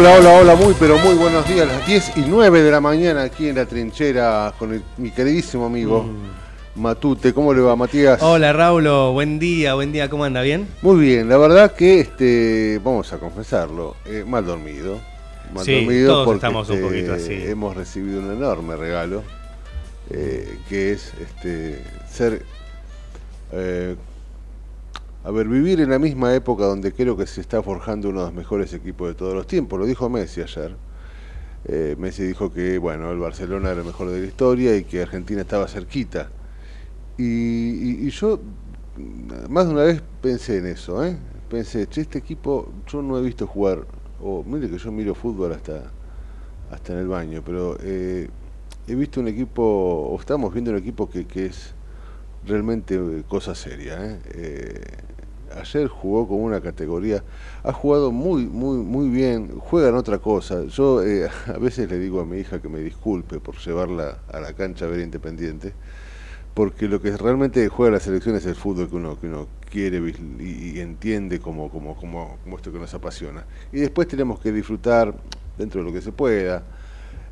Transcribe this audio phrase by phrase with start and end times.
[0.00, 1.68] Hola, hola, hola, muy pero muy buenos días.
[1.68, 5.66] Las 10 y 9 de la mañana aquí en la trinchera con el- mi queridísimo
[5.66, 6.06] amigo
[6.74, 7.34] Matute.
[7.34, 8.18] ¿Cómo le va, Matías?
[8.18, 8.24] Mm.
[8.24, 10.40] Hola Raulo, buen día, buen día, ¿cómo anda?
[10.40, 10.66] ¿Bien?
[10.80, 14.98] Muy bien, la verdad que este, vamos a confesarlo, eh, mal dormido.
[15.52, 17.34] Mal Sí, dormido todos porque estamos un poquito así.
[17.34, 19.22] hemos recibido un enorme regalo,
[20.08, 22.42] eh, que es este, ser,
[23.52, 23.96] eh,
[25.30, 28.26] a ver, vivir en la misma época donde creo que se está forjando uno de
[28.26, 29.78] los mejores equipos de todos los tiempos.
[29.78, 30.74] Lo dijo Messi ayer.
[31.66, 35.02] Eh, Messi dijo que bueno, el Barcelona era el mejor de la historia y que
[35.02, 36.30] Argentina estaba cerquita.
[37.16, 38.40] Y, yo
[39.48, 41.16] más de una vez pensé en eso, ¿eh?
[41.48, 43.86] Pensé, che, este equipo yo no he visto jugar,
[44.20, 45.92] o mire que yo miro fútbol hasta,
[46.72, 48.28] hasta en el baño, pero eh,
[48.88, 51.72] he visto un equipo, o estamos viendo un equipo que, que es
[52.44, 54.18] realmente cosa seria.
[55.56, 57.22] Ayer jugó con una categoría,
[57.62, 60.64] ha jugado muy, muy, muy bien, juega en otra cosa.
[60.64, 64.40] Yo eh, a veces le digo a mi hija que me disculpe por llevarla a
[64.40, 65.72] la cancha a ver Independiente,
[66.54, 69.98] porque lo que realmente juega la selección es el fútbol que uno, que uno quiere
[69.98, 73.44] y, y entiende como, como, como, como esto que nos apasiona.
[73.72, 75.14] Y después tenemos que disfrutar
[75.56, 76.62] dentro de lo que se pueda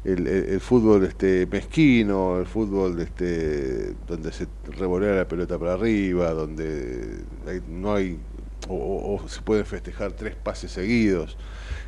[0.05, 5.75] el, el- el fútbol este mezquino, el fútbol este donde se revolea la pelota para
[5.75, 8.21] arriba, donde hay- no hay
[8.71, 11.39] o, se pueden festejar tres pases seguidos,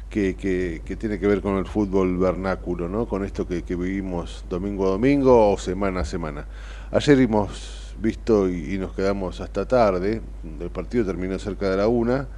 [0.08, 3.06] que, que, tiene que ver con el fútbol vernáculo, ¿no?
[3.06, 6.46] Con esto que, que vivimos domingo a domingo o semana a semana.
[6.90, 10.22] Ayer hemos visto y nos quedamos hasta tarde,
[10.60, 12.28] el partido terminó cerca de la una.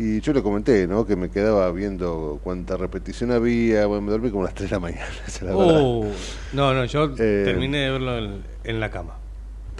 [0.00, 1.04] Y yo le comenté, ¿no?
[1.04, 3.84] Que me quedaba viendo cuánta repetición había.
[3.86, 5.80] Bueno, me dormí como a las 3 de la mañana, esa es la verdad.
[5.82, 6.06] Uh,
[6.52, 9.16] no, no, yo Eh, terminé de verlo en, en la cama,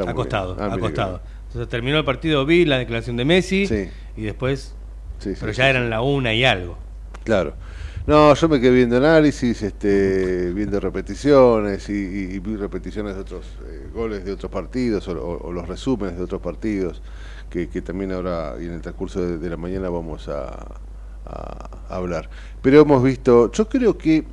[0.05, 0.57] acostado.
[0.59, 1.21] Ah, acostado.
[1.47, 3.89] Entonces terminó el partido, vi la declaración de Messi Sí.
[4.17, 4.75] y después,
[5.21, 6.77] Sí, sí, pero ya eran la una y algo.
[7.25, 7.55] Claro.
[8.07, 13.87] No, yo me quedé viendo análisis, este, viendo repeticiones y, y- repeticiones de otros eh,
[13.93, 17.03] goles de otros partidos o, o- o los resúmenes de otros partidos
[17.49, 20.81] que, que también ahora y en el transcurso de, la mañana vamos a,
[21.91, 22.31] hablar.
[22.63, 24.25] Pero hemos visto, yo creo que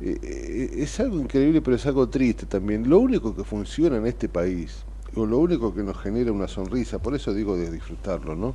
[0.00, 2.88] eh, es algo increíble, pero es algo triste también.
[2.88, 4.84] Lo único que funciona en este país,
[5.14, 8.54] o lo único que nos genera una sonrisa, por eso digo de disfrutarlo, ¿no?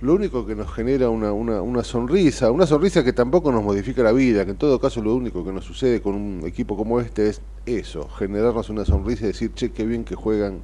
[0.00, 4.02] Lo único que nos genera una, una, una sonrisa, una sonrisa que tampoco nos modifica
[4.02, 7.00] la vida, que en todo caso lo único que nos sucede con un equipo como
[7.00, 10.60] este es eso, generarnos una sonrisa y decir, che, qué bien que juegan,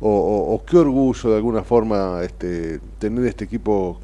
[0.00, 4.00] o, qué orgullo de alguna forma este, tener este equipo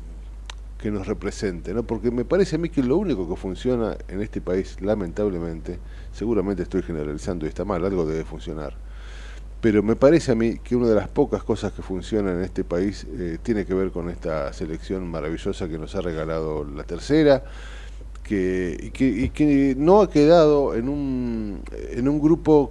[0.78, 1.84] que nos represente, ¿no?
[1.84, 5.78] Porque me parece a mí que lo único que funciona en este país, lamentablemente,
[6.12, 8.74] seguramente estoy generalizando y está mal, algo debe funcionar.
[9.62, 12.62] Pero me parece a mí que una de las pocas cosas que funcionan en este
[12.62, 17.42] país eh, tiene que ver con esta selección maravillosa que nos ha regalado la tercera,
[18.22, 22.70] que, y que, y que no ha quedado en un, en un grupo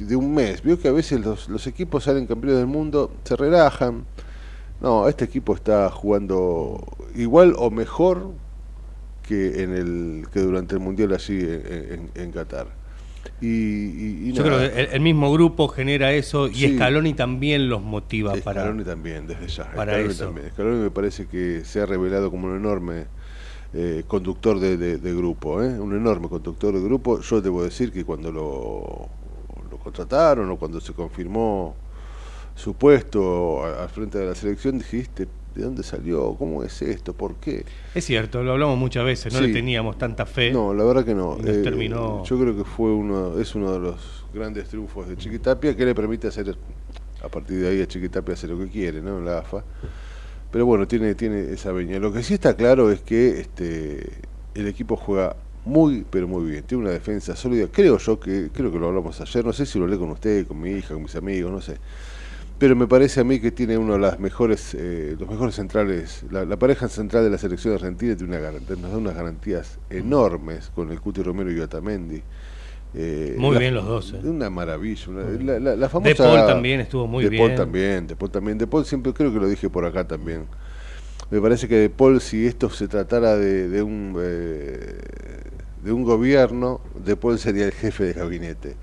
[0.00, 0.62] de un mes.
[0.62, 4.04] Vio que a veces los, los equipos salen campeones del mundo, se relajan.
[4.80, 6.84] No, este equipo está jugando
[7.14, 8.32] igual o mejor
[9.22, 12.66] que en el que durante el mundial allí en, en- en Qatar.
[13.40, 16.74] Y, y- y Yo creo que el, el mismo grupo genera eso y Sí.
[16.74, 18.62] Scaloni también los motiva para...
[18.62, 19.70] Scaloni también, desde ya.
[19.72, 20.24] para Scaloni eso.
[20.24, 20.50] también.
[20.50, 23.04] Scaloni me parece que se ha revelado como un enorme
[23.74, 25.78] eh, conductor de, de- de grupo, ¿eh?
[25.78, 27.20] un enorme conductor de grupo.
[27.20, 29.08] Yo debo decir que cuando lo,
[29.72, 31.74] lo contrataron o cuando se confirmó
[32.54, 36.34] su puesto al frente de la selección, dijiste, ¿de dónde salió?
[36.34, 37.14] ¿Cómo es esto?
[37.14, 37.64] ¿Por qué?
[37.94, 39.46] Es cierto, lo hablamos muchas veces, no Sí.
[39.46, 40.52] le teníamos tanta fe.
[40.52, 41.36] No, la verdad que no.
[41.38, 45.74] Nos terminó- Yo creo que fue uno, es uno de los grandes triunfos de Chiquitapia
[45.74, 46.54] que le permite hacer,
[47.22, 49.18] a partir de ahí a Chiquitapia hacer lo que quiere, ¿no?
[49.18, 49.64] En la AFA.
[50.50, 51.98] Pero bueno, tiene, tiene esa veña.
[51.98, 54.10] Lo que sí está claro es que este
[54.54, 56.64] el equipo juega muy, pero muy bien.
[56.64, 57.68] Tiene una defensa sólida.
[57.70, 60.46] Creo yo que, creo que lo hablamos ayer, no sé si lo hablé con usted,
[60.46, 61.78] con mi hija, con mis amigos, no sé.
[62.58, 66.24] Pero me parece a mí que tiene uno de las mejores, eh, los mejores centrales.
[66.30, 69.78] La, la pareja central de la selección argentina tiene una garantía, nos da unas garantías
[69.90, 72.22] enormes con el Cuti Romero y Otamendi.
[72.94, 74.20] Eh, Muy la- bien los dos, eh.
[74.28, 75.02] Una maravilla.
[75.08, 77.56] una- la, la- la famosa, De Paul también estuvo muy de Paul bien.
[77.56, 78.58] también, De Paul también.
[78.58, 80.44] De Paul siempre creo que lo dije por acá también.
[81.32, 84.98] Me parece que De Paul, si esto se tratara de, de un eh,
[85.82, 88.76] de un gobierno, De Paul sería el jefe de gabinete.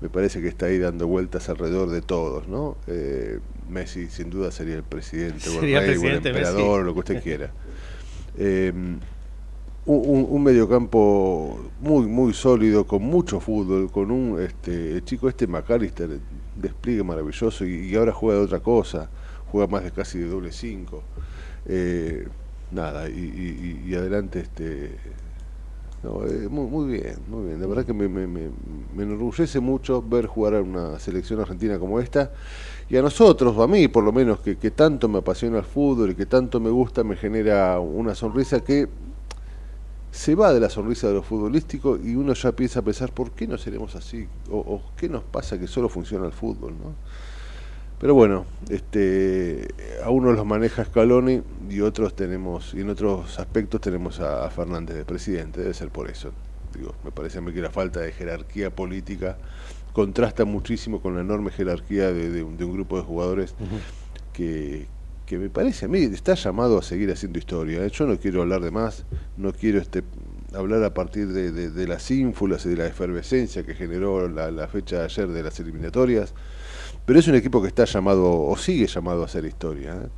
[0.00, 2.76] Me parece que está ahí dando vueltas alrededor de todos, ¿no?
[2.86, 6.86] Eh, Messi sin duda sería el presidente, o el Sería rey, o el emperador, Messi.
[6.86, 7.50] lo que usted quiera.
[8.38, 8.72] Eh,
[9.88, 16.20] un mediocampo muy muy sólido, con mucho fútbol, con un este el chico este McAllister,
[16.54, 19.10] despliegue maravilloso y, y ahora juega de otra cosa,
[19.50, 21.02] juega más de casi de doble cinco.
[21.66, 22.26] Eh,
[22.70, 24.98] nada, y, y- y- adelante este
[26.02, 27.60] no, eh, muy, muy bien, muy bien.
[27.60, 28.50] La verdad que me, me, me-
[28.92, 32.32] me enorgullece mucho ver jugar a una selección argentina como esta.
[32.88, 35.64] Y a nosotros, o a mí por lo menos, que, que tanto me apasiona el
[35.64, 38.88] fútbol y que tanto me gusta, me genera una sonrisa que
[40.10, 43.32] se va de la sonrisa de lo futbolístico y uno ya empieza a pensar, ¿por
[43.34, 44.30] qué no seremos así?
[44.48, 46.78] ¿O, o qué nos pasa que solo funciona el fútbol?
[46.78, 46.96] ¿no?
[47.98, 49.68] Pero bueno, este,
[50.04, 54.50] a unos los maneja Scaloni y otros tenemos, y en otros aspectos tenemos a, a
[54.50, 56.30] Fernández de presidente, debe ser por eso.
[56.76, 59.38] Digo, me parece a mí que la falta de jerarquía política
[59.94, 63.54] contrasta muchísimo con la enorme jerarquía de, de un, de un grupo de jugadores
[64.34, 64.86] que,
[65.24, 67.82] que me parece a mí está llamado a seguir haciendo historia.
[67.82, 67.88] ¿eh?
[67.90, 69.04] Yo no quiero hablar de más,
[69.38, 70.02] no quiero este
[70.54, 74.50] hablar a partir de, de- de las ínfulas y de la efervescencia que generó la,
[74.50, 76.34] la fecha de ayer de las eliminatorias,
[77.06, 79.94] pero es un equipo que está llamado, o sigue llamado a hacer historia.
[79.94, 80.08] ¿eh?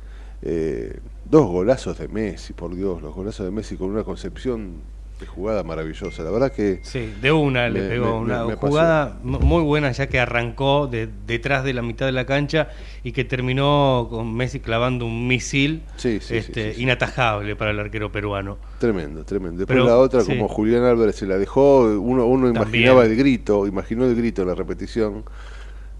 [0.41, 0.99] Eh,
[1.29, 5.63] dos golazos de Messi, por Dios, los golazos de Messi con una concepción de jugada
[5.63, 6.23] maravillosa.
[6.23, 9.91] La verdad que Sí, de una le pegó me- una me- jugada mu- muy buena
[9.91, 12.69] ya que arrancó de, detrás de la mitad de la cancha
[13.03, 17.71] y que terminó con Messi clavando un misil Sí, sí, sí, este, sí, inatajable para
[17.71, 18.57] el arquero peruano.
[18.79, 19.57] Tremendo, tremendo.
[19.57, 22.55] Después Pero, la otra, como Julián Álvarez se la dejó, uno, uno También.
[22.83, 25.25] imaginaba el grito, imaginó el grito en la repetición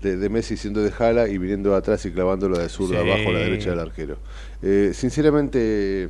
[0.02, 3.10] de, de Messi siendo de jala y viniendo atrás y clavándolo de zurda Sí.
[3.10, 4.18] abajo a la derecha del arquero.
[4.62, 6.10] Eh, sinceramente,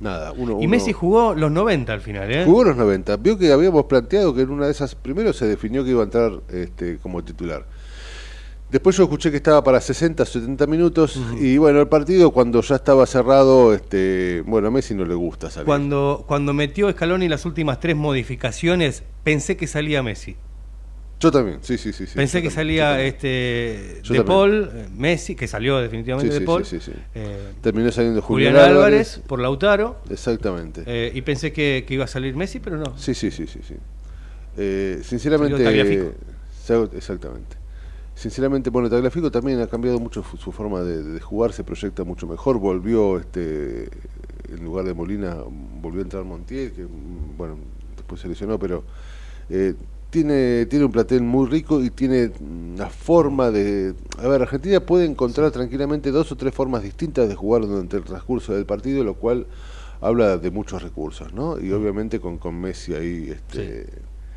[0.00, 0.32] nada.
[0.32, 2.44] Uno, Y uno- Messi jugó los 90 al final, ¿eh?
[2.44, 3.16] Jugó los 90.
[3.16, 6.04] Vio que habíamos planteado que en una de esas, primero se definió que iba a
[6.04, 7.64] entrar este, como titular.
[8.70, 12.74] Después yo escuché que estaba para 60, 70 minutos y bueno, el partido cuando ya
[12.74, 15.66] estaba cerrado, este, bueno, a Messi no le gusta salir.
[15.66, 20.34] Cuando, cuando metió Scaloni las últimas tres modificaciones, pensé que salía Messi.
[21.20, 22.04] Yo también, sí, sí, sí.
[22.14, 24.24] pensé que también, salía este Yo De.
[24.24, 26.64] Paul, eh, Messi, que salió definitivamente Sí, De Paul.
[26.64, 26.98] sí, sí, sí.
[27.14, 29.98] eh, Terminó saliendo Julián, Julián, Álvarez, por Lautaro.
[30.10, 30.82] Exactamente.
[30.86, 32.98] eh, y pensé que, que iba a salir Messi, pero no.
[32.98, 33.60] Sí, sí, sí, sí.
[33.66, 33.74] sí.
[34.56, 35.62] Eh, sinceramente.
[36.96, 37.56] Exactamente.
[38.14, 42.26] Sinceramente, bueno, Tagliafico también ha cambiado mucho su, forma de, de jugar, se proyecta mucho
[42.28, 42.58] mejor.
[42.58, 43.88] Volvió, este,
[44.48, 45.36] en lugar de Molina,
[45.80, 47.58] volvió a entrar Montiel, que, mm, bueno,
[47.96, 48.84] después se lesionó, pero
[49.50, 49.74] eh,
[50.14, 53.94] tiene, tiene un platel muy rico y tiene una forma de...
[54.18, 58.04] A ver, Argentina puede encontrar tranquilamente dos o tres formas distintas de jugar durante el
[58.04, 59.46] transcurso del partido, lo cual
[60.00, 61.58] habla de muchos recursos, ¿no?
[61.58, 63.86] Y obviamente con, con Messi ahí este,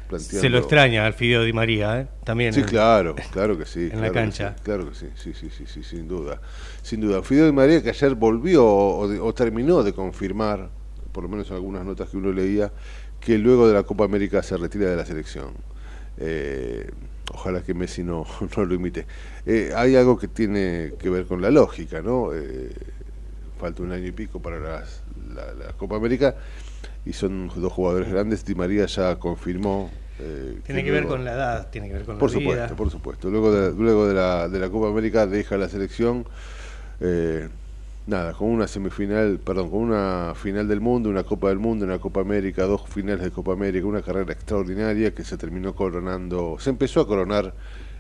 [0.09, 0.41] planteando...
[0.41, 2.07] Se lo extraña al Fideo Di María, ¿eh?
[2.23, 2.53] También.
[2.53, 3.89] Sí, claro, claro que sí.
[3.93, 4.55] En la que cancha.
[4.57, 6.41] sí, claro que sí, sí, sí, sí, sí, sin duda.
[6.81, 7.21] Sin duda.
[7.21, 10.69] Fidel Di María que ayer volvió o, de- o terminó de confirmar,
[11.11, 12.71] por lo menos en algunas notas que uno leía,
[13.27, 15.49] que luego de la Copa América se retira de la selección.
[16.17, 16.89] Eh,
[17.33, 19.05] ojalá que Messi no, no lo imite.
[19.45, 22.29] Eh, hay algo que tiene que ver con la lógica, ¿no?
[22.33, 22.71] Eh,
[23.59, 25.03] falta un año y pico para las-
[25.35, 26.35] la, la Copa América
[27.05, 28.45] y son dos jugadores grandes.
[28.45, 32.05] Di María ya confirmó eh, Tiene que ver luego- con la edad, tiene que ver
[32.05, 32.49] con Por la vida.
[32.69, 33.29] supuesto, por supuesto.
[33.29, 36.25] Luego de, luego de, la, de la Copa América deja la selección,
[37.01, 37.49] eh,
[38.07, 41.99] nada, con una semifinal, perdón, con una final del mundo, una Copa del Mundo, una
[41.99, 46.69] Copa América, dos finales de Copa América, una carrera extraordinaria que se terminó coronando, se
[46.69, 47.53] empezó a coronar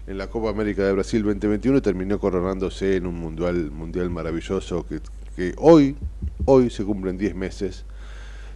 [0.07, 4.85] en la Copa América de Brasil 2021 y terminó coronándose en un mundial, mundial maravilloso
[4.87, 5.01] que,
[5.35, 5.95] que hoy,
[6.45, 7.83] hoy se cumplen 10 meses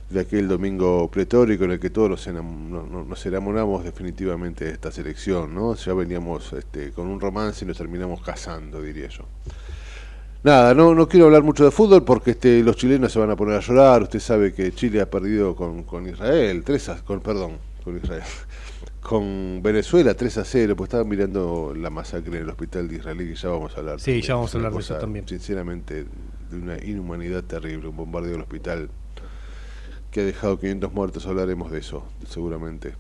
[0.10, 4.66] de aquel domingo pretórico en el que todos nos, enam- no- no- nos enamoramos definitivamente
[4.66, 5.76] de esta selección, ¿no?
[5.76, 9.24] Ya veníamos este, con un romance y nos terminamos casando, diría yo.
[10.44, 13.36] Nada, no, no quiero hablar mucho de fútbol porque este, los chilenos se van a
[13.36, 14.02] poner a llorar.
[14.02, 18.24] Usted sabe que Chile ha perdido con, con Israel, 3 a, con, perdón, con Israel,
[19.02, 20.76] con Venezuela 3 a 0.
[20.76, 24.00] Pues estaba mirando la masacre en el hospital de Israel y ya vamos a hablar.
[24.00, 24.22] Sí, también.
[24.24, 25.28] ya vamos a hablar de eso también.
[25.28, 26.06] Sinceramente,
[26.50, 28.90] de una inhumanidad terrible, un bombardeo del hospital
[30.10, 32.96] que ha dejado 500 muertos, hablaremos de eso, seguramente.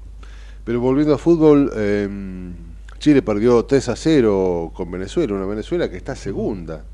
[0.63, 2.07] Pero volviendo a fútbol, eh,
[2.99, 6.85] Chile perdió 3 a 0 con Venezuela, una Venezuela que está segunda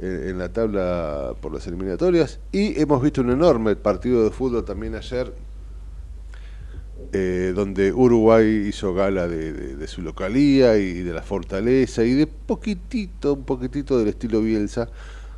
[0.00, 2.40] en, la tabla por las eliminatorias.
[2.52, 5.32] Y hemos visto un enorme partido de fútbol también ayer,
[7.12, 13.34] eh, donde Uruguay hizo gala de su localía y de la fortaleza y de poquitito,
[13.34, 14.88] un poquitito del estilo Bielsa,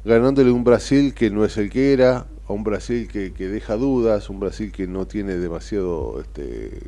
[0.04, 3.76] ganándole un Brasil que no es el que era, a un Brasil que, que deja
[3.76, 6.78] dudas, un Brasil que no tiene demasiado este,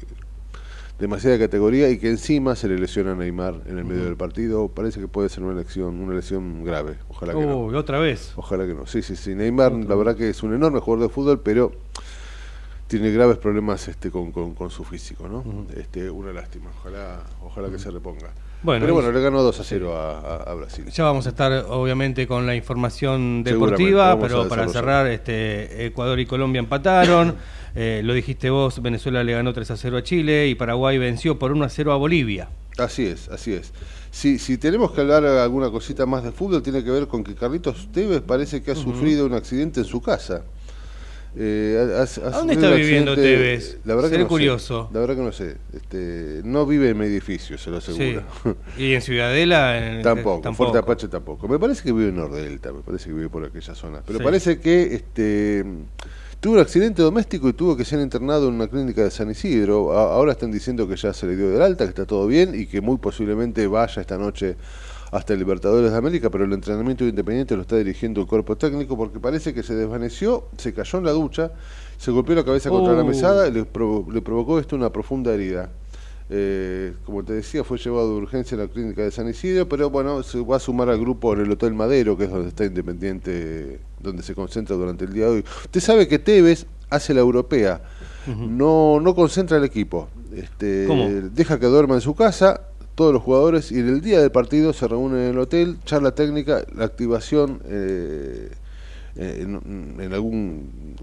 [0.99, 4.69] demasiada categoría y que encima se le lesiona a Neymar en el medio del partido.
[4.69, 6.97] Parece que puede ser una lesión, una lesión grave.
[7.09, 7.59] Ojalá que no.
[7.59, 8.33] Uy, otra vez.
[8.37, 8.87] Ojalá que no.
[8.87, 9.35] Sí, sí, sí.
[9.35, 11.73] Neymar, la verdad que es un enorme jugador de fútbol, pero
[12.87, 15.67] tiene graves problemas este, con, con, con su físico, ¿no?
[15.77, 16.71] este, una lástima.
[16.81, 18.31] Ojalá, ojalá que se reponga.
[18.63, 20.87] Bueno, pero bueno, le ganó 2 a 0 a, Brasil.
[20.87, 26.27] Ya vamos a estar obviamente con la información deportiva, pero para cerrar, este Ecuador y
[26.27, 27.37] Colombia empataron,
[27.75, 31.39] eh, lo dijiste vos, Venezuela le ganó 3 a 0 a Chile y Paraguay venció
[31.39, 32.49] por 1 a 0 a Bolivia.
[32.79, 33.73] Así es, así es.
[34.11, 37.35] Si, si tenemos que hablar alguna cosita más de fútbol, tiene que ver con que
[37.35, 40.43] Carlitos Tevez parece que ha sufrido un accidente en su casa.
[41.39, 43.79] Eh, ha- ha- ha ¿A dónde está viviendo accidente- Tevez?
[43.85, 44.29] La verdad que Seré sé.
[44.29, 44.89] curioso.
[44.93, 45.57] La verdad que no sé.
[45.75, 48.23] Este, no vive en mi edificio, se lo aseguro.
[48.77, 48.83] Sí.
[48.85, 51.47] Y en Ciudadela en- Tampoco, Fuerte Apache tampoco.
[51.47, 54.01] Me parece que vive en Nordelta, me parece que vive por aquella zona.
[54.07, 54.25] Pero Sí.
[54.25, 55.65] parece que este
[56.41, 59.93] tuvo un accidente doméstico y tuvo que ser internado en una clínica de San Isidro.
[59.93, 62.55] A- ahora están diciendo que ya se le dio del alta, que está todo bien
[62.59, 64.57] y que muy posiblemente vaya esta noche
[65.13, 68.57] hasta el Libertadores de América, pero el entrenamiento de Independiente lo está dirigiendo el cuerpo
[68.57, 71.53] técnico porque parece que se desvaneció, se cayó en la ducha,
[71.97, 73.07] se golpeó la cabeza contra la Uh.
[73.07, 75.71] mesada y le, provo- le provocó esto una profunda herida.
[76.29, 79.91] Eh, como te decía, fue llevado de urgencia a la clínica de San Isidro, pero
[79.91, 82.65] bueno, se va a sumar al grupo en el Hotel Madero, que es donde está
[82.65, 85.45] Independiente, donde se concentra durante el día de hoy.
[85.67, 87.81] Usted sabe que Tevez hace la europea,
[88.27, 91.09] no, no concentra el equipo, este, ¿Cómo?
[91.33, 92.61] deja que duerma en su casa
[92.97, 96.15] todos los jugadores y en el día del partido se reúnen en el hotel, charla
[96.15, 98.51] técnica, la activación eh,
[99.15, 100.97] en, en algún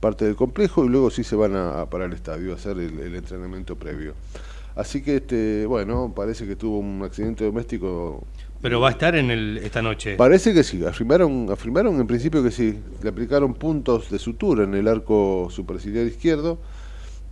[0.00, 2.78] parte del complejo y luego sí se van a, a para el estadio a hacer
[2.78, 4.14] el, el entrenamiento previo.
[4.76, 8.22] Así que este, bueno, parece que tuvo un accidente doméstico.
[8.62, 10.16] Pero va a estar en el, esta noche.
[10.16, 12.78] Parece que sí, afirmaron, afirmaron en principio que sí.
[13.02, 16.58] Le aplicaron puntos de sutura en el arco superciliar izquierdo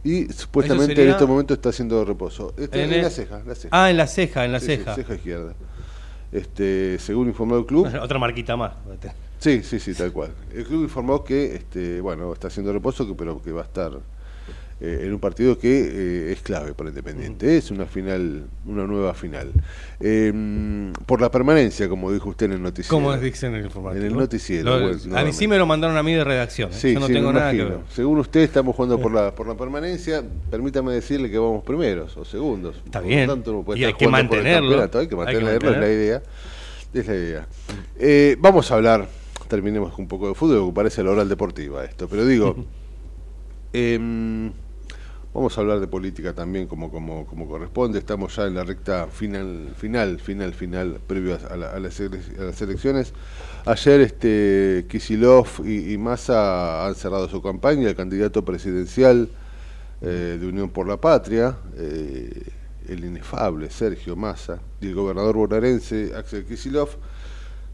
[0.05, 2.55] y supuestamente sería- en este momento está haciendo reposo.
[2.57, 3.69] Este, En en, el- la ceja, la ceja.
[3.73, 5.15] Ah, en la ceja, en la Sí, sí, ceja.
[5.15, 5.55] izquierda.
[6.31, 8.73] Este, según informó el club, Otra marquita más.
[9.39, 10.31] Sí, sí, sí, tal cual.
[10.53, 13.93] El club informó que, este, bueno, está haciendo reposo, pero que va a estar
[14.81, 17.57] eh, en un partido que eh, es clave para Independiente.
[17.57, 19.51] Es una final, una nueva final.
[20.01, 22.97] Eh, por la permanencia, como dijo usted en el noticiero.
[22.97, 24.05] ¿Cómo es dicen en el informativo?
[24.05, 26.73] En el noticiero, Lo- a mí sí me lo mandaron a mí de redacción.
[26.73, 27.79] Sí, Yo no sí, tengo nada que imagino.
[27.79, 27.87] ver.
[27.93, 30.23] Según usted, estamos jugando por la, por la permanencia.
[30.51, 32.77] Permítame decirle que vamos primeros o segundos.
[32.85, 33.27] Está Por bien.
[33.27, 34.81] tanto, no puede Y hay que mantenerlo.
[34.95, 36.23] Hay que mantenerlo, es la idea.
[36.95, 38.37] Es la idea.
[38.41, 39.09] Vamos a hablar,
[39.49, 42.55] terminemos con un poco de fútbol, que parece la oral deportiva esto, pero digo,
[43.73, 44.53] em,
[45.39, 48.01] vamos a hablar de política también como, como, como corresponde.
[48.01, 52.01] Estamos ya en la recta final, final, final, final, previo a, la- las,
[52.61, 53.13] elecciones.
[53.65, 59.29] Ayer este Kisilov y, y Massa han cerrado su campaña, el candidato presidencial
[60.03, 62.43] eh, de Unión por la Patria, eh,
[62.89, 66.89] el inefable Sergio Massa, y el gobernador bonaerense Axel Kisilov,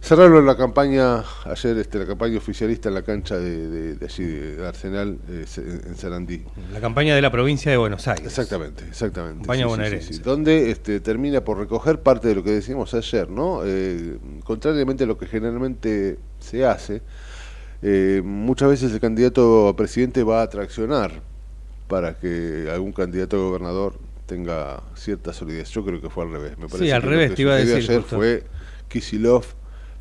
[0.05, 4.25] cerraron la campaña, ayer este, la campaña oficialista en la cancha de, de- de allí,
[4.25, 6.45] de Arsenal, eh, en Sarandí.
[6.73, 8.27] La campaña de la provincia de Buenos Aires.
[8.27, 9.39] Exactamente, exactamente.
[9.41, 10.19] Campaña bonaerense.
[10.21, 13.63] Donde este, termina por recoger parte de lo que decíamos ayer, ¿no?
[13.65, 17.01] Eh, contrariamente a lo que generalmente se hace,
[17.83, 21.23] eh, muchas veces el candidato a presidente va a traccionar
[21.89, 25.71] para que algún candidato a gobernador tenga cierta solidez.
[25.71, 26.53] Yo creo que fue al revés.
[26.59, 28.17] Me parece Sí, al que lo revés, que te iba a decir, ayer justo.
[28.17, 28.43] fue
[28.89, 29.45] Kisilov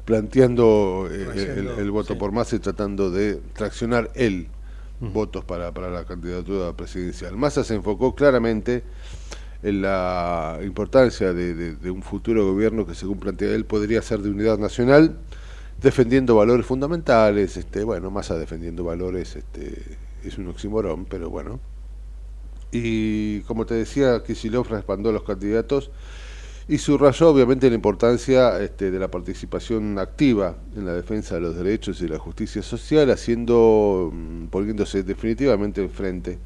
[0.05, 2.19] planteando eh, el, el voto sí.
[2.19, 4.47] por más y tratando de traccionar él
[4.99, 7.35] votos para, para la candidatura presidencial.
[7.37, 8.83] Massa se enfocó claramente
[9.63, 14.19] en la importancia de, de- de un futuro gobierno que según plantea él podría ser
[14.19, 15.17] de unidad nacional,
[15.81, 21.59] defendiendo valores fundamentales, este, bueno, Massa defendiendo valores este, es un oxímoron, pero bueno.
[22.71, 25.91] Y como te decía, Kicillof respaldó a los candidatos
[26.67, 31.55] y subrayó obviamente la importancia este, de la participación activa en la defensa de los
[31.55, 36.39] derechos y la justicia social, haciendo, mm, poniéndose definitivamente enfrente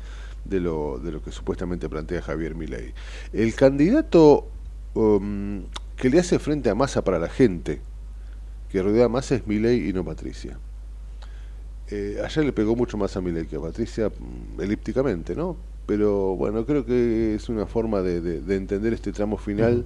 [0.46, 2.94] de lo, de lo que supuestamente plantea Javier Milei.
[3.34, 4.48] El candidato
[4.96, 5.64] um,
[5.96, 7.82] que le hace frente a Massa para la gente,
[8.70, 10.60] que rodea a Massa es Milei y no Patricia.
[11.90, 15.58] Eh, ayer le pegó mucho más a Milei que a Patricia, mm, elípticamente, ¿no?
[15.86, 19.86] Pero bueno, creo que es una forma de, de- de entender este tramo final.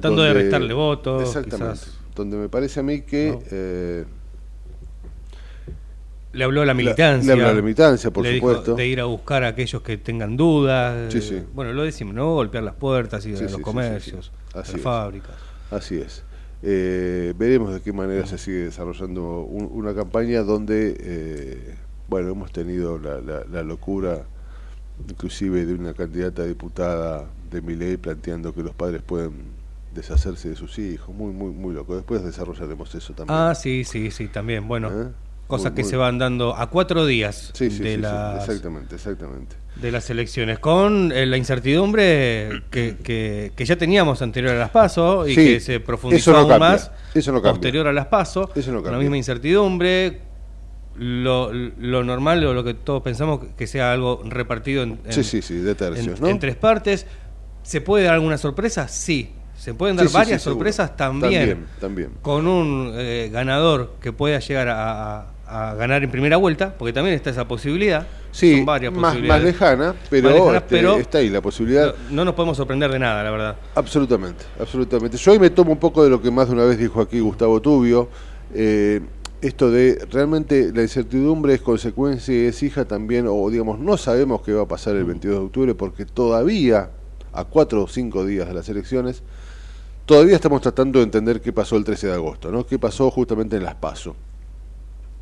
[0.00, 1.74] Tratando de restarle votos, Exactamente.
[1.80, 1.98] quizás.
[2.14, 3.30] Donde me parece a mí que.
[3.32, 3.38] No.
[3.50, 4.04] eh,
[6.32, 7.26] Le habló a la militancia.
[7.26, 8.74] le habló a la militancia, por le dijo supuesto.
[8.74, 11.12] de ir a buscar a aquellos que tengan dudas.
[11.12, 11.42] Sí, sí.
[11.54, 12.32] Bueno, lo decimos, ¿no?
[12.34, 15.34] Golpear las puertas y Sí, los comercios, las fábricas.
[15.70, 16.22] Así es.
[16.62, 21.74] Eh, veremos de qué manera se sigue desarrollando un- una campaña donde, eh,
[22.08, 24.22] bueno, hemos tenido la, la- la locura,
[25.08, 29.32] inclusive de una candidata a diputada de Miley planteando que los padres pueden
[29.94, 31.14] deshacerse de sus hijos.
[31.14, 31.94] Muy, muy, muy loco.
[31.96, 33.38] Después desarrollaremos eso también.
[33.38, 34.66] Ah, sí, sí, sí, también.
[34.68, 35.08] Bueno, ¿Eh?
[35.46, 38.48] cosas Muy, que muy- se van dando a cuatro días Sí, sí, de, sí, las,
[38.48, 39.56] exactamente, exactamente.
[39.76, 44.70] de las elecciones, con eh, la incertidumbre que, que, que ya teníamos anterior a las
[44.70, 48.06] PASO y que se profundizó eso no aún cambia, más eso no posterior a las
[48.06, 48.50] PASO.
[48.54, 50.20] Eso no La misma incertidumbre,
[50.96, 55.24] lo, lo normal o lo que todos pensamos que sea algo repartido en, en- Sí,
[55.24, 56.28] sí, sí, de tercios, en, ¿no?
[56.28, 57.06] en tres partes.
[57.62, 58.88] ¿Se puede dar alguna sorpresa?
[58.88, 59.30] Sí.
[59.62, 60.96] ¿Se pueden dar Sí, varias sí, sorpresas?
[60.96, 61.30] También.
[61.32, 62.10] También, también.
[62.20, 65.26] Con un eh, ganador que pueda llegar a, a-
[65.70, 68.04] a ganar en primera vuelta, porque también está esa posibilidad.
[68.32, 69.44] Sí, Son varias más, más posibilidades.
[69.44, 71.94] lejana, pero, Más lejana, este, pero está ahí la posibilidad.
[72.08, 73.56] No, no nos podemos sorprender de nada, la verdad.
[73.76, 75.16] Absolutamente, absolutamente.
[75.16, 77.20] Yo hoy me tomo un poco de lo que más de una vez dijo aquí
[77.20, 78.08] Gustavo Tubio,
[78.54, 79.00] eh,
[79.42, 84.42] esto de realmente la incertidumbre es consecuencia y es hija también, o digamos, no sabemos
[84.42, 86.90] qué va a pasar el 22 de octubre porque todavía,
[87.32, 89.22] a cuatro o cinco días de las elecciones,
[90.06, 92.66] todavía estamos tratando de entender qué pasó el 13 de agosto, ¿no?
[92.66, 94.16] ¿Qué pasó justamente en las PASO?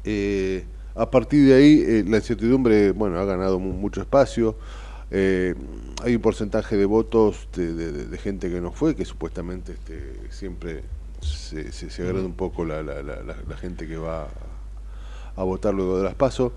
[0.05, 0.65] Eh,
[0.95, 4.57] a partir de ahí, eh, la incertidumbre, bueno, ha ganado mu- mucho espacio.
[5.11, 5.55] Eh,
[6.03, 10.83] hay un porcentaje de votos de, gente que no fue, que supuestamente este, siempre
[11.21, 12.83] se, se, se agrada un poco la,
[13.61, 14.29] gente que va
[15.37, 16.53] a, votar luego de las PASO.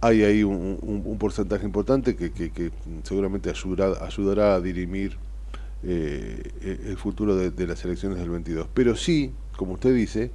[0.00, 2.70] Hay ahí un, porcentaje importante que,
[3.02, 5.16] seguramente ayudará a dirimir
[5.84, 8.68] eh, el futuro de, de las elecciones del 22.
[8.72, 10.30] Pero sí, como usted dice,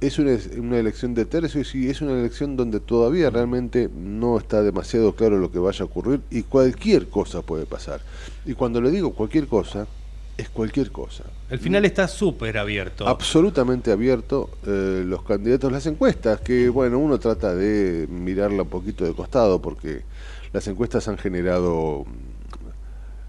[0.00, 4.62] es una, una elección de tercios y es una elección donde todavía realmente no está
[4.62, 8.00] demasiado claro lo que vaya a ocurrir y cualquier cosa puede pasar.
[8.44, 9.86] Y cuando le digo cualquier cosa,
[10.36, 11.24] es cualquier cosa.
[11.48, 13.08] El final está súper abierto.
[13.08, 19.04] Absolutamente abierto eh, los candidatos, las encuestas, que bueno, uno trata de mirarla un poquito
[19.04, 20.02] de costado porque
[20.52, 22.04] las encuestas han generado,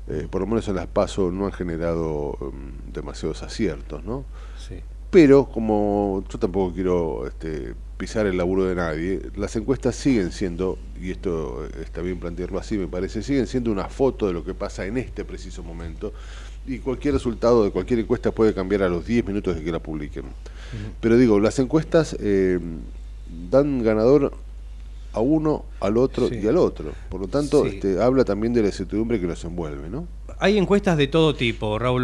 [0.08, 4.26] eh, por lo menos en las PASO, no han generado mm, demasiados aciertos, ¿no?
[4.58, 4.76] Sí.
[5.10, 10.78] Pero como yo tampoco quiero este, pisar el laburo de nadie, las encuestas siguen siendo,
[11.02, 14.54] y esto está bien plantearlo así me parece, siguen siendo una foto de lo que
[14.54, 16.14] pasa en este preciso momento
[16.68, 19.80] y cualquier resultado de cualquier encuesta puede cambiar a los 10 minutos de que la
[19.80, 20.26] publiquen.
[21.00, 22.60] Pero digo, las encuestas eh,
[23.50, 24.34] dan ganador
[25.18, 26.40] a uno, al otro Sí.
[26.44, 26.92] y al otro.
[27.10, 27.72] Por lo tanto, Sí.
[27.76, 30.08] este, habla también de la incertidumbre que nos envuelve, ¿no?
[30.40, 32.04] Hay encuestas de todo tipo, Raúl.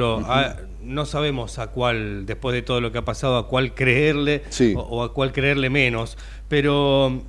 [0.82, 4.74] No sabemos a cuál, después de todo lo que ha pasado, a cuál creerle Sí.
[4.76, 6.18] o, o a cuál creerle menos.
[6.50, 7.22] Pero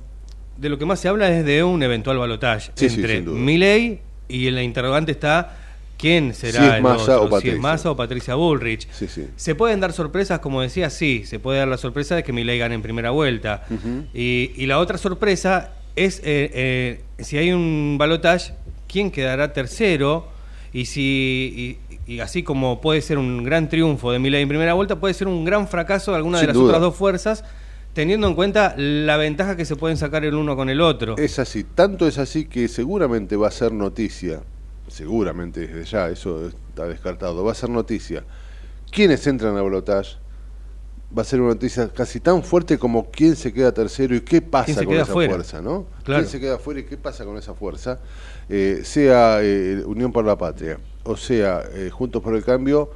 [0.57, 3.21] de lo que más se habla es de un eventual balotaje entre.
[3.21, 5.57] Milei y en la interrogante está
[5.97, 7.59] quién será Si es el Massa otro, o si es.
[7.59, 8.87] Massa o Patricia Bullrich.
[8.91, 9.27] Sí, sí.
[9.35, 12.57] Se pueden dar sorpresas, como decía, sí, se puede dar la sorpresa de que Milei
[12.59, 13.65] gane en primera vuelta.
[14.13, 18.53] Y, y la otra sorpresa es eh, eh, si hay un balotaje,
[18.87, 20.27] quién quedará tercero
[20.73, 24.73] y si y, y así como puede ser un gran triunfo de Milei en primera
[24.73, 26.65] vuelta, puede ser un gran fracaso de alguna de las duda.
[26.65, 27.43] otras dos fuerzas,
[27.93, 31.17] teniendo en cuenta la ventaja que se pueden sacar el uno con el otro.
[31.17, 34.41] Es así, tanto es así que seguramente va a ser noticia,
[34.95, 38.23] seguramente desde ya, eso está descartado, va a ser noticia.
[38.89, 40.15] Quienes entran a balotaje
[41.15, 44.41] va a ser una noticia casi tan fuerte como quién se queda tercero y qué
[44.41, 45.33] pasa ¿Quién se con esa fuera?
[45.33, 45.85] fuerza, ¿no?
[46.03, 46.21] Claro.
[46.21, 47.99] ¿Quién se queda fuera y qué pasa con esa fuerza?
[48.47, 52.89] Eh, sea eh, Unión por la Patria o sea eh, Juntos por el Cambio,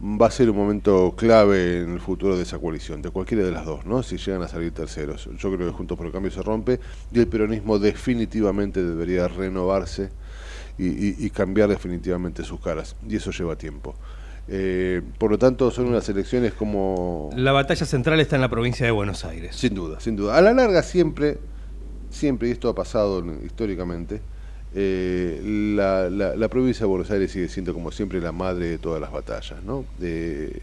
[0.00, 3.50] va a ser un momento clave en el futuro de esa coalición, de cualquiera de
[3.50, 4.02] las dos, ¿no?
[4.02, 5.28] Si llegan a salir terceros.
[5.38, 6.78] Yo creo que Juntos por el Cambio se rompe
[7.12, 10.10] y el peronismo definitivamente debería renovarse
[10.78, 12.94] y, y- y cambiar definitivamente sus caras.
[13.08, 13.94] Y eso lleva tiempo.
[14.50, 17.30] Eh, por lo tanto, son unas elecciones como...
[17.36, 19.54] La batalla central está en la provincia de Buenos Aires.
[19.56, 20.36] Sin duda, sin duda.
[20.36, 21.38] A la larga siempre,
[22.10, 24.22] siempre, y esto ha pasado históricamente,
[24.74, 25.42] eh,
[25.76, 29.00] la, la- la provincia de Buenos Aires sigue siendo como siempre la madre de todas
[29.00, 29.84] las batallas, ¿no?
[30.00, 30.62] Eh,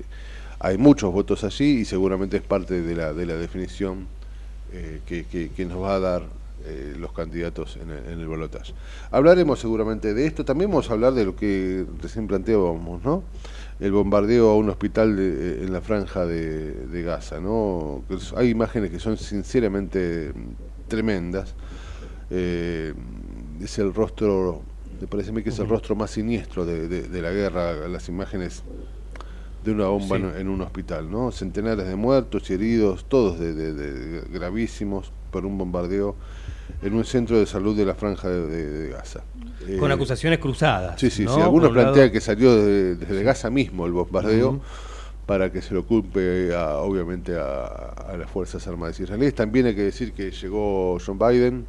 [0.59, 4.07] hay muchos votos allí y seguramente es parte de la, de la definición
[4.71, 6.23] eh, que, que- que nos va a dar
[6.65, 8.73] eh, los candidatos en el, en el balotaje.
[9.11, 13.23] Hablaremos seguramente de esto, también vamos a hablar de lo que recién planteábamos, ¿no?
[13.79, 18.03] El bombardeo a un hospital de- en la franja de, de Gaza, ¿no?
[18.35, 21.53] Hay imágenes que son sinceramente mm, tremendas.
[22.29, 22.93] Eh,
[23.61, 24.61] es el rostro,
[24.99, 27.87] me parece a mí que es el rostro más siniestro de, de- de la guerra,
[27.87, 28.63] las imágenes
[29.63, 30.23] de una bomba Sí.
[30.23, 31.31] en, en un hospital, ¿no?
[31.31, 36.15] Centenares de muertos y heridos, todos de- gravísimos por un bombardeo
[36.81, 39.23] en un centro de salud de la franja de, de- de Gaza.
[39.79, 40.99] Con Eh, acusaciones cruzadas.
[40.99, 41.35] Sí, sí, ¿no?
[41.35, 41.41] sí.
[41.41, 44.61] Algunos lado- plantean que salió de- desde Gaza mismo el bombardeo
[45.25, 49.33] para que se lo culpe, a- obviamente, a, a las Fuerzas Armadas israelíes.
[49.33, 51.65] También hay que decir que llegó John Biden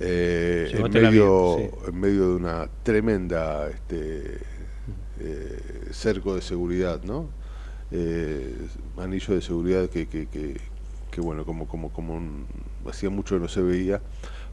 [0.00, 1.70] eh, en, medio, sí.
[1.88, 4.38] en medio de una tremenda este,
[5.20, 5.58] eh,
[5.92, 7.28] cerco de seguridad, ¿no?
[7.90, 8.54] Eh,
[8.98, 10.56] anillo de seguridad que, que, que,
[11.12, 12.48] que, bueno, como, como, como un-
[12.90, 14.02] hacía mucho que no se veía,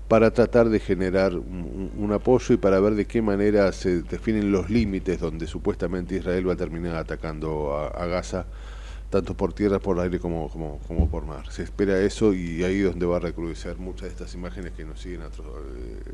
[0.08, 4.69] para tratar de generar un, apoyo y para ver de qué manera se definen los
[4.69, 8.48] límites donde supuestamente Israel va a terminar atacando a, a Gaza,
[9.10, 11.45] tanto por tierra, por aire como, como, como por mar.
[11.52, 14.86] Se espera eso y ahí es donde va a recrudecer muchas de estas imágenes que
[14.86, 16.13] nos siguen atro- eh,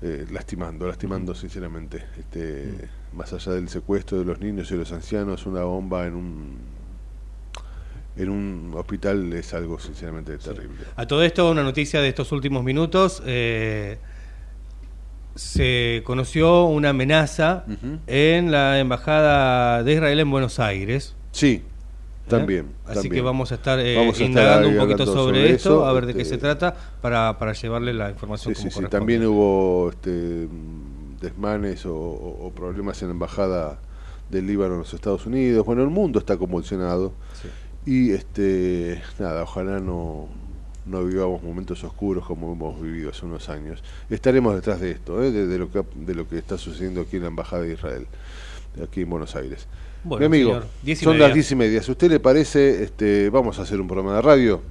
[0.00, 2.04] eh, lastimando, lastimando sinceramente.
[2.16, 6.77] Este, Más allá del secuestro de los niños y los ancianos, una bomba en un
[8.18, 10.84] en un hospital es algo sinceramente terrible.
[10.96, 13.22] A todo esto, una noticia de estos últimos minutos.
[13.24, 13.98] eh,
[15.34, 17.64] se conoció una amenaza
[18.08, 21.14] en la Embajada de Israel en Buenos Aires.
[21.30, 21.62] Sí, ¿eh?
[22.26, 22.66] también.
[22.84, 23.12] Así también.
[23.14, 25.86] que vamos a estar eh, Vamos a estar indagando un poquito sobre, sobre esto, eso,
[25.86, 28.68] a ver de qué este- se trata, para, para llevarle la información Sí, como sí,
[28.70, 28.74] sí.
[28.74, 28.98] corresponde.
[28.98, 30.10] También hubo este,
[30.50, 33.78] mm, desmanes o problemas en la embajada
[34.28, 35.64] del Líbano en los Estados Unidos.
[35.64, 37.12] Bueno, el mundo está convulsionado.
[37.40, 37.48] Sí.
[37.86, 40.28] Y este nada, ojalá no,
[40.86, 43.82] no vivamos momentos oscuros como hemos vivido hace unos años.
[44.10, 45.30] Estaremos detrás de esto, ¿eh?
[45.30, 48.06] de, de lo que, de lo que está sucediendo aquí en la Embajada de Israel,
[48.82, 49.66] aquí en Buenos Aires.
[50.04, 50.66] Bueno, Mi amigo, señor,
[51.04, 51.82] son las diez y media.
[51.82, 54.62] Si a usted le parece, este, vamos a hacer un programa de radio,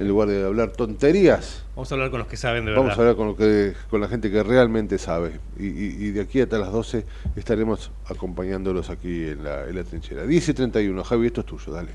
[0.00, 1.64] en lugar de hablar tonterías.
[1.76, 2.82] Vamos a hablar con los que saben de verdad.
[2.82, 5.32] Vamos a hablar con, lo que, con la gente que realmente sabe.
[5.58, 7.04] Y, y- y de aquí hasta las 12
[7.36, 10.24] estaremos acompañándolos aquí en la, en la trinchera.
[10.24, 11.04] 10 y 31.
[11.04, 11.90] Javi, esto es tuyo, dale.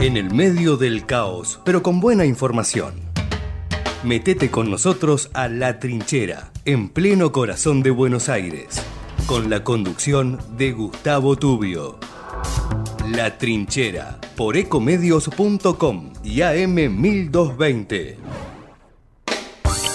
[0.00, 2.94] En el medio del caos, pero con buena información.
[4.04, 8.80] Metete con nosotros a La Trinchera, en pleno corazón de Buenos Aires,
[9.26, 11.98] con la conducción de Gustavo Tubio.
[13.10, 18.16] La Trinchera, por ecomedios.com y AM 1220.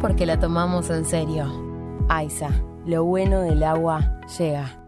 [0.00, 1.50] porque la tomamos en serio.
[2.08, 2.50] Aiza,
[2.86, 4.82] lo bueno del agua llega.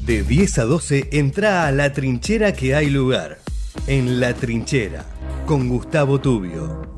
[0.00, 3.38] De 10 a 12 entra a la trinchera que hay lugar.
[3.86, 5.04] En la trinchera,
[5.46, 6.94] con Gustavo Tubio.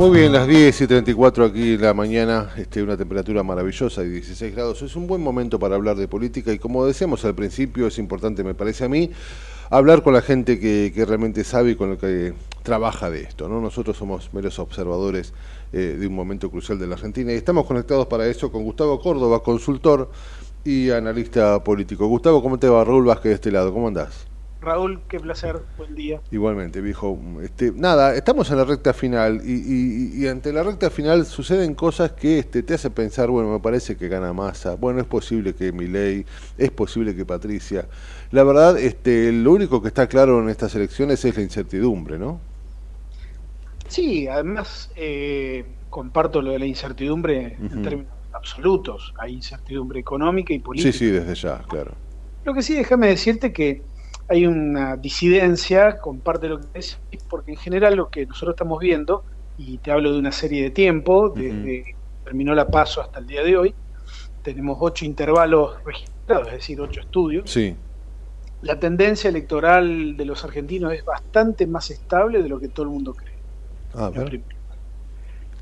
[0.00, 4.08] Muy bien, las 10 y 34 aquí en la mañana, este, una temperatura maravillosa de
[4.08, 4.80] 16 grados.
[4.80, 8.42] Es un buen momento para hablar de política y como decíamos al principio, es importante,
[8.42, 9.10] me parece a mí,
[9.70, 13.48] hablar con la gente que, que realmente sabe y con la que trabaja de esto.
[13.48, 13.60] ¿no?
[13.60, 15.32] Nosotros somos meros observadores
[15.72, 19.00] eh, de un momento crucial de la Argentina y estamos conectados para eso con Gustavo
[19.00, 20.10] Córdoba, consultor
[20.64, 22.06] y analista político.
[22.06, 22.84] Gustavo, ¿cómo te va?
[22.84, 24.26] Raúl Vázquez de este lado, ¿cómo andás?
[24.62, 26.20] Raúl, qué placer, buen día.
[26.30, 27.18] Igualmente, viejo.
[27.42, 31.74] Este, nada, estamos en la recta final y, y- y ante la recta final suceden
[31.74, 35.54] cosas que este, te hacen pensar, bueno, me parece que gana Massa, bueno, es posible
[35.54, 36.26] que Milei,
[36.58, 37.88] es posible que Patricia.
[38.32, 42.40] La verdad, este, lo único que está claro en estas elecciones es la incertidumbre, ¿no?
[43.88, 49.12] Sí, además eh, comparto lo de la incertidumbre en términos absolutos.
[49.18, 50.92] Hay incertidumbre económica y política.
[50.92, 51.92] Sí, sí, desde ya, claro.
[52.44, 53.82] Lo que sí, déjame decirte que
[54.28, 58.54] hay una disidencia con parte de lo que decís, porque en general lo que nosotros
[58.54, 59.24] estamos viendo,
[59.58, 63.26] y te hablo de una serie de tiempo, desde que terminó la paso hasta el
[63.26, 63.74] día de hoy,
[64.42, 67.50] tenemos ocho intervalos registrados, es decir, ocho estudios.
[67.50, 67.74] Sí,
[68.62, 72.90] La tendencia electoral de los argentinos es bastante más estable de lo que todo el
[72.90, 73.38] mundo cree.
[73.92, 74.24] a en ver.
[74.24, 74.78] primer lugar.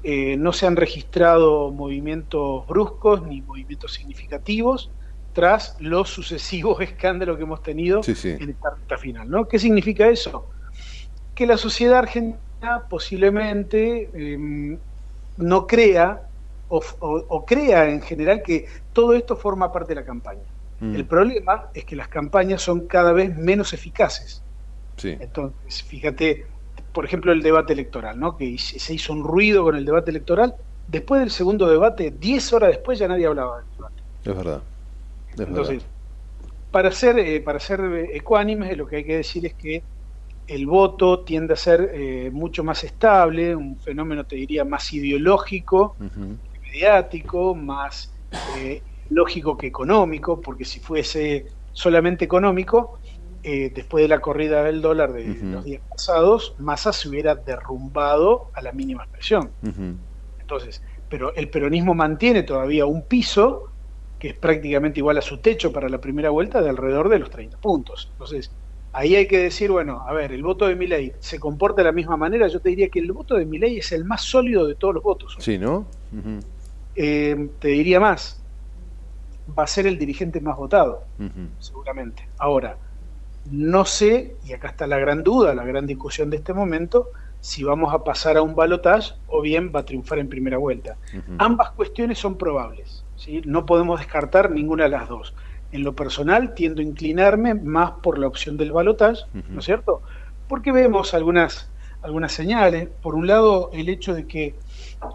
[0.02, 4.92] Eh, no se han registrado movimientos bruscos ni movimientos significativos
[5.32, 8.30] tras los sucesivos escándalos que hemos tenido Sí, sí.
[8.38, 9.28] en esta recta final.
[9.30, 9.48] ¿no?
[9.48, 10.50] ¿Qué significa eso?
[11.34, 14.38] Que la sociedad argentina posiblemente eh,
[15.36, 16.30] no crea
[16.68, 20.44] o, o- o crea en general que todo esto forma parte de la campaña.
[20.80, 24.42] Mm, El problema es que las campañas son cada vez menos eficaces.
[24.96, 25.16] sí.
[25.20, 26.46] Entonces, fíjate,
[26.92, 28.36] por ejemplo, el debate electoral, ¿no?
[28.36, 30.54] Que se hizo un ruido con el debate electoral.
[30.86, 34.02] Después del segundo debate, 10 horas después, ya nadie hablaba del debate.
[34.24, 34.62] Es verdad.
[35.34, 35.88] Es Entonces, verdad.
[36.70, 39.82] para ser, eh, para ser eh, ecuánimes, lo que hay que decir es que
[40.46, 45.94] el voto tiende a ser eh, mucho más estable, un fenómeno, te diría, más ideológico,
[46.62, 48.12] mediático, más
[48.56, 52.98] eh, lógico que económico, porque si fuese solamente económico,
[53.42, 58.50] eh, después de la corrida del dólar de los días pasados, Massa se hubiera derrumbado
[58.54, 59.50] a la mínima expresión.
[60.40, 63.70] Entonces, pero el peronismo mantiene todavía un piso
[64.18, 67.30] que es prácticamente igual a su techo para la primera vuelta de alrededor de los
[67.30, 68.08] 30 puntos.
[68.12, 68.50] Entonces,
[68.92, 71.92] ahí hay que decir, bueno, a ver, el voto de Milei se comporta de la
[71.92, 74.74] misma manera, yo te diría que el voto de Milei es el más sólido de
[74.74, 75.36] todos los votos.
[75.38, 75.86] Sí, ¿no?
[76.96, 78.42] Eh, te diría más,
[79.56, 81.04] va a ser el dirigente más votado,
[81.58, 82.28] seguramente.
[82.38, 82.76] Ahora,
[83.50, 87.08] no sé, y acá está la gran duda, la gran discusión de este momento,
[87.40, 90.96] si vamos a pasar a un balotaje o bien va a triunfar en primera vuelta.
[91.38, 93.42] Ambas cuestiones son probables, ¿sí?
[93.44, 95.34] no podemos descartar ninguna de las dos.
[95.70, 99.22] En lo personal tiendo a inclinarme más por la opción del balotaje.
[99.50, 100.02] ¿no es cierto?
[100.48, 101.70] Porque vemos algunas,
[102.02, 102.88] algunas señales.
[103.02, 104.54] Por un lado, el hecho de que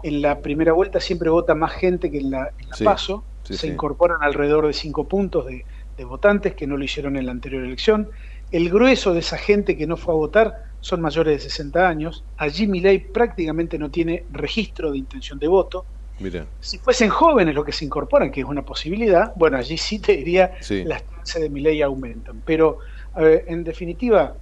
[0.02, 3.24] en la primera vuelta siempre vota más gente que en la, en la Sí, paso,
[3.44, 3.68] sí, se sí.
[3.68, 7.64] incorporan alrededor de cinco puntos de, de votantes que no lo hicieron en la anterior
[7.64, 8.10] elección.
[8.50, 12.26] El grueso de esa gente que no fue a votar son mayores de 60 años.
[12.36, 15.86] Allí Milei prácticamente no tiene registro de intención de voto.
[16.18, 16.46] Mira.
[16.58, 20.16] Si fuesen jóvenes los que se incorporan, que es una posibilidad, bueno, allí sí te
[20.16, 20.84] diría Sí.
[20.84, 22.42] las chances de mi ley aumentan.
[22.42, 22.78] Pero,
[23.14, 24.36] ver, en definitiva,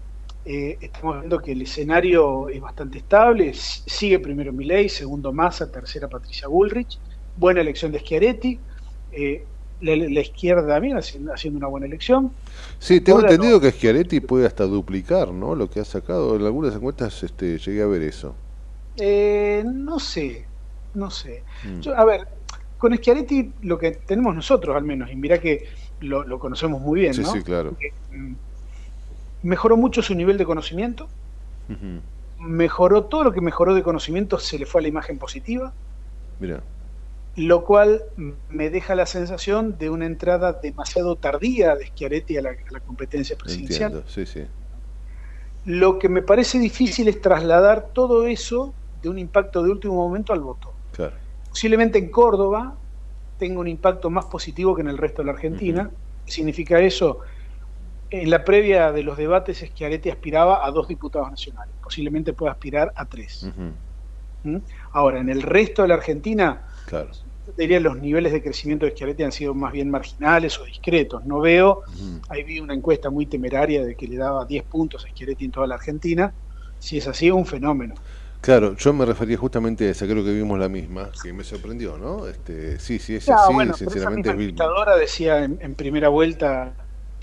[0.45, 5.71] eh, estamos viendo que el escenario es bastante estable, s- sigue primero Milei, segundo Massa,
[5.71, 7.01] tercera Patricia Bullrich,
[7.35, 8.65] buena elección de Schiaretti,
[9.13, 9.45] eh,
[9.81, 12.33] la, la izquierda también haciendo, haciendo una buena elección.
[12.79, 15.55] Sí, tengo Ahora entendido que Schiaretti puede hasta duplicar, ¿no?
[15.55, 16.37] Lo que ha sacado.
[16.37, 18.35] En algunas encuestas este, llegué a ver eso.
[18.97, 20.45] Eh, no sé,
[20.95, 21.43] no sé.
[21.65, 21.81] Mm.
[21.81, 22.29] Yo, a ver,
[22.79, 25.67] con Schiaretti lo que tenemos nosotros al menos, y mira que
[26.01, 27.33] lo, lo conocemos muy bien, Sí, ¿no?
[27.33, 27.77] sí, claro.
[27.79, 28.35] Que, mm,
[29.43, 31.09] mejoró mucho su nivel de conocimiento,
[32.39, 35.73] mejoró todo lo que mejoró de conocimiento, se le fue a la imagen positiva,
[36.41, 36.61] Mira,
[37.37, 38.03] lo cual
[38.49, 42.81] me deja la sensación de una entrada demasiado tardía de Schiaretti a la, a la
[42.81, 43.93] competencia presidencial.
[43.93, 44.11] entiendo.
[44.11, 44.45] Sí, sí.
[45.65, 50.33] Lo que me parece difícil es trasladar todo eso de un impacto de último momento
[50.33, 50.73] al voto.
[50.93, 51.15] Claro.
[51.49, 52.77] Posiblemente en Córdoba
[53.39, 55.91] tenga un impacto más positivo que en el resto de la Argentina.
[56.27, 57.21] ¿Qué significa eso?
[58.11, 61.75] En la previa de los debates, Schiaretti aspiraba a dos diputados nacionales.
[61.83, 63.49] Posiblemente pueda aspirar a tres.
[64.45, 64.59] ¿Mm?
[64.93, 67.11] Ahora, en el resto de la Argentina, Claro.
[67.47, 71.25] yo diría los niveles de crecimiento de Schiaretti han sido más bien marginales o discretos.
[71.25, 71.83] No veo,
[72.29, 75.51] ahí vi una encuesta muy temeraria de que le daba 10 puntos a Schiaretti en
[75.51, 76.35] toda la Argentina.
[76.79, 77.95] Si es así, un fenómeno.
[78.41, 81.97] Claro, yo me refería justamente a esa, creo que vimos la misma, que me sorprendió,
[81.97, 82.27] ¿no?
[82.27, 85.75] Este, sí, sí, es Ah, así, bueno, esa sinceramente misma vi- encuestadora decía en, en
[85.77, 86.75] primera vuelta,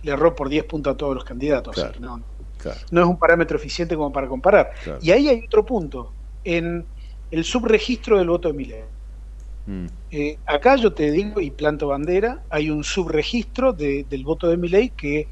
[0.02, 1.76] le erró por 10 puntos a todos los candidatos.
[1.76, 2.00] Claro.
[2.00, 2.24] no,
[2.58, 2.80] Claro.
[2.92, 4.72] no es un parámetro eficiente como para comparar.
[4.82, 5.00] Claro.
[5.02, 6.88] Y ahí hay otro punto, en
[7.32, 8.84] el subregistro del voto de Milei.
[9.70, 9.86] Mm.
[10.10, 14.58] Eh, acá yo te digo y planto bandera, hay un subregistro de- del voto de
[14.58, 15.30] Milei que,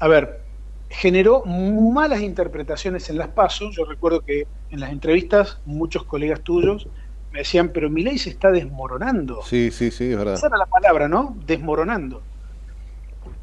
[0.00, 0.40] a ver,
[0.88, 3.76] generó malas interpretaciones en las pasos.
[3.76, 6.88] Yo recuerdo que en las entrevistas muchos colegas tuyos
[7.30, 9.42] me decían, pero Milei se está desmoronando.
[9.42, 10.34] Sí, sí, sí, es verdad.
[10.34, 11.36] Esa era la palabra, ¿no?
[11.44, 12.22] Desmoronando.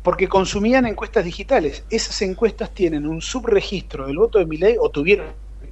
[0.01, 1.85] Porque consumían encuestas digitales.
[1.89, 5.27] Esas encuestas tienen un subregistro del voto de Milei, o tuvieron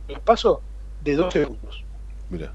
[0.08, 0.62] el paso,
[1.00, 1.84] de 12 segundos.
[2.30, 2.54] Mira.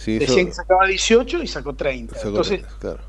[0.00, 2.14] Sí, eso- Decían que sacaba 18 y sacó 30.
[2.14, 3.00] sacó- Entonces, claro,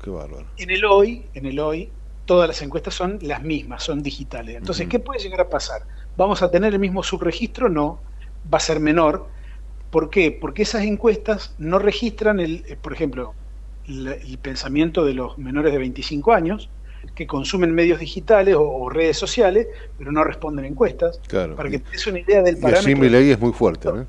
[0.00, 0.46] qué bárbaro.
[0.56, 1.90] en el hoy, en el hoy,
[2.24, 4.54] todas las encuestas son las mismas, son digitales.
[4.56, 4.86] Entonces.
[4.88, 5.82] ¿qué puede llegar a pasar?
[6.16, 7.68] ¿Vamos a tener el mismo subregistro?
[7.68, 7.98] No,
[8.52, 9.26] va a ser menor.
[9.90, 10.30] ¿Por qué?
[10.30, 13.34] Porque esas encuestas no registran, el, eh, por ejemplo,
[13.88, 16.68] el pensamiento de los menores de 25 años
[17.16, 19.66] que consumen medios digitales o, o redes sociales,
[19.98, 21.20] pero no responden encuestas.
[21.26, 21.56] Claro.
[21.56, 22.98] Para que te des una idea del Y allí parámetro.
[23.00, 24.06] Milei es muy fuerte, ¿no?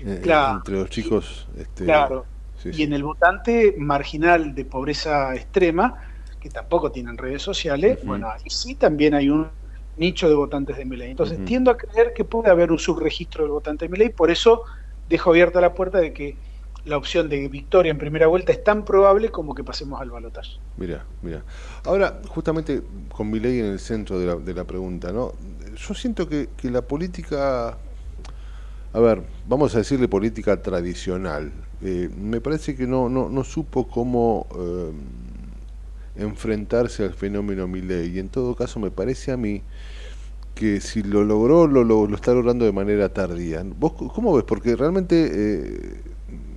[0.00, 0.56] Eh, Claro.
[0.58, 1.48] Entre los chicos.
[1.56, 2.26] Este, Claro.
[2.62, 2.82] sí, y sí.
[2.82, 5.94] en el votante marginal de pobreza extrema,
[6.40, 8.06] que tampoco tienen redes sociales, Ujú.
[8.08, 9.48] bueno, ahí sí también hay un
[9.96, 11.10] nicho de votantes de Milei.
[11.10, 14.62] Entonces tiendo a creer que puede haber un subregistro del votante de Milei, por eso
[15.08, 16.36] dejo abierta la puerta de que
[16.84, 20.52] la opción de victoria en primera vuelta es tan probable como que pasemos al balotaje.
[20.76, 21.42] Mira, mira.
[21.84, 25.32] Ahora, justamente con mi ley en el centro de la, de la pregunta, ¿no?
[25.74, 27.76] Yo siento que, que la política,
[28.96, 29.18] a ver,
[29.52, 34.92] vamos a decirle política tradicional, eh, me parece que no, no, no supo cómo eh,
[36.14, 38.08] enfrentarse al fenómeno Milei.
[38.16, 39.62] Y en todo caso, me parece a mí
[40.54, 43.62] que si lo logró, lo, lo, lo está logrando de manera tardía.
[43.64, 44.44] ¿Vos cómo ves?
[44.44, 46.02] Porque realmente eh,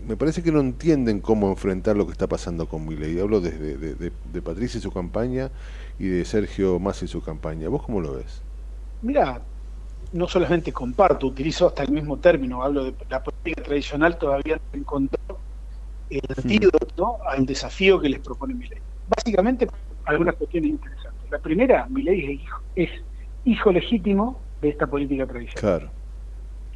[0.07, 3.19] me parece que no entienden cómo enfrentar lo que está pasando con Milei.
[3.19, 5.51] Hablo desde de, de- de Patricia y su campaña
[5.99, 7.69] y de Sergio Massa y su campaña.
[7.69, 8.43] ¿Vos cómo lo ves?
[9.01, 9.45] Mira,
[10.13, 14.79] no solamente comparto, utilizo hasta el mismo término, hablo de la política tradicional, todavía no
[14.79, 15.19] encontró
[16.09, 18.79] el antídoto al desafío que les propone Milei.
[19.07, 19.67] Básicamente,
[20.05, 21.29] algunas cuestiones interesantes.
[21.29, 22.89] La primera, Milei es hijo, es
[23.45, 25.79] hijo legítimo de esta política tradicional.
[25.79, 25.91] Claro.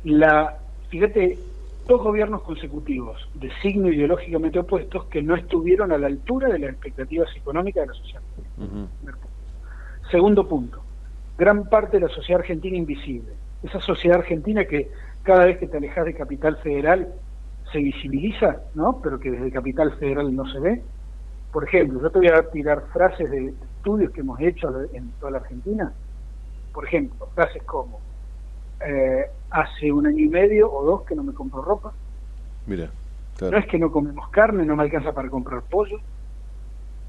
[0.04, 0.58] La,
[0.90, 1.40] fíjate,
[1.88, 6.70] dos gobiernos consecutivos de signo ideológicamente opuestos que no estuvieron a la altura de las
[6.72, 8.22] expectativas económicas de la sociedad.
[10.12, 10.84] Segundo punto,
[11.38, 13.34] gran parte de la sociedad argentina invisible.
[13.64, 14.92] Esa sociedad argentina que
[15.24, 17.14] cada vez que te alejas de Capital Federal
[17.72, 19.00] se visibiliza, ¿no?
[19.02, 20.82] Pero que desde Capital Federal no se ve.
[21.52, 25.32] Por ejemplo, yo te voy a tirar frases de estudios que hemos hecho en toda
[25.32, 25.94] la Argentina.
[26.74, 28.00] Por ejemplo, frases como,
[28.86, 31.94] eh, hace un año y medio o dos que no me compro ropa.
[32.66, 32.92] Mira, No
[33.38, 33.58] claro.
[33.58, 36.00] es que no comemos carne, no me alcanza para comprar pollo.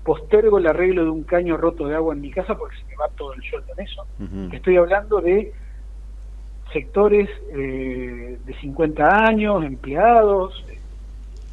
[0.05, 2.97] Postergo el arreglo de un caño roto de agua en mi casa porque se me
[2.97, 4.07] va todo el sueldo en eso.
[4.53, 5.53] Estoy hablando de
[6.73, 10.65] sectores eh, de 50 años, empleados.
[10.69, 10.79] eh,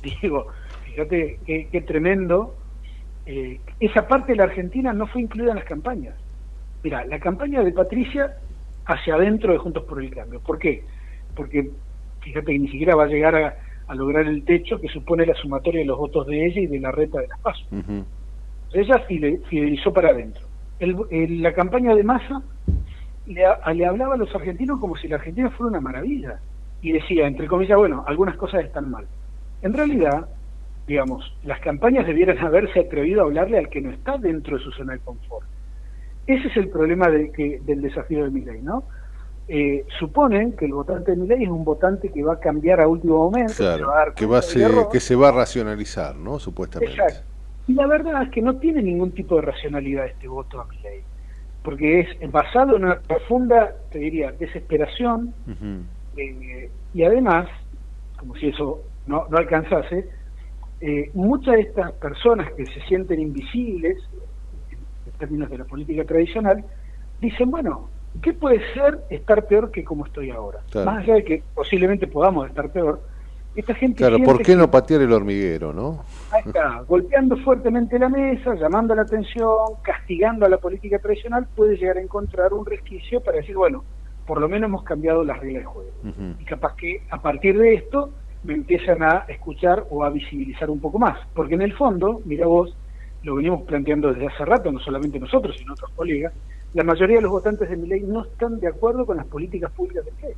[0.22, 0.48] digo,
[0.86, 2.56] fíjate qué, qué tremendo.
[3.26, 6.16] Eh, esa parte de la Argentina no fue incluida en las campañas.
[6.84, 8.36] Mira, la campaña de Patricia
[8.86, 10.40] hacia adentro de Juntos por el Cambio.
[10.42, 10.84] ¿Por qué?
[11.36, 11.70] Porque
[12.22, 13.56] fíjate que ni siquiera va a llegar a,
[13.88, 16.80] a lograr el techo que supone la sumatoria de los votos de ella y de
[16.80, 17.68] la reta de las pasos.
[17.72, 18.04] Ujú.
[18.74, 20.44] Ella fide- fidelizó para adentro.
[20.80, 22.42] El- el- la campaña de Massa
[23.28, 26.40] le, a- le hablaba a los argentinos como si la Argentina fuera una maravilla.
[26.82, 29.06] Y decía, entre comillas, bueno, algunas cosas están mal.
[29.62, 30.28] En realidad,
[30.88, 34.72] digamos, las campañas debieran haberse atrevido a hablarle al que no está dentro de su
[34.72, 35.46] zona de confort.
[36.26, 38.86] Ese es el problema de que, del desafío de Milei, ¿no?
[39.48, 42.88] Eh, suponen que el votante de Milei es un votante que va a cambiar a
[42.88, 45.30] último momento, se va a Claro, dar que, va a del ser- que se va
[45.30, 46.40] a racionalizar, ¿no?
[46.40, 46.96] Supuestamente.
[46.96, 47.31] Exacto.
[47.68, 51.02] Y la verdad es que no tiene ningún tipo de racionalidad este voto a Milei,
[51.64, 55.34] porque es basado en una profunda, te diría, desesperación
[56.18, 57.48] eh, y además,
[58.18, 60.10] como si eso no, no alcanzase,
[60.82, 63.98] eh, muchas de estas personas que se sienten invisibles
[65.06, 66.66] en términos de la política tradicional,
[67.22, 67.90] dicen, bueno,
[68.22, 70.60] ¿qué puede ser estar peor que como estoy ahora?
[70.72, 70.92] Claro.
[70.92, 73.02] Más allá de que posiblemente podamos estar peor,
[73.56, 76.04] esta gente Claro, ¿por qué no patear el hormiguero, no?
[76.32, 81.76] Ahí está, golpeando fuertemente la mesa, llamando la atención, castigando a la política tradicional, puede
[81.76, 83.84] llegar a encontrar un resquicio para decir, bueno,
[84.26, 85.92] por lo menos hemos cambiado las reglas de juego.
[86.40, 88.12] Y capaz que a partir de esto
[88.44, 91.20] me empiezan a escuchar o a visibilizar un poco más.
[91.34, 92.76] Porque en el fondo, mira vos,
[93.24, 96.34] lo venimos planteando desde hace rato, no solamente nosotros, sino otros colegas,
[96.74, 99.72] la mayoría de los votantes de mi ley no están de acuerdo con las políticas
[99.72, 100.36] públicas de Milei.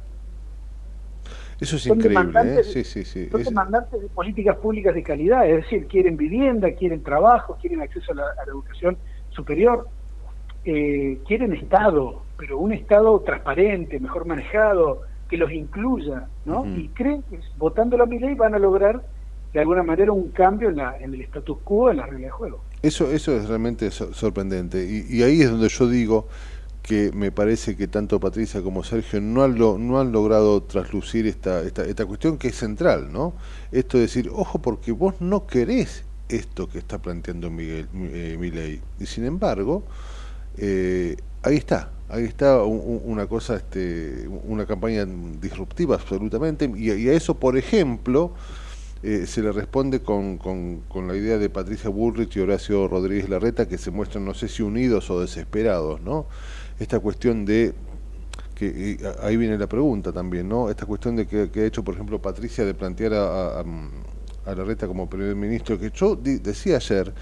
[1.60, 2.24] Eso es Son increíble, ¿eh?
[2.34, 3.30] demandantes- Sí, sí, sí.
[3.30, 7.82] Son Es- demandantes de políticas públicas de calidad, es decir, quieren vivienda, quieren trabajo, quieren
[7.82, 8.98] acceso a la, a la educación
[9.30, 9.88] superior,
[10.66, 16.66] eh, quieren Estado, pero un Estado transparente, mejor manejado, que los incluya, ¿no?
[16.78, 19.02] Y creen que votándolo a mi ley van a lograr
[19.52, 22.32] de alguna manera un cambio en, la, en el status quo, en la regla de
[22.32, 22.64] juego.
[22.82, 24.84] Eso, eso es realmente sor- sorprendente.
[24.84, 26.28] Y, y ahí es donde yo digo
[26.84, 31.28] que me parece que tanto Patricia como Sergio no han, lo- no han logrado traslucir
[31.28, 33.36] esta, esta, esta cuestión que es central, ¿no?
[33.72, 38.82] Esto de decir, ojo, porque vos no querés esto que está planteando Miguel, eh, Milei.
[39.00, 39.84] Y sin embargo,
[40.58, 45.06] eh, ahí está, ahí está un- un- una cosa, este, una campaña
[45.42, 46.72] disruptiva absolutamente.
[46.76, 48.34] Y, y a eso, por ejemplo,
[49.04, 53.30] eh, se le responde con, con, con la idea de Patricia Bullrich y Horacio Rodríguez
[53.30, 56.28] Larreta, que se muestran, no sé si unidos o desesperados, ¿no?
[56.80, 57.74] Esta cuestión de
[58.56, 60.70] que ahí viene la pregunta también, ¿no?
[60.70, 63.64] Esta cuestión de que, que ha hecho, por ejemplo, Patricia de plantear a, a,
[64.46, 67.14] a Larreta como primer ministro, que yo decía ayer,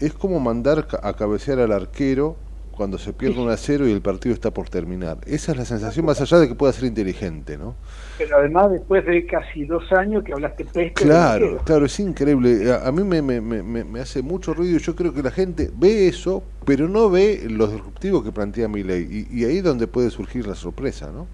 [0.00, 2.36] es como mandar a cabecear al arquero
[2.72, 5.18] cuando se pierde un a cero y el partido está por terminar.
[5.26, 7.76] Esa es la sensación, más allá de que pueda ser inteligente, ¿no?
[8.16, 12.70] Pero además, después de casi dos años que hablaste peste, Claro, claro, es increíble.
[12.70, 15.30] A, a mí me, me, me, me- hace mucho ruido y yo creo que la
[15.30, 19.26] gente ve eso, pero no ve los disruptivos que plantea mi ley.
[19.30, 21.28] Y, y ahí es donde puede surgir la sorpresa, ¿no?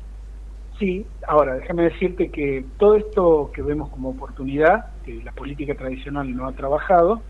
[0.78, 6.32] Sí, ahora déjame decirte que todo esto que vemos como oportunidad, que la política tradicional
[6.34, 7.26] no ha trabajado,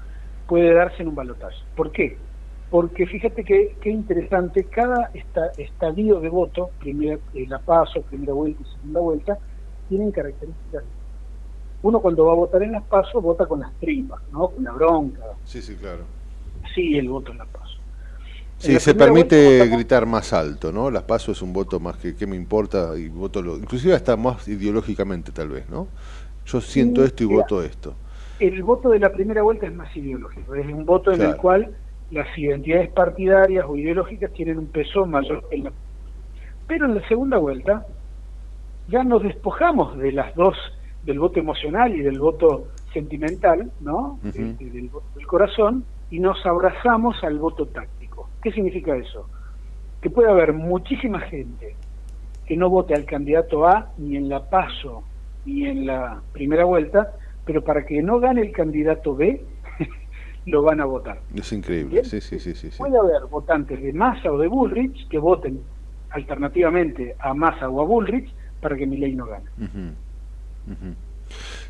[0.47, 1.57] puede darse en un balotaje.
[1.75, 2.28] ¿Por qué?
[2.71, 8.33] Porque fíjate que, qué interesante, cada esta- estadio de voto, primera, eh, la paso, primera
[8.35, 9.39] vuelta y segunda vuelta,
[9.87, 10.85] tienen características.
[11.83, 14.53] Uno cuando va a votar en las pasos vota con las tripas, ¿no?
[14.53, 16.07] Con la bronca, Sí, sí, claro.
[16.75, 17.83] sí el voto en las pasos.
[18.59, 20.91] Sí, la se permite vuelta gritar más alto, ¿no?
[20.91, 24.17] Las paso es un voto más que, que me importa y voto lo, inclusive hasta
[24.17, 25.89] más ideológicamente tal vez, ¿no?
[26.45, 27.47] Yo siento Sí, esto y mira.
[27.47, 27.97] voto esto.
[28.39, 31.77] el voto de la primera vuelta es más ideológico, es un voto en el cual
[32.11, 35.73] las identidades partidarias o ideológicas tienen un peso mayor que la...
[36.67, 37.87] Pero en la segunda vuelta
[38.89, 40.57] ya nos despojamos de las dos,
[41.05, 44.19] del voto emocional y del voto sentimental, ¿no?
[44.23, 48.29] De- del, voto del corazón, y nos abrazamos al voto táctico.
[48.43, 49.29] ¿Qué significa eso?
[50.01, 51.77] Que puede haber muchísima gente
[52.47, 55.03] que no vote al candidato A ni en la PASO
[55.45, 57.13] ni en la primera vuelta,
[57.45, 59.43] pero para que no gane el candidato B,
[60.49, 61.21] lo van a votar.
[61.35, 62.69] Es increíble, sí, sí, sí, sí.
[62.77, 65.61] Puede haber votantes de Massa o de Bullrich que voten
[66.11, 68.31] alternativamente a Massa o a Bullrich
[68.61, 69.47] para que Milei no gane.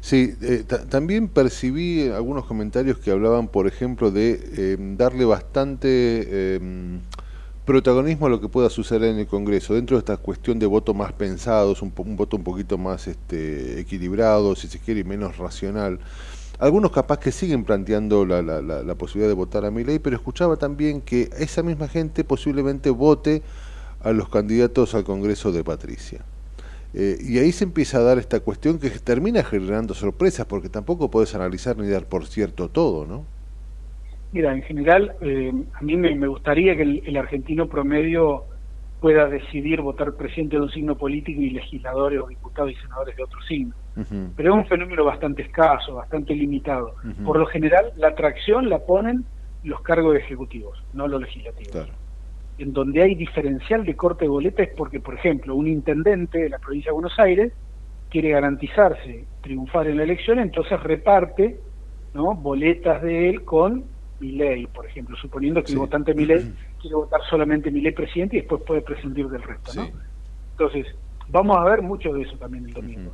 [0.01, 5.89] Sí, eh, ta- también percibí algunos comentarios que hablaban, por ejemplo, de eh, darle bastante
[5.91, 6.61] eh,
[7.65, 10.95] protagonismo a lo que pueda suceder en el Congreso, dentro de esta cuestión de voto
[10.95, 15.37] más pensados, un, un voto un poquito más este, equilibrado, si se quiere, y menos
[15.37, 15.99] racional.
[16.59, 20.01] Algunos capaz que siguen planteando la, la, la, la posibilidad de votar a mi ley,
[20.01, 23.43] pero escuchaba también que esa misma gente posiblemente vote
[24.03, 26.21] a los candidatos al Congreso de Patricia.
[26.95, 31.11] Eh, y ahí se empieza a dar esta cuestión que termina generando sorpresas, porque tampoco
[31.11, 33.25] puedes analizar ni dar por cierto todo, ¿no?
[34.33, 38.45] Mira, en general, eh, a mí me, gustaría que el argentino promedio
[39.01, 43.23] pueda decidir votar presidente de un signo político y legisladores o diputados y senadores de
[43.23, 43.75] otro signo.
[44.37, 46.95] Pero es un fenómeno bastante escaso, bastante limitado.
[47.25, 49.25] Por lo general, la atracción la ponen
[49.65, 51.73] los cargos ejecutivos, no los legislativos.
[51.73, 51.93] Claro.
[52.59, 56.49] en donde hay diferencial de corte de boleta es porque, por ejemplo, un intendente de
[56.49, 57.53] la provincia de Buenos Aires
[58.11, 61.61] quiere garantizarse triunfar en la elección, entonces reparte
[62.15, 62.35] ¿no?
[62.35, 63.85] boletas de él con
[64.21, 68.63] Milei, por ejemplo, suponiendo que el votante Milei quiere votar solamente Milei presidente y después
[68.63, 69.73] puede prescindir del resto.
[69.75, 69.89] ¿no?
[70.53, 70.87] Entonces,
[71.29, 73.13] vamos a ver mucho de eso también el domingo.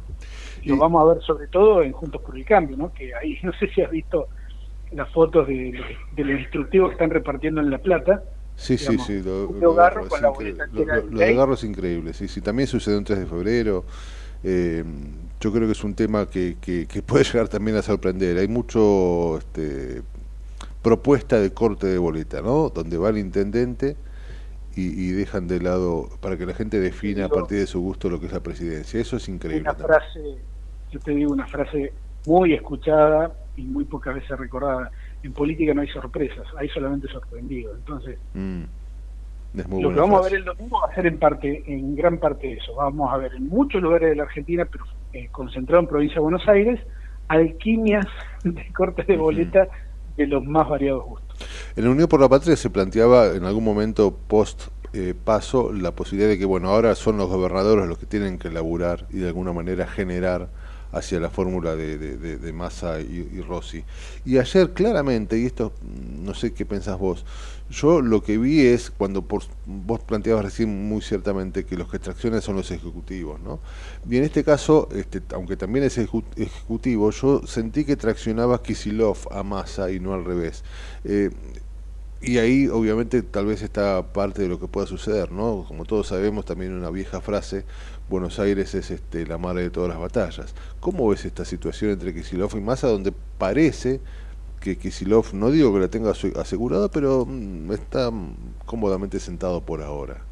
[0.65, 2.93] Lo vamos a ver sobre todo en Juntos por el Cambio, ¿no?
[2.93, 4.29] que ahí no sé si has visto
[4.93, 5.81] las fotos de,
[6.15, 8.23] de los instructivos que están repartiendo en La Plata.
[8.57, 9.21] Sí, sí, sí.
[9.23, 10.33] Lo, lo, Garro con la
[10.73, 12.13] lo, de Garro es increíble.
[12.13, 12.41] Sí, sí.
[12.41, 13.85] También sucedió un 3 de febrero.
[14.45, 14.85] Eh,
[15.41, 18.39] yo creo que es un tema que, que, puede llegar también a sorprender.
[18.39, 20.03] Hay mucho este,
[20.85, 22.69] propuesta de corte de boleta, ¿no?
[22.69, 23.97] Donde va el intendente
[24.77, 28.21] y, dejan de lado para que la gente defina a partir de su gusto lo
[28.21, 29.01] que es la presidencia.
[29.01, 29.71] Eso es increíble.
[29.71, 30.39] Una frase,
[30.91, 31.93] yo te digo una frase
[32.27, 34.91] muy escuchada y muy pocas veces recordada.
[35.23, 37.79] En política no hay sorpresas, hay solamente sorprendidos.
[37.79, 38.63] Entonces, mm.
[39.81, 42.53] lo que vamos a ver el domingo va a ser en parte, en gran parte
[42.53, 42.75] eso.
[42.75, 46.21] Vamos a ver en muchos lugares de la Argentina, pero eh, concentrado en provincia de
[46.21, 46.81] Buenos Aires,
[47.29, 48.07] alquimias
[48.43, 49.69] de cortes de boleta
[50.17, 51.49] de los más variados gustos.
[51.77, 55.91] En la Unión por la Patria se planteaba en algún momento post eh, paso la
[55.91, 59.27] posibilidad de que, bueno, ahora son los gobernadores los que tienen que laburar y de
[59.27, 60.49] alguna manera generar
[60.93, 63.83] hacia la fórmula de, de, Massa y, Rossi.
[64.25, 67.25] Y ayer claramente, y esto no sé qué pensás vos,
[67.75, 71.99] yo lo que vi es cuando por, vos planteabas recién muy ciertamente que los que
[71.99, 73.61] traccionan son los ejecutivos, ¿no?
[74.09, 79.43] Y en este caso, este, aunque también es ejecutivo, yo sentí que traccionaba Kisilov a
[79.43, 80.63] Massa y no al revés.
[81.05, 81.31] Eh,
[82.21, 85.65] y ahí obviamente tal vez está parte de lo que pueda suceder, ¿no?
[85.67, 87.65] Como todos sabemos, también una vieja frase,
[88.09, 90.55] Buenos Aires es este, la madre de todas las batallas.
[90.81, 94.01] ¿Cómo ves esta situación entre Kisilov y Massa, donde parece
[94.65, 98.11] que Kisilov, no digo que la tenga asegurada, pero mm, está
[98.65, 100.23] cómodamente sentado por ahora?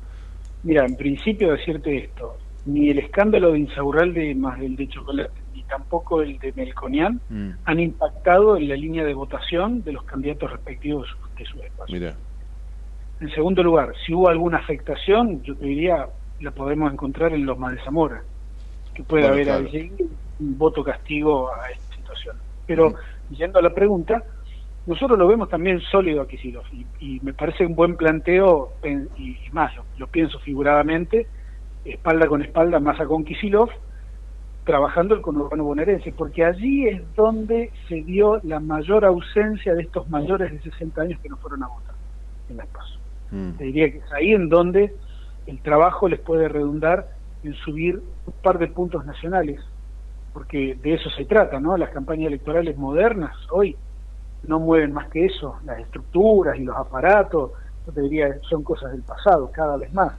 [0.62, 5.62] Mira, en principio decirte esto, ni el escándalo de Insaurralde más el de Chocolate, ni
[5.64, 7.50] tampoco el de Melconian mm.
[7.66, 11.94] han impactado en la línea de votación de los candidatos respectivos de su espacio.
[11.94, 12.16] Mira.
[13.20, 16.06] En segundo lugar, si hubo alguna afectación, yo te diría,
[16.40, 18.22] la podemos encontrar en los más de Zamora,
[18.94, 19.48] que puede haber
[20.40, 22.36] un voto castigo a esta situación.
[22.66, 22.94] Pero,
[23.34, 24.22] yendo a la pregunta,
[24.86, 26.64] nosotros lo vemos también sólido a Kisilov
[27.00, 28.72] y, me parece un buen planteo,
[29.16, 31.26] y, más, lo, pienso figuradamente,
[31.84, 33.70] espalda con espalda, Massa con Kisilov,
[34.64, 40.08] trabajando el conurbano bonaerense, porque allí es donde se dio la mayor ausencia de estos
[40.08, 41.94] mayores de 60 años que no fueron a votar
[42.48, 42.98] en las PASO.
[43.30, 43.52] Mm.
[43.52, 44.94] Te diría que es ahí en donde
[45.46, 47.08] el trabajo les puede redundar
[47.42, 49.60] en subir un par de puntos nacionales,
[50.32, 51.76] porque de eso se trata, ¿no?
[51.76, 53.76] Las campañas electorales modernas hoy
[54.44, 57.52] no mueven más que eso, las estructuras y los aparatos,
[57.86, 60.12] yo te diría, son cosas del pasado, cada vez más.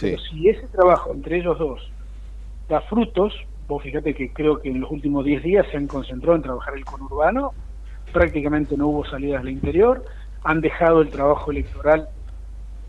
[0.00, 1.90] Pero si ese trabajo entre ellos dos
[2.68, 3.34] da frutos,
[3.68, 6.74] vos fíjate que creo que en los últimos 10 días se han concentrado en trabajar
[6.74, 7.52] el conurbano,
[8.12, 10.04] prácticamente no hubo salidas al interior,
[10.44, 12.08] han dejado el trabajo electoral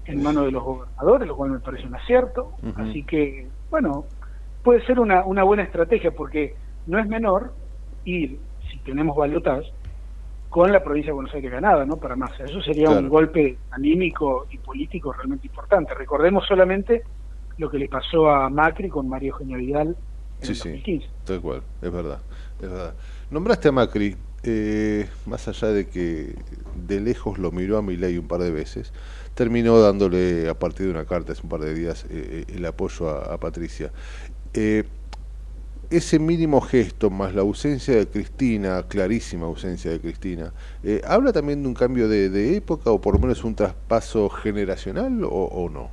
[0.05, 4.05] en manos de los gobernadores, lo cual me parece un acierto, así que, bueno,
[4.63, 6.55] puede ser una, una buena estrategia porque
[6.87, 7.53] no es menor
[8.05, 9.65] ir, si tenemos balotas,
[10.49, 11.97] con la provincia de Buenos Aires ganada, ¿no?
[11.97, 12.39] Para más.
[12.39, 15.95] Eso sería un golpe anímico y político realmente importante.
[15.95, 17.03] Recordemos solamente
[17.57, 19.97] lo que le pasó a Macri con María Eugenia Vidal
[20.41, 21.07] en sí, 2015.
[21.07, 22.19] Sí, tal cual, es verdad,
[22.61, 22.93] es verdad.
[23.31, 26.35] Nombraste a Macri, eh, más allá de que
[26.75, 28.93] de lejos lo miró a Milei un par de veces,
[29.33, 32.65] terminó dándole a partir de una carta hace un par de días eh, eh, el
[32.65, 33.91] apoyo a, Patricia.
[34.53, 34.83] Eh,
[35.97, 40.51] ese mínimo gesto más la ausencia de Cristina, clarísima ausencia de Cristina,
[41.07, 45.69] ¿habla también de un cambio de, época o por lo menos un traspaso generacional o,
[45.71, 45.89] no?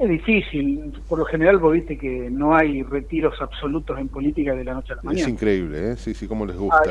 [0.00, 4.64] Es difícil, por lo general vos viste que no hay retiros absolutos en política de
[4.64, 5.22] la noche a la mañana.
[5.22, 5.96] Es increíble, ¿eh?
[5.96, 6.82] sí, sí, como les gusta.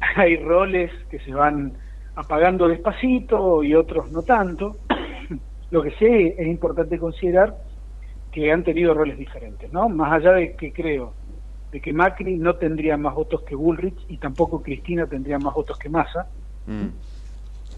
[0.16, 1.72] hay roles que se van
[2.14, 4.76] apagando despacito y otros no tanto.
[5.70, 7.56] Lo que sí es importante considerar
[8.32, 9.88] que han tenido roles diferentes, ¿no?
[9.88, 11.12] Más allá de que creo
[11.70, 15.78] de que Macri no tendría más votos que Bullrich y tampoco Cristina tendría más votos
[15.78, 16.26] que Massa.
[16.66, 16.88] Mm.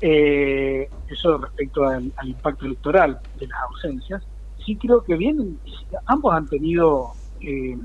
[0.00, 4.22] Eh, eso respecto al, impacto electoral de las ausencias.
[4.64, 5.59] Sí creo que bien,
[6.07, 7.76] ambos han tenido eh,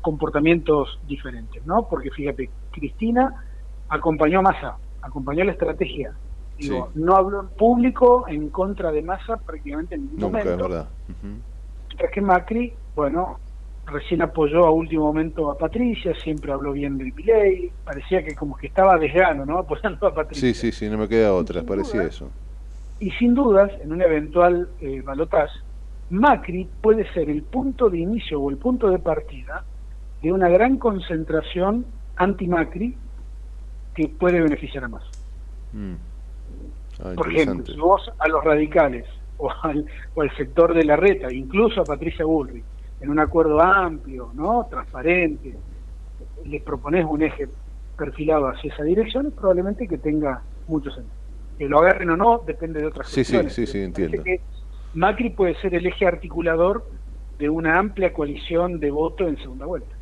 [0.00, 1.88] comportamientos diferentes, ¿no?
[1.88, 3.44] Porque fíjate, Cristina
[3.88, 4.76] acompañó a Massa
[5.06, 6.12] acompañó la estrategia.
[6.58, 10.50] Digo, no habló en público en contra de Massa prácticamente en ningún momento.
[10.50, 10.88] Es verdad.
[11.96, 13.38] Mientras que Macri, bueno,
[13.86, 18.54] recién apoyó a último momento a Patricia, siempre habló bien del Milei, parecía que como
[18.54, 19.56] que estaba desgano, ¿no?
[19.60, 20.52] Apoyando a Patricia.
[20.52, 22.28] Sí, sí, sí, no me queda otra, parecía eso.
[23.00, 25.58] Y sin dudas, en un eventual eh, balotaje,
[26.10, 29.64] Macri puede ser el punto de inicio o el punto de partida
[30.20, 31.86] de una gran concentración
[32.16, 32.94] anti-Macri
[33.94, 35.04] que puede beneficiar a más.
[35.72, 35.94] Mm.
[37.02, 39.06] Ah, Por ejemplo, si vos a los radicales
[39.38, 39.84] o al,
[40.14, 42.64] o al sector de la reta, incluso a Patricia Bullrich,
[43.00, 45.54] en un acuerdo amplio, no transparente,
[46.44, 47.48] le propones un eje
[47.96, 51.14] perfilado hacia esa dirección, probablemente que tenga mucho sentido.
[51.58, 53.54] Que lo agarren o no depende de otras Sí, sí, cuestiones.
[53.54, 54.22] sí, sí, entiendo.
[54.22, 54.40] que
[54.94, 56.84] Macri puede ser el eje articulador
[57.38, 59.94] de una amplia coalición de voto en segunda vuelta.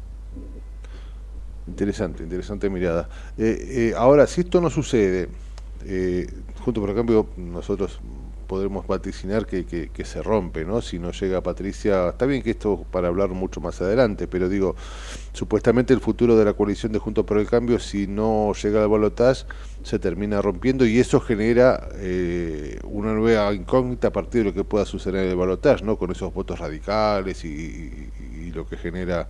[1.66, 3.08] Interesante, interesante mirada.
[3.38, 3.56] Eh,
[3.90, 5.28] eh, ahora, si esto no sucede,
[5.86, 6.26] eh,
[6.62, 8.00] junto por el cambio, nosotros
[8.54, 10.80] podremos vaticinar que, que, que se rompe, ¿no?
[10.80, 14.76] Si no llega Patricia, está bien que esto para hablar mucho más adelante, pero digo,
[15.32, 18.88] supuestamente el futuro de la coalición de Junto por el Cambio, si no llega al
[18.88, 19.44] balotaje,
[19.82, 24.64] se termina rompiendo y eso genera eh, una nueva incógnita a partir de lo que
[24.64, 25.96] pueda suceder en el balotaje, ¿no?
[25.98, 28.10] Con esos votos radicales y, y-
[28.48, 29.28] y lo que genera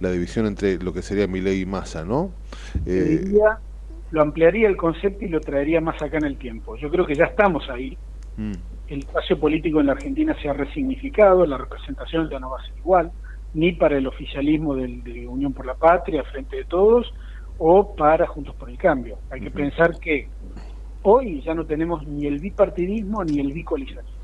[0.00, 2.32] la división entre lo que sería Milei y Massa, ¿no?
[2.86, 3.38] Eh,
[4.10, 6.76] lo ampliaría el concepto y lo traería más acá en el tiempo.
[6.76, 7.98] Yo creo que ya estamos ahí.
[8.36, 8.52] Mm,
[8.88, 12.66] El espacio político en la Argentina se ha resignificado, la representación ya no va a
[12.66, 13.10] ser igual,
[13.54, 17.12] ni para el oficialismo del- de Unión por la Patria, Frente de Todos,
[17.58, 19.18] o para Juntos por el Cambio.
[19.30, 20.28] Hay que pensar que
[21.02, 23.54] hoy ya no tenemos ni el bipartidismo ni el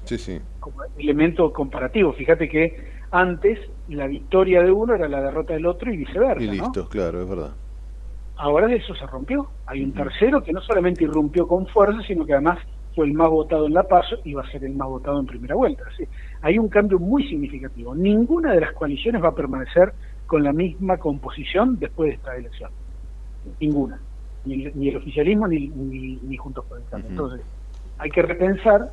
[0.04, 0.40] sí, sí.
[0.58, 2.12] como elemento comparativo.
[2.12, 3.58] Fíjate que antes
[3.88, 6.42] la victoria de uno era la derrota del otro y viceversa.
[6.42, 6.52] Y ¿no?
[6.52, 7.52] listo, claro, es verdad.
[8.36, 9.48] Ahora eso se rompió.
[9.66, 12.58] Hay un tercero que no solamente irrumpió con fuerza, sino que además
[13.00, 15.24] fue el más votado en la PASO y va a ser el más votado en
[15.24, 15.84] primera vuelta.
[16.42, 17.94] Hay un cambio muy significativo.
[17.94, 19.94] Ninguna de las coaliciones va a permanecer
[20.26, 22.70] con la misma composición después de esta elección.
[23.58, 24.02] Ninguna.
[24.44, 27.08] Ni, el- ni el oficialismo ni, ni, ni Juntos por el Cambio.
[27.08, 27.46] Entonces,
[27.96, 28.90] hay que repensar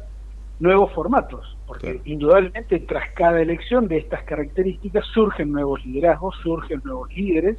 [0.59, 2.01] nuevos formatos, porque Claro.
[2.05, 7.57] indudablemente tras cada elección de estas características surgen nuevos liderazgos, surgen nuevos líderes,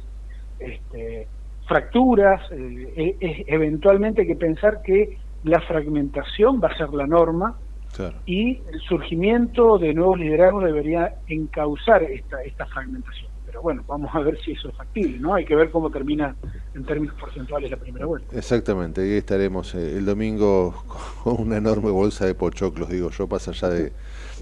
[0.57, 1.29] este,
[1.67, 7.57] fracturas, eh, e- eventualmente hay que pensar que la fragmentación va a ser la norma
[7.95, 8.17] Claro.
[8.27, 13.29] y el surgimiento de nuevos liderazgos debería encauzar esta, esta fragmentación.
[13.47, 15.33] Pero bueno, vamos a ver si eso es factible, ¿no?
[15.33, 16.35] Hay que ver cómo termina
[16.75, 18.37] en términos porcentuales la primera vuelta.
[18.37, 20.83] Exactamente, ahí estaremos eh, el domingo
[21.23, 23.91] con una enorme bolsa de pochoclos, digo yo, allá de,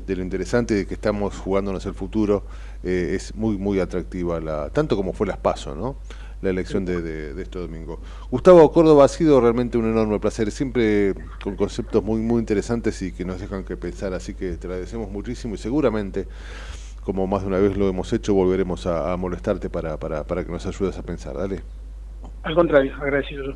[0.06, 2.44] de lo interesante de que estamos jugándonos el futuro,
[2.84, 5.96] eh, es muy, muy atractiva, la tanto como fue las PASO, ¿no?
[6.42, 8.00] La elección de, de- de este domingo.
[8.32, 11.14] Gustavo Córdoba ha sido realmente un enorme placer, siempre
[11.44, 15.10] con conceptos muy, muy interesantes y que nos dejan que pensar, así que te agradecemos
[15.12, 16.28] muchísimo y seguramente,
[17.04, 20.46] como más de una vez lo hemos hecho, volveremos a, a molestarte para, para, para
[20.46, 21.36] que nos ayudes a pensar.
[21.38, 21.64] Dale.
[22.44, 23.54] Al contrario, agradecido.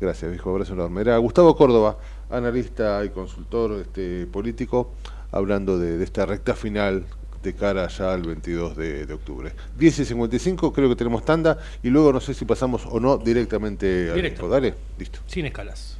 [0.00, 0.50] Gracias, viejo.
[0.50, 1.00] Abrazo enorme.
[1.02, 1.98] Era Gustavo Córdoba,
[2.28, 4.92] analista y consultor este, político,
[5.30, 7.06] hablando de, de esta recta final
[7.44, 9.52] de cara ya al 22 de, de octubre.
[9.78, 13.18] 10 y 55, creo que tenemos tanda, y luego no sé si pasamos o no
[13.18, 14.48] directamente al Directo.
[14.48, 15.20] Dale, listo.
[15.26, 15.98] Sin escalas.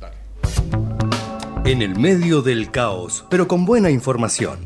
[1.65, 4.59] En el medio del caos, pero con buena información.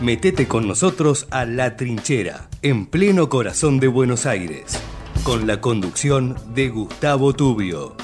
[0.00, 4.78] Metete con nosotros a La Trinchera, en pleno corazón de Buenos Aires,
[5.24, 7.96] con la conducción de Gustavo Tubio.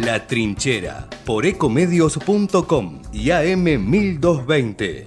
[0.00, 5.06] La Trinchera, por ecomedios.com y AM 1220.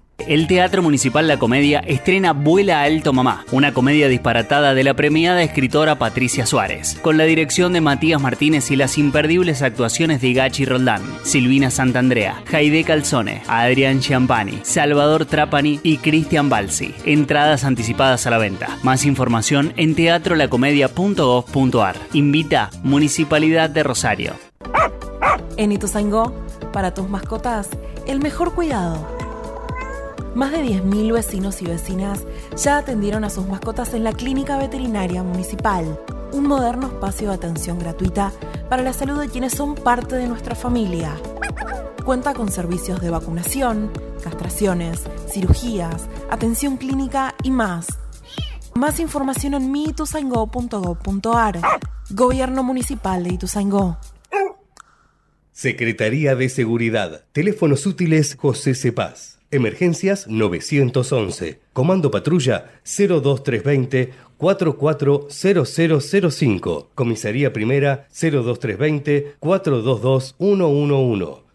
[0.27, 5.43] El Teatro Municipal La Comedia estrena Vuela Alto Mamá, una comedia disparatada de la premiada
[5.43, 10.65] escritora Patricia Suárez, con la dirección de Matías Martínez y las imperdibles actuaciones de Gachi
[10.65, 16.93] Roldán, Silvina Santandrea, Jaide Calzone, Adrián Chiampani, Salvador Trapani y Cristian Balsi.
[17.05, 18.77] Entradas anticipadas a la venta.
[18.83, 21.95] Más información en teatrolacomedia.gov.ar.
[22.13, 24.33] Invita Municipalidad de Rosario.
[25.57, 26.33] En Ituzaingó,
[26.73, 27.69] para tus mascotas,
[28.07, 29.20] el mejor cuidado
[30.35, 32.23] más de 10.000 vecinos y vecinas
[32.55, 35.99] ya atendieron a sus mascotas en la Clínica Veterinaria Municipal,
[36.31, 38.31] un moderno espacio de atención gratuita
[38.69, 41.15] para la salud de quienes son parte de nuestra familia.
[42.05, 43.91] Cuenta con servicios de vacunación,
[44.23, 47.87] castraciones, cirugías, atención clínica y más.
[48.73, 51.59] Más información en miituzaingó.gov.ar.
[52.09, 53.97] Gobierno Municipal de Ituzaingó.
[55.51, 57.25] Secretaría de Seguridad.
[57.33, 59.40] Teléfonos útiles José Cepaz.
[59.51, 61.59] Emergencias 911.
[61.73, 66.89] Comando Patrulla 02320 440005.
[66.95, 71.41] Comisaría Primera 02320 422 111.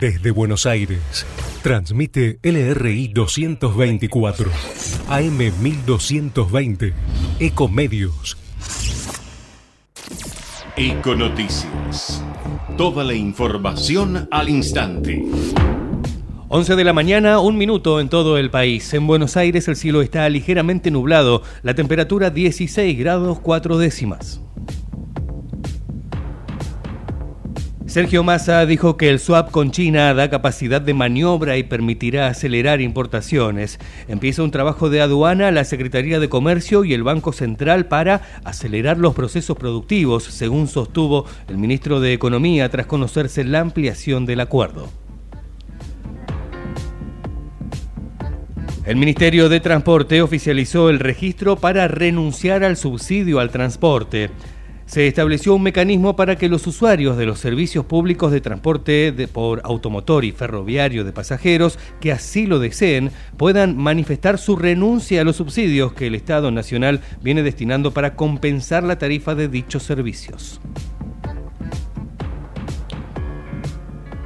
[0.00, 1.26] Desde Buenos Aires,
[1.60, 4.48] transmite LRI 224,
[5.08, 6.94] AM 1220,
[7.40, 8.38] Ecomedios.
[10.76, 12.22] Econoticias.
[12.76, 15.24] Toda la información al instante.
[16.46, 18.94] 11 de la mañana, un minuto en todo el país.
[18.94, 24.40] En Buenos Aires el cielo está ligeramente nublado, la temperatura 16 grados 4 décimas.
[27.88, 32.82] Sergio Massa dijo que el swap con China da capacidad de maniobra y permitirá acelerar
[32.82, 33.78] importaciones.
[34.08, 38.98] Empieza un trabajo de aduana, la Secretaría de Comercio y el Banco Central para acelerar
[38.98, 44.90] los procesos productivos, según sostuvo el ministro de Economía tras conocerse la ampliación del acuerdo.
[48.84, 54.28] El Ministerio de Transporte oficializó el registro para renunciar al subsidio al transporte
[54.88, 59.60] se estableció un mecanismo para que los usuarios de los servicios públicos de transporte por
[59.62, 65.36] automotor y ferroviario de pasajeros que así lo deseen puedan manifestar su renuncia a los
[65.36, 70.58] subsidios que el Estado Nacional viene destinando para compensar la tarifa de dichos servicios.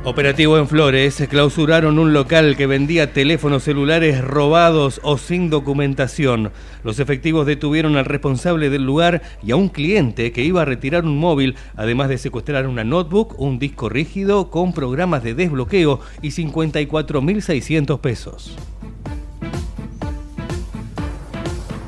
[0.05, 6.51] Operativo en Flores, clausuraron un local que vendía teléfonos celulares robados o sin documentación.
[6.83, 11.05] Los efectivos detuvieron al responsable del lugar y a un cliente que iba a retirar
[11.05, 16.31] un móvil, además de secuestrar una notebook, un disco rígido con programas de desbloqueo y
[16.31, 18.57] 54.600 pesos.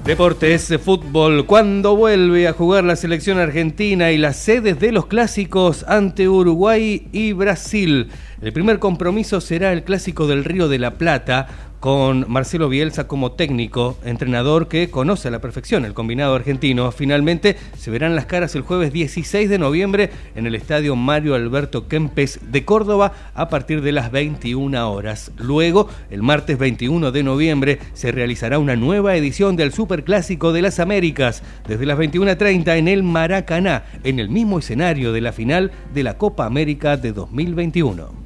[0.05, 5.82] Deportes, fútbol, ¿cuándo vuelve a jugar la selección argentina y las sedes de los clásicos
[5.88, 8.11] ante Uruguay y Brasil?
[8.42, 11.48] El primer compromiso será el clásico del Río de la Plata,
[11.85, 16.91] con Marcelo Bielsa como técnico, entrenador que conoce a la perfección el combinado argentino.
[16.93, 21.87] Finalmente se verán las caras el jueves 16 de noviembre en el estadio Mario Alberto
[21.87, 25.30] Kempes de Córdoba a partir de las 21 horas.
[25.37, 30.80] Luego, el martes 21 de noviembre, se realizará una nueva edición del Superclásico de las
[30.80, 36.03] Américas desde las 21.30 en el Maracaná, en el mismo escenario de la final de
[36.03, 38.24] la Copa América de 2021.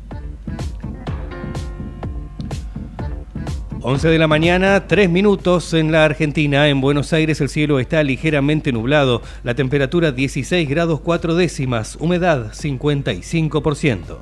[3.81, 6.69] 11 de la mañana, 3 minutos en la Argentina.
[6.69, 9.23] En Buenos Aires el cielo está ligeramente nublado.
[9.45, 11.97] La temperatura 16 grados 4 décimas.
[12.01, 14.19] Humedad 55%.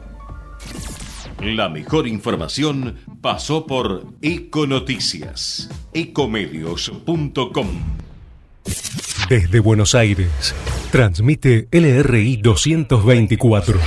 [1.41, 5.71] La mejor información pasó por Econoticias.
[5.95, 7.67] Ecomedios.com.
[9.29, 10.55] Desde Buenos Aires,
[10.93, 13.79] transmite LRI 224,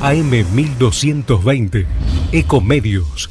[0.00, 1.86] AM 1220,
[2.32, 3.30] Ecomedios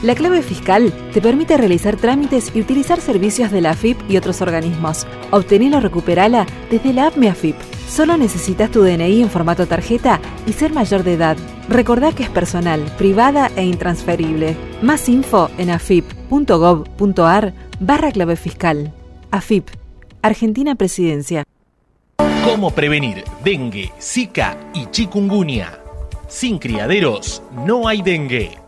[0.00, 4.40] La clave fiscal te permite realizar trámites y utilizar servicios de la AFIP y otros
[4.40, 5.08] organismos.
[5.32, 7.56] Obtenela o recuperala desde la app Mi AFIP.
[7.88, 11.36] Solo necesitas tu DNI en formato tarjeta y ser mayor de edad.
[11.68, 14.56] Recordá que es personal, privada e intransferible.
[14.82, 18.92] Más info en afip.gov.ar barra clave fiscal.
[19.32, 19.68] AFIP,
[20.22, 21.42] Argentina Presidencia.
[22.44, 25.80] ¿Cómo prevenir dengue, zika y chikungunya?
[26.28, 28.67] Sin criaderos no hay dengue.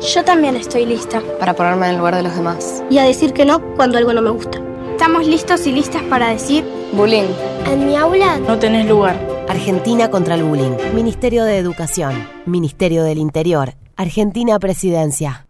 [0.00, 1.22] Yo también estoy lista.
[1.38, 2.82] Para ponerme en el lugar de los demás.
[2.88, 4.58] Y a decir que no cuando algo no me gusta.
[4.92, 6.64] Estamos listos y listas para decir...
[6.92, 7.28] Bullying.
[7.66, 8.38] En mi aula...
[8.38, 9.20] No tenés lugar.
[9.48, 10.72] Argentina contra el bullying.
[10.94, 12.14] Ministerio de Educación.
[12.46, 13.74] Ministerio del Interior.
[13.96, 15.46] Argentina Presidencia.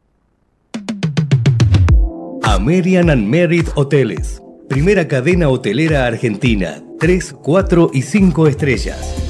[2.42, 4.42] American and Merit Hoteles.
[4.68, 6.82] Primera cadena hotelera argentina.
[6.98, 9.29] 3, 4 y 5 estrellas.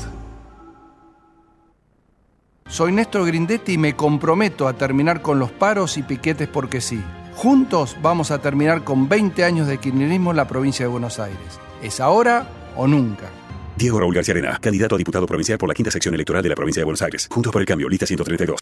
[2.71, 7.03] Soy Néstor Grindetti y me comprometo a terminar con los paros y piquetes porque sí.
[7.35, 11.59] Juntos vamos a terminar con 20 años de kirchnerismo en la provincia de Buenos Aires.
[11.81, 12.47] ¿Es ahora
[12.77, 13.29] o nunca?
[13.75, 16.55] Diego Raúl García Arena, candidato a diputado provincial por la quinta sección electoral de la
[16.55, 17.27] provincia de Buenos Aires.
[17.29, 18.57] Juntos por el cambio, lista 132.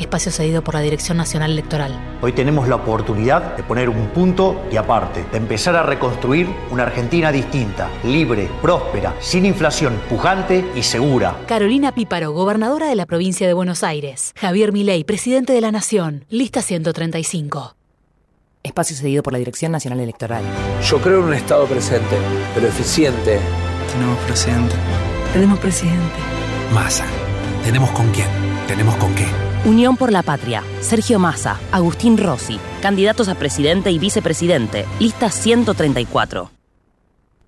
[0.00, 1.92] Espacio cedido por la Dirección Nacional Electoral.
[2.22, 6.84] Hoy tenemos la oportunidad de poner un punto y aparte, de empezar a reconstruir una
[6.84, 11.36] Argentina distinta, libre, próspera, sin inflación, pujante y segura.
[11.46, 14.32] Carolina Píparo, gobernadora de la provincia de Buenos Aires.
[14.36, 16.24] Javier Milei, presidente de la Nación.
[16.30, 17.76] Lista 135.
[18.62, 20.44] Espacio cedido por la Dirección Nacional Electoral.
[20.82, 22.16] Yo creo en un Estado presente,
[22.54, 23.38] pero eficiente.
[23.92, 24.74] Tenemos presidente.
[25.32, 26.16] Tenemos presidente.
[26.74, 27.04] Massa.
[27.64, 28.28] ¿Tenemos con quién?
[28.66, 29.49] ¿Tenemos con qué?
[29.66, 30.64] Unión por la Patria.
[30.80, 34.86] Sergio Massa, Agustín Rossi, candidatos a presidente y vicepresidente.
[34.98, 36.50] Lista 134.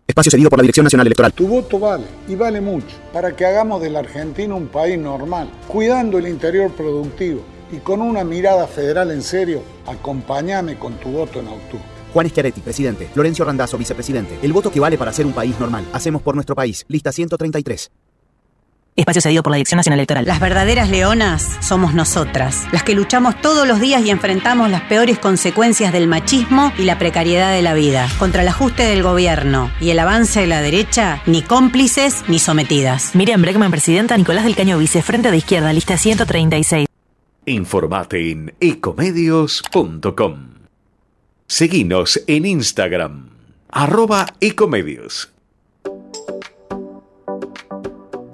[0.06, 1.32] Espacio cedido por la Dirección Nacional Electoral.
[1.32, 5.50] Tu voto vale, y vale mucho, para que hagamos de la Argentina un país normal,
[5.66, 7.40] cuidando el interior productivo
[7.72, 11.84] y con una mirada federal en serio, acompáñame con tu voto en octubre.
[12.12, 13.08] Juan Schiaretti, presidente.
[13.14, 14.38] Florencio Randazzo, vicepresidente.
[14.42, 15.86] El voto que vale para ser un país normal.
[15.94, 16.84] Hacemos por nuestro país.
[16.88, 17.90] Lista 133.
[18.95, 20.26] Espacio cedido por la Dirección Nacional Electoral.
[20.26, 25.18] Las verdaderas leonas somos nosotras, las que luchamos todos los días y enfrentamos las peores
[25.18, 28.07] consecuencias del machismo y la precariedad de la vida.
[28.18, 33.14] Contra el ajuste del gobierno y el avance de la derecha, ni cómplices ni sometidas.
[33.14, 34.14] Miriam Bregman, presidenta.
[34.18, 35.01] Nicolás del Caño, vice.
[35.01, 36.86] Frente de izquierda, lista 136.
[37.47, 40.49] Informate en ecomedios.com.
[41.47, 43.30] Seguinos en Instagram,
[43.70, 45.32] arroba ecomedios.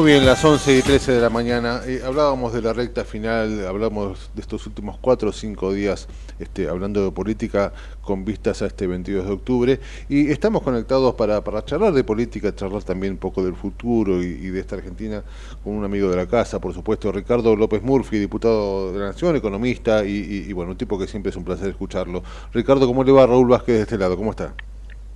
[0.00, 1.82] Muy bien, las 11 y 13 de la mañana.
[1.84, 6.70] Eh, hablábamos de la recta final, hablamos de estos últimos 4 o 5 días este,
[6.70, 9.80] hablando de política con vistas a este 22 de octubre.
[10.08, 14.48] Y estamos conectados para, para charlar de política, charlar también un poco del futuro y,
[14.48, 15.22] de esta Argentina
[15.62, 19.36] con un amigo de la casa, por supuesto, Ricardo López Murphy, diputado de la Nación,
[19.36, 22.22] economista y, y bueno, un tipo que siempre es un placer escucharlo.
[22.54, 24.16] Ricardo, ¿cómo le va Raúl Vázquez de este lado?
[24.16, 24.54] ¿Cómo está?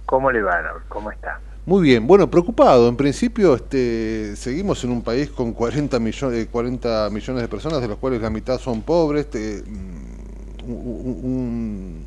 [0.05, 0.83] ¿Cómo le va, Raúl?
[0.91, 1.41] ¿Cómo está?
[1.67, 2.89] Muy bien, bueno, preocupado.
[2.89, 7.89] En principio, este, seguimos en un país con 40 millones, 40 millones de personas, de
[7.89, 9.25] los cuales la mitad son pobres.
[9.25, 12.05] Este, mm, un,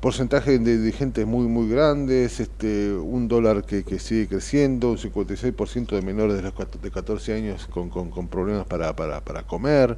[0.00, 6.02] porcentaje de, gente muy, muy grandes, este, un dólar que, sigue creciendo, un 56% de
[6.02, 9.96] menores de, los, de 14 años con, con, con problemas para, para, para comer.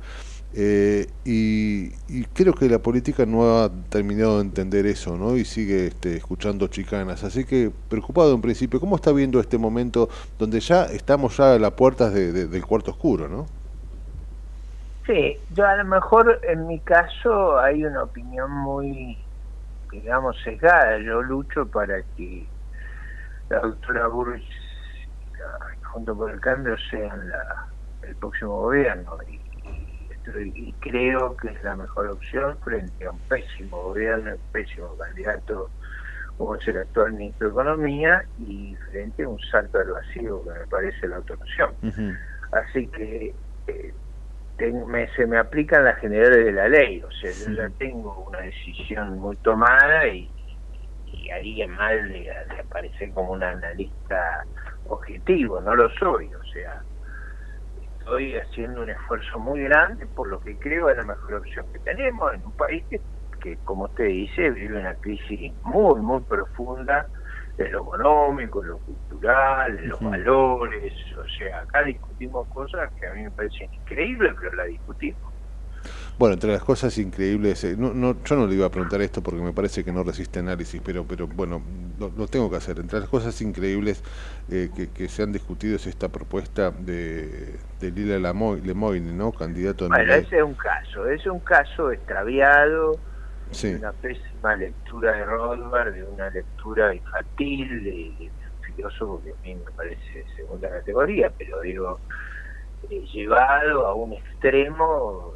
[0.55, 1.91] Eh, y,
[2.35, 5.37] creo que la política no ha terminado de entender eso, ¿no?
[5.37, 7.25] Y sigue este, escuchando chicanas.
[7.25, 11.59] Así que preocupado en principio, ¿cómo está viendo este momento donde ya estamos ya a
[11.59, 13.47] las puertas del cuarto oscuro, ¿no?
[15.07, 19.19] Sí, yo a lo mejor en mi caso hay una opinión muy,
[19.93, 20.99] digamos, sesgada.
[20.99, 22.47] Yo lucho para que
[23.51, 24.45] la doctora Burris
[25.83, 27.67] junto con el cambio sean la,
[28.03, 29.17] el próximo gobierno.
[30.45, 35.71] Y creo que es la mejor opción frente a un pésimo gobierno, un pésimo candidato
[36.37, 40.51] como es el actual ministro de Economía y frente a un salto al vacío que
[40.51, 41.71] me parece la autonomía.
[42.53, 43.35] Así que
[43.67, 43.95] eh,
[45.17, 49.19] se me aplican las generales de la ley, o sea, yo ya tengo una decisión
[49.19, 50.31] muy tomada y,
[51.33, 54.45] haría mal de, de aparecer como un analista
[54.85, 56.83] objetivo, no lo soy, o sea,
[58.07, 61.81] estoy haciendo un esfuerzo muy grande por lo que creo es la mejor opción que
[61.81, 67.09] tenemos en un país que, como usted dice, vive una crisis muy, muy profunda
[67.59, 70.95] en lo económico, en lo cultural, en los valores.
[71.19, 75.36] O sea, acá discutimos cosas que a mí me parecen increíbles, pero la discutimos.
[76.19, 79.23] Bueno, entre las cosas increíbles, eh, no, no, yo no le iba a preguntar esto
[79.23, 81.61] porque me parece que no resiste análisis, pero, pero bueno,
[81.99, 82.79] lo, tengo que hacer.
[82.79, 84.03] Entre las cosas increíbles
[84.51, 89.33] eh, que, se han discutido es esta propuesta de, de Lila Lemoyne, ¿no?
[89.33, 92.99] Candidato a Bueno, ese es un caso, es un caso extraviado,
[93.63, 99.35] de una pésima lectura de Rothbard, de una lectura infantil, de, un filósofo que a
[99.43, 102.01] mí me parece de segunda categoría, pero digo,
[102.91, 105.35] eh, llevado a un extremo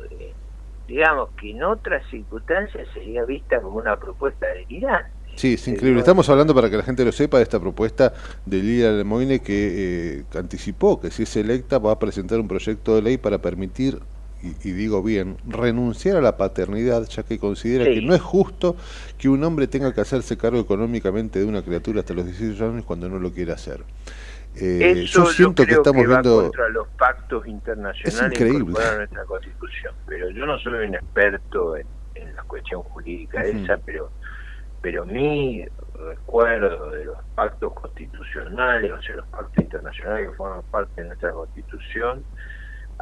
[0.91, 5.05] digamos que en otras circunstancias sería vista como una propuesta de Irán.
[5.37, 6.01] Sí, es increíble.
[6.01, 8.13] Estamos hablando, para que la gente lo sepa, de esta propuesta
[8.45, 12.97] de Lila Lemoyne que eh, anticipó que si es electa va a presentar un proyecto
[12.97, 14.01] de ley para permitir,
[14.43, 18.75] y, digo bien, renunciar a la paternidad, ya que considera que no es justo
[19.17, 22.85] que un hombre tenga que hacerse cargo económicamente de una criatura hasta los 18 años
[22.85, 23.85] cuando no lo quiere hacer.
[24.57, 29.95] Eh, yo siento que estamos viendo contra los pactos internacionales que nuestra constitución.
[30.07, 31.87] Pero yo no soy un experto en,
[32.35, 34.11] la cuestión jurídica esa pero
[34.83, 41.01] pero mi recuerdo de los pactos constitucionales o sea los pactos internacionales que forman parte
[41.01, 42.23] de nuestra constitución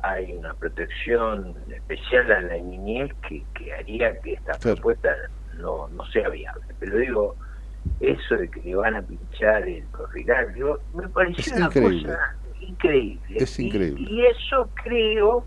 [0.03, 5.15] hay una protección especial a la niñez que, que haría que esta propuesta
[5.57, 6.65] no, no sea viable.
[6.79, 7.37] Pero digo
[8.01, 10.55] eso de que le van a pinchar el corrigal,
[10.95, 13.21] me pareció una cosa increíble.
[13.35, 14.07] Es increíble.
[14.09, 15.45] Y, eso creo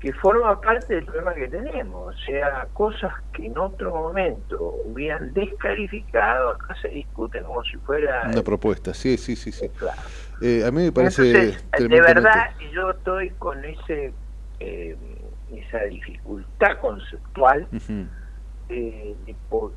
[0.00, 2.14] que forma parte del problema que tenemos.
[2.14, 8.28] O sea, cosas que en otro momento hubieran descalificado, acá se discuten como si fuera...
[8.30, 9.50] Una propuesta, sí, sí, sí.
[9.50, 9.70] sí.
[10.40, 11.22] Eh, a mí me parece...
[11.22, 14.12] de verdad, yo estoy con ese
[14.60, 14.96] eh,
[15.56, 17.66] esa dificultad conceptual
[18.68, 19.16] de,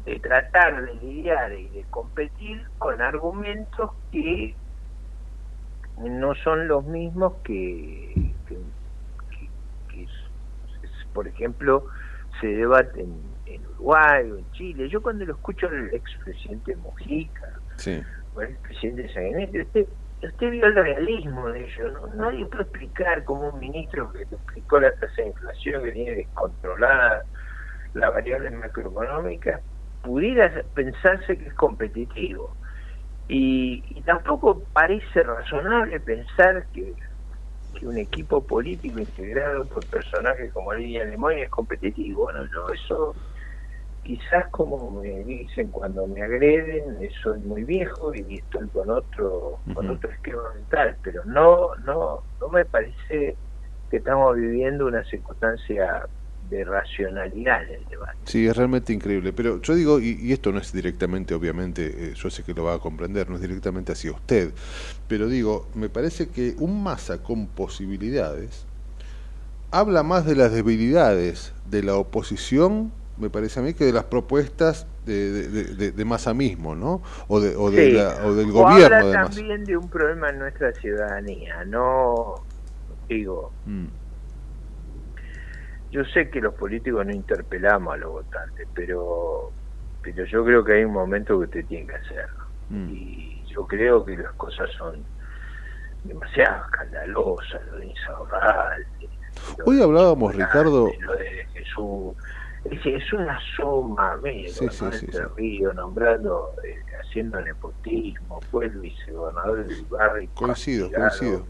[0.06, 4.54] de, tratar de lidiar y de competir con argumentos que
[5.98, 8.34] no son los mismos que,
[11.14, 11.86] por ejemplo,
[12.40, 13.14] se debaten
[13.46, 14.90] en Uruguay o en Chile.
[14.90, 17.60] Yo cuando lo escucho al expresidente Mojica
[18.36, 19.86] o el presidente Saganete, usted,
[20.24, 21.92] usted vio el realismo de ello.
[21.92, 22.08] ¿no?
[22.16, 27.24] Nadie puede explicar como un ministro que explicó la tasa de inflación que tiene descontrolada
[27.94, 29.62] la variable macroeconómica,
[30.04, 32.56] pudiera pensarse que es competitivo.
[33.28, 36.94] Y, tampoco parece razonable pensar que,
[37.84, 42.26] un equipo político integrado por personajes como Lidia Lemoyne es competitivo.
[42.26, 43.16] Bueno, yo eso
[44.04, 49.90] quizás como me dicen cuando me agreden, soy muy viejo y estoy con otro, con
[49.90, 53.38] otro esquema mental, pero no, no, no me parece
[53.90, 56.06] que estamos viviendo una circunstancia
[56.52, 58.18] de racionalidad en el debate.
[58.26, 59.34] Sí, es realmente increíble.
[59.34, 62.64] Pero yo digo, y, y esto no es directamente, obviamente, eh, yo sé que lo
[62.66, 64.54] va a comprender, no es directamente hacia usted,
[65.08, 68.66] pero digo, me parece que un masa con posibilidades
[69.72, 74.06] habla más de las debilidades de la oposición, me parece a mí, que de las
[74.06, 77.02] propuestas de, de, de, de Massa mismo, ¿no?
[77.28, 77.92] O, de, o, de Sí.
[77.92, 82.36] la- o del O gobierno habla también de un problema en nuestra ciudadanía, no
[83.08, 83.86] digo, Mm.
[85.92, 89.52] Yo sé que los políticos no interpelamos a los votantes, pero
[90.02, 92.46] pero yo creo que hay un momento que usted tiene que hacerlo.
[92.70, 92.90] Mm.
[92.90, 95.04] Y yo creo que las cosas son
[96.04, 98.88] demasiado escandalosas, lo de Insaurralde,
[99.66, 102.16] Hoy hablábamos, Ricardo, lo de Jesús.
[102.66, 105.36] Es, es una suma, mire, Sí, sí, gobernador sí.
[105.38, 110.30] Ríos, nombrando, eh, haciendo nepotismo, fue el vicegobernador del barrio.
[110.36, 111.48] coincido, castigado coincido.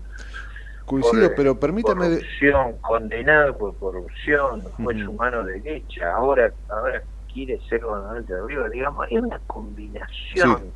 [0.91, 2.09] Coincido, por, pero permítame...
[2.09, 5.05] de- corrupción, condenado por corrupción, fue Ujú.
[5.05, 7.01] su mano derecha, ahora ahora
[7.31, 10.73] quiere ser gobernador de Río, digamos, es una combinación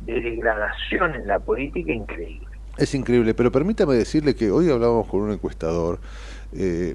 [0.00, 2.46] de degradación en la política increíble.
[2.76, 5.98] Es increíble, pero permítame decirle que hoy hablábamos con un encuestador
[6.52, 6.94] eh,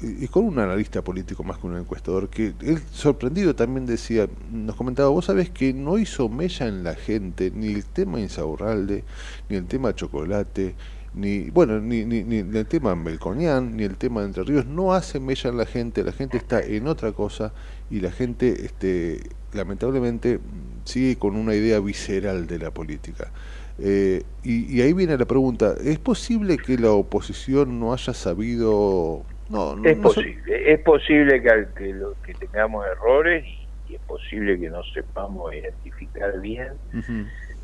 [0.00, 4.28] y y con un analista político más que un encuestador, que él sorprendido también decía,
[4.52, 9.04] nos comentaba, vos sabés que no hizo mella en la gente ni el tema Insaurralde,
[9.48, 10.76] ni el tema Chocolate,
[11.14, 14.92] ni bueno ni, ni, ni el tema Melconian, ni el tema de Entre Ríos, no
[14.94, 17.52] hace mella en la gente, la gente está en otra cosa
[17.90, 19.20] y la gente este
[19.52, 20.38] lamentablemente
[20.84, 23.30] sigue con una idea visceral de la política.
[23.78, 29.22] Eh, y, y ahí viene la pregunta, ¿es posible que la oposición no haya sabido...
[29.48, 33.94] No, no, Es no posible, es posible que, que, lo- que tengamos errores y, y
[33.94, 36.68] es posible que no sepamos identificar bien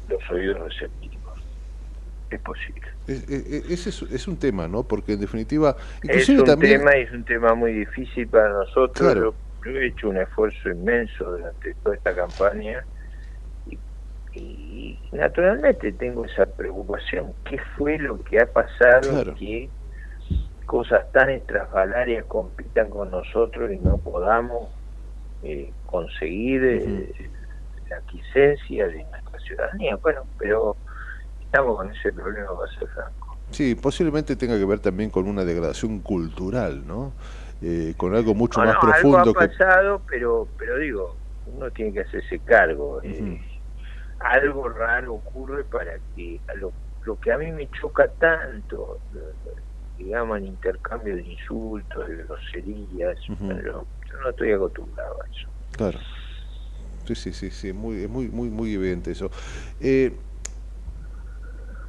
[0.09, 1.14] los oídos receptivos.
[2.31, 2.83] Es posible.
[3.07, 4.83] Es- es- ese es, es un tema, ¿no?
[4.85, 6.79] Porque en definitiva, Es un también...
[6.81, 8.97] tema y es un tema muy difícil para nosotros.
[9.13, 9.37] Claro.
[9.65, 12.85] Yo, yo he hecho un esfuerzo inmenso durante toda esta campaña
[13.67, 13.79] y,
[14.33, 17.35] y naturalmente tengo esa preocupación.
[17.45, 19.35] ¿Qué fue lo que ha pasado Claro.
[19.35, 19.71] que
[20.67, 24.71] cosas tan estrafalarias compitan con nosotros y no podamos
[25.43, 27.13] eh, conseguir eh,
[27.91, 29.97] la quiescencia de nuestra ciudadanía?
[29.97, 30.77] Bueno, pero
[31.55, 33.37] estamos con ese problema, va a ser franco.
[33.53, 37.13] Sí, posiblemente tenga que ver también con una degradación cultural, ¿no?
[37.63, 39.49] Eh, con algo mucho No, más no, profundo algo ha que...
[39.49, 41.17] pasado, pero, pero digo,
[41.47, 43.01] uno tiene que hacerse cargo.
[43.05, 43.41] eh,
[44.19, 46.73] algo raro ocurre para que lo,
[47.05, 48.99] lo que a mí me choca tanto,
[49.97, 55.49] digamos, el intercambio de insultos, de groserías, pero yo no estoy acostumbrado a eso.
[55.77, 55.99] Claro.
[57.07, 59.31] Sí, sí, sí, sí, muy, es muy, muy, muy evidente eso.
[59.79, 60.17] Eh,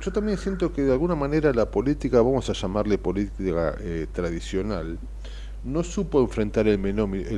[0.05, 4.99] yo también siento que de alguna manera la política, vamos a llamarle política eh, tradicional,
[5.63, 6.79] no supo enfrentar el,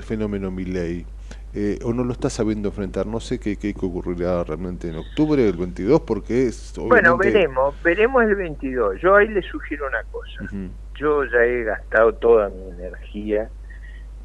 [0.04, 1.06] fenómeno Milley,
[1.54, 3.08] eh, o no lo está sabiendo enfrentar.
[3.08, 6.74] No sé qué, qué ocurrirá realmente en octubre del 22, porque es...
[6.76, 9.00] Bueno, obviamente- veremos, veremos el 22.
[9.02, 10.54] Yo ahí le sugiero una cosa.
[11.00, 13.50] Yo ya he gastado toda mi energía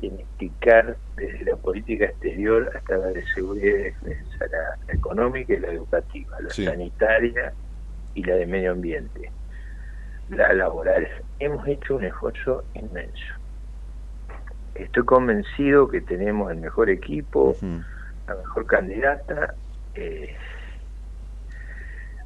[0.02, 5.54] en explicar desde la política exterior hasta la de seguridad y defensa, la, la económica
[5.54, 6.64] y la educativa, la Sí.
[6.64, 7.52] sanitaria
[8.14, 9.30] y la de medio ambiente,
[10.30, 11.06] la laboral.
[11.38, 13.34] Hemos hecho un esfuerzo inmenso.
[14.74, 17.56] Estoy convencido que tenemos el mejor equipo,
[18.26, 19.54] la mejor candidata.
[19.94, 20.34] eh,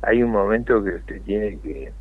[0.02, 1.92] hay un momento que usted tiene que,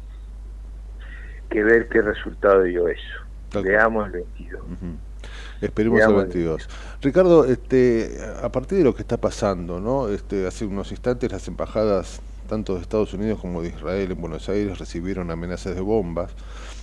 [1.49, 3.61] que ver qué resultado dio eso.
[3.63, 4.63] Veamos el 22.
[5.61, 6.23] Esperemos el Veamos.
[6.25, 6.69] 22.
[7.01, 10.09] Ricardo, este, a partir de lo que está pasando, ¿no?
[10.09, 14.47] Este, hace unos instantes las embajadas tanto de Estados Unidos como de Israel en Buenos
[14.49, 16.31] Aires recibieron amenazas de bombas.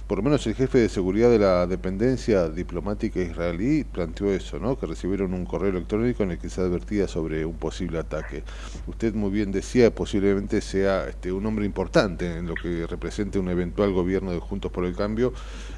[0.07, 4.79] Por lo menos el jefe de seguridad de la dependencia diplomática israelí planteó eso, ¿no?
[4.79, 8.43] Que recibieron un correo electrónico en el que se advertía sobre un posible ataque.
[8.87, 13.49] Usted muy bien decía, posiblemente sea este, un hombre importante en lo que represente un
[13.49, 15.33] eventual gobierno de Juntos por el Cambio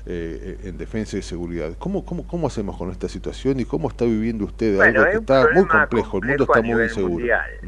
[0.07, 1.73] eh, en defensa y seguridad.
[1.79, 5.19] ¿Cómo, cómo, ¿Cómo hacemos con esta situación y cómo está viviendo usted Bueno, algo que
[5.19, 6.19] está muy complejo?
[6.19, 7.27] El mundo está muy inseguro.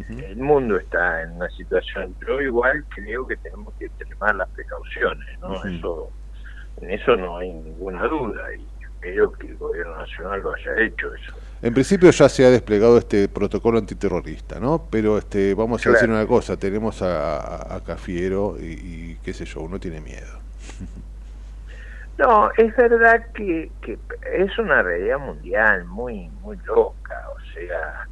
[0.08, 5.26] El mundo está en una situación, pero igual creo que tenemos que extremar las precauciones,
[5.40, 5.64] ¿no?
[5.64, 6.12] Eso,
[6.78, 11.14] en eso no hay ninguna duda y espero que el gobierno nacional lo haya hecho
[11.14, 11.32] eso.
[11.62, 14.88] En principio ya se ha desplegado este protocolo antiterrorista, ¿no?
[14.90, 18.64] Pero este, vamos a decir una cosa, tenemos a, a- a Cafiero y,
[19.12, 20.40] y qué sé yo, uno tiene miedo.
[22.18, 23.98] No, es verdad que, que
[24.32, 28.08] es una realidad mundial muy muy loca, o sea,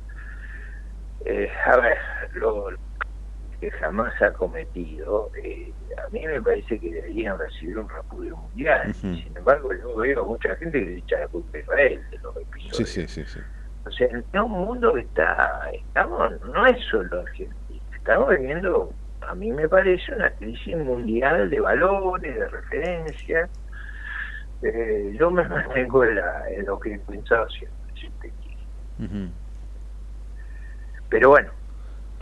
[1.24, 1.98] eh, a ver,
[2.34, 2.66] lo,
[3.70, 5.74] que jamás ha cometido, eh,
[6.06, 8.92] a mí me parece que deberían recibir un repudio mundial.
[8.94, 12.36] Sin embargo, yo veo mucha gente que le echa la culpa a Israel de los
[12.36, 12.88] episodios.
[12.90, 13.40] Sí, sí, sí, sí.
[13.86, 19.34] O sea, en un mundo que está, estamos, no es solo Argentina, estamos viviendo, a
[19.34, 23.50] mí me parece, una crisis mundial de valores, de referencias.
[24.62, 28.58] Eh, yo me mantengo en, la- en lo que he pensado siempre, si usted quiere.
[28.98, 29.32] Ujú.
[31.10, 31.52] Pero bueno,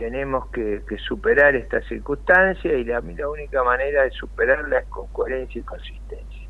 [0.03, 5.07] tenemos que, que superar esta circunstancia y la, la única manera de superarla es con
[5.13, 6.49] coherencia y consistencia.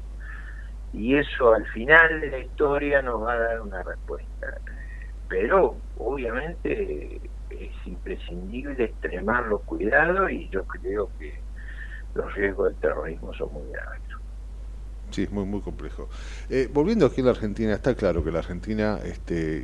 [0.91, 4.57] Y eso al final de la historia nos va a dar una respuesta.
[5.27, 7.21] Pero obviamente
[7.51, 11.39] es imprescindible extremar los cuidados y yo creo que
[12.15, 14.12] los riesgos del terrorismo son muy graves.
[15.13, 16.09] Sí, es muy, muy complejo.
[16.49, 19.61] Eh, volviendo aquí a la Argentina, está claro que la Argentina, este,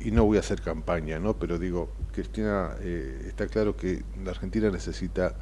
[0.00, 1.38] y, y- no voy a hacer campaña, ¿no?
[1.38, 5.36] Pero digo, Cristina, eh, está claro que la Argentina necesita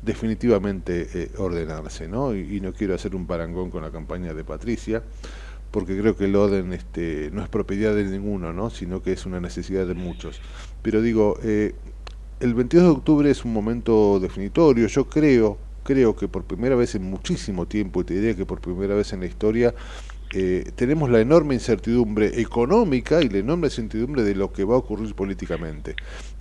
[0.00, 2.34] definitivamente eh, ordenarse, ¿no?
[2.34, 5.02] Y, y no quiero hacer un parangón con la campaña de Patricia,
[5.70, 8.70] porque creo que el orden este, no es propiedad de ninguno, ¿no?
[8.70, 10.42] Sino que es una necesidad de muchos.
[10.82, 11.74] Pero digo, eh,
[12.40, 14.86] el 22 de octubre es un momento definitorio.
[14.88, 18.60] Yo creo, creo que por primera vez en muchísimo tiempo, y te diría que por
[18.60, 19.74] primera vez en la historia,
[20.34, 24.78] eh, tenemos la enorme incertidumbre económica y la enorme incertidumbre de lo que va a
[24.78, 25.94] ocurrir políticamente.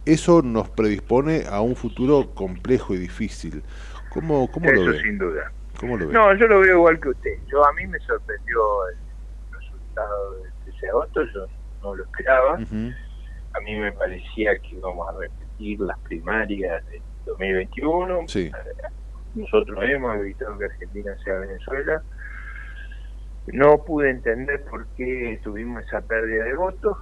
[0.05, 3.61] Eso nos predispone a un futuro complejo y difícil.
[4.09, 5.01] ¿Cómo, cómo lo Eso ve?
[5.01, 5.51] sin duda.
[5.77, 6.13] ¿Cómo lo ve?
[6.13, 7.38] No, yo lo veo igual que usted.
[7.51, 11.47] Yo A mí me sorprendió el resultado del 13 de agosto, yo
[11.84, 12.55] no lo esperaba.
[12.55, 18.27] A mí me parecía que íbamos a repetir las primarias del 2021.
[18.27, 18.49] Sí.
[19.36, 22.02] Nosotros hemos evitado que Argentina sea Venezuela.
[23.48, 26.98] No pude entender por qué tuvimos esa pérdida de votos.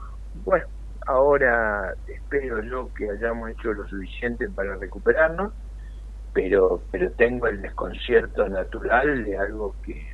[0.46, 0.66] Bueno,
[1.06, 5.52] ahora espero yo que hayamos hecho lo suficiente para recuperarnos,
[6.34, 10.08] pero pero tengo el desconcierto natural de algo que,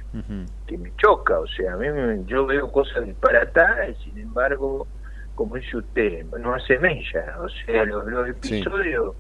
[0.66, 1.40] que me choca.
[1.40, 4.88] O sea, a mí me- yo veo cosas disparatadas y sin embargo,
[5.36, 7.36] como dice usted, no hace mella.
[7.40, 9.16] O sea, los, los episodios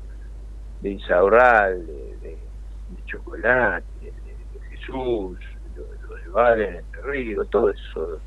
[0.81, 2.37] de Insaurral, de, de, de
[3.05, 5.39] Chocolate, de, de Jesús,
[5.75, 8.21] lo, lo de Valen, Entre Ríos, todo eso,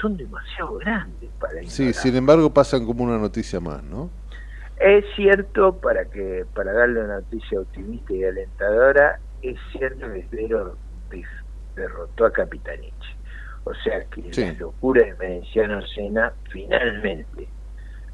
[0.00, 1.94] son demasiado grandes para Sí, ignorar.
[1.94, 4.10] sin embargo pasan como una noticia más, ¿no?
[4.76, 10.78] Es cierto, para que para darle una noticia optimista y alentadora, es cierto que Esbero
[11.10, 11.24] de-
[11.74, 12.94] derrotó a Capitanich.
[13.64, 14.44] O sea que Sí.
[14.46, 17.48] la locura de Menenciano Sena finalmente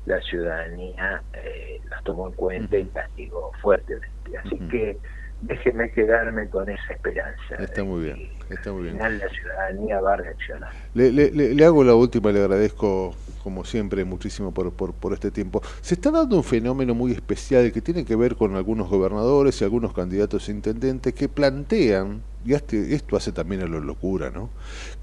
[0.06, 4.38] la ciudadanía eh, las tomó en cuenta y castigó fuertemente.
[4.42, 4.98] Así que
[5.43, 7.55] déjeme quedarme con esa esperanza.
[7.59, 8.97] Está muy bien, está muy Al bien.
[8.97, 10.70] final la ciudadanía va a reaccionar.
[10.94, 15.61] Le, le- hago la última, le agradezco como siempre muchísimo por, por, por este tiempo.
[15.82, 19.65] Se está dando un fenómeno muy especial que tiene que ver con algunos gobernadores y
[19.65, 24.48] algunos candidatos intendentes que plantean, y este- esto hace también a la locura, ¿no?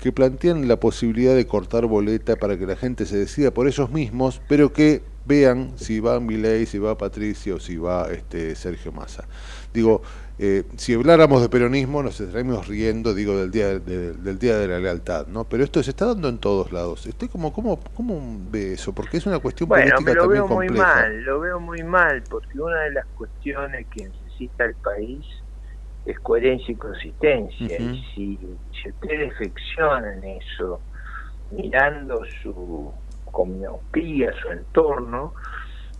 [0.02, 3.91] Que plantean la posibilidad de cortar boleta para que la gente se decida por ellos
[3.91, 8.91] mismos, pero que vean si va Milei, si va Patricia o si va este Sergio
[8.91, 9.26] Massa.
[9.73, 10.02] Digo,
[10.39, 14.68] eh, si habláramos de peronismo nos estaríamos riendo, digo, del día de, del día de
[14.68, 15.43] la lealtad, ¿no?
[15.43, 17.06] Pero esto se está dando en todos lados.
[17.06, 18.19] Estoy como, ¿cómo, cómo
[18.49, 18.91] ve eso?
[18.93, 22.23] Porque es una cuestión Bueno, política lo también veo muy mal, lo veo muy mal,
[22.30, 25.26] porque una de las cuestiones que necesita el país
[26.06, 27.80] es coherencia y consistencia.
[27.80, 28.39] Y si,
[28.81, 30.81] si usted reflexiona en eso,
[31.52, 32.91] mirando su
[33.31, 35.34] comunopía, su entorno,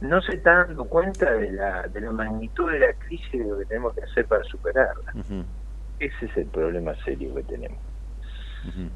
[0.02, 3.46] no se está dando cuenta de la, de la magnitud de la crisis y de
[3.48, 5.14] lo que tenemos que hacer para superarla.
[6.00, 7.78] Ese es el problema serio que tenemos.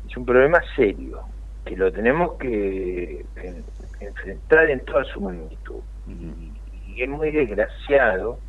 [0.07, 1.21] Es un problema serio
[1.63, 3.63] que lo tenemos que en-
[3.99, 5.81] enfrentar en toda su magnitud.
[6.07, 6.51] Y,
[6.95, 8.39] y es muy desgraciado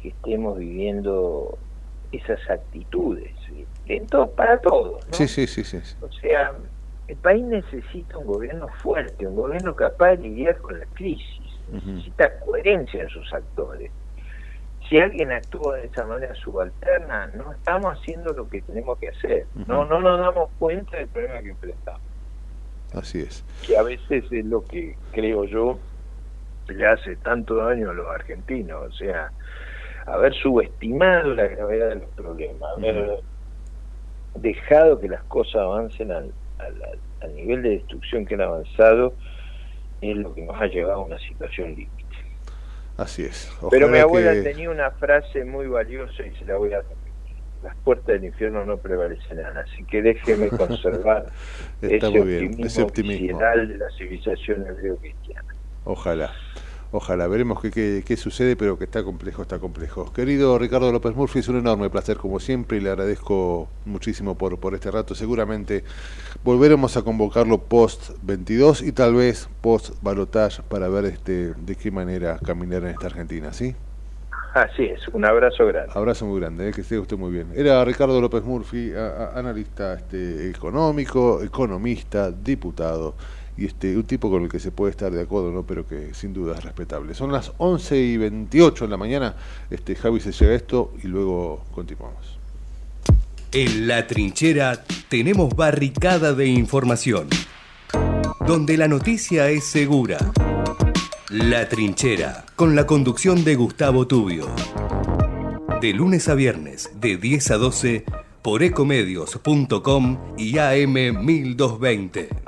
[0.00, 1.58] que estemos viviendo
[2.12, 3.32] esas actitudes
[3.86, 5.06] en todo, para todos.
[5.06, 5.12] ¿no?
[5.14, 5.78] Sí, sí, sí, sí.
[6.00, 6.52] O sea,
[7.08, 11.47] el país necesita un gobierno fuerte, un gobierno capaz de lidiar con la crisis.
[11.72, 13.90] Necesita coherencia en sus actores.
[14.88, 19.46] Si alguien actúa de esa manera subalterna, no estamos haciendo lo que tenemos que hacer.
[19.66, 22.00] No, no nos damos cuenta del problema que enfrentamos,
[22.94, 23.44] Así es.
[23.66, 25.78] que a veces es lo que creo yo
[26.68, 28.86] le hace tanto daño a los argentinos.
[28.88, 29.30] O sea,
[30.06, 33.20] haber subestimado la gravedad de los problemas, haber
[34.34, 39.14] dejado que las cosas avancen al- al- al nivel de destrucción que han avanzado,
[40.00, 41.92] es lo que nos ha llevado a una situación límite.
[42.96, 43.50] Así es.
[43.70, 46.98] Pero mi abuela que- tenía una frase muy valiosa y se la voy a repetir.
[47.62, 51.26] Las puertas del infierno no prevalecerán, así que déjeme conservar
[51.82, 53.38] ese optimismo ese optimismo.
[53.38, 55.54] de la civilización hebreo-cristiana.
[55.84, 56.32] Ojalá.
[56.90, 60.10] Ojalá, veremos qué, qué, qué, sucede, pero que está complejo, está complejo.
[60.10, 64.58] Querido Ricardo López Murphy, es un enorme placer como siempre y le agradezco muchísimo por,
[64.58, 65.14] por este rato.
[65.14, 65.84] Seguramente
[66.44, 71.90] volveremos a convocarlo post 22 y tal vez post balotage para ver este de qué
[71.90, 73.76] manera caminar en esta Argentina, ¿sí?
[74.54, 75.92] Así es, un abrazo grande.
[75.94, 77.48] Abrazo muy grande, eh, que esté usted muy bien.
[77.54, 83.14] Era Ricardo López Murphy, a, a, analista este, económico, economista, diputado
[83.58, 85.64] y este, un tipo con el que se puede estar de acuerdo, ¿no?
[85.64, 87.12] pero que sin duda es respetable.
[87.14, 89.34] Son las 11 y 28 en la mañana,
[89.68, 92.38] este, Javi se llega a esto y luego continuamos.
[93.50, 97.28] En la trinchera tenemos barricada de información,
[98.46, 100.18] donde la noticia es segura.
[101.30, 104.46] La trinchera, con la conducción de Gustavo Tubio.
[105.80, 108.04] De lunes a viernes, de 10 a 12,
[108.42, 112.47] por ecomedios.com y AM 1220.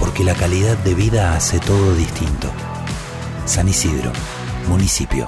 [0.00, 2.50] porque la calidad de vida hace todo distinto.
[3.44, 4.10] San Isidro,
[4.66, 5.26] municipio.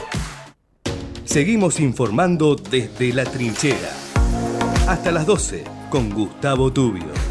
[1.25, 3.91] Seguimos informando desde la trinchera.
[4.89, 7.22] Hasta las 12 con Gustavo Tubio.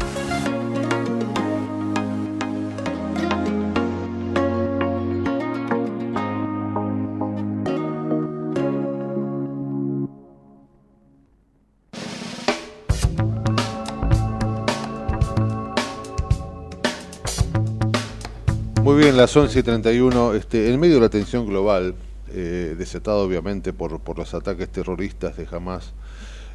[19.22, 21.94] Las 11 y 31, este, en medio de la tensión global,
[22.30, 25.92] eh, desatada obviamente por, por los ataques terroristas de Hamas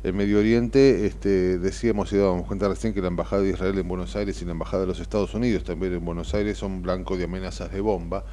[0.03, 3.87] el Medio Oriente, este, decíamos y dábamos cuenta recién que la Embajada de Israel en
[3.87, 7.15] Buenos Aires y la Embajada de los Estados Unidos también en Buenos Aires son blanco
[7.15, 8.25] de amenazas de bomba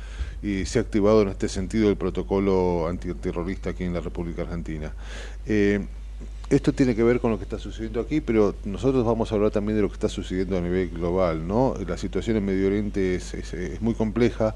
[0.43, 4.93] y se ha activado en este sentido el protocolo antiterrorista aquí en la República Argentina.
[5.47, 5.87] Eh,
[6.51, 9.51] esto tiene que ver con lo que está sucediendo aquí, pero nosotros vamos a hablar
[9.51, 11.75] también de lo que está sucediendo a nivel global, ¿no?
[11.87, 14.55] La situación en Medio Oriente es, es, muy compleja.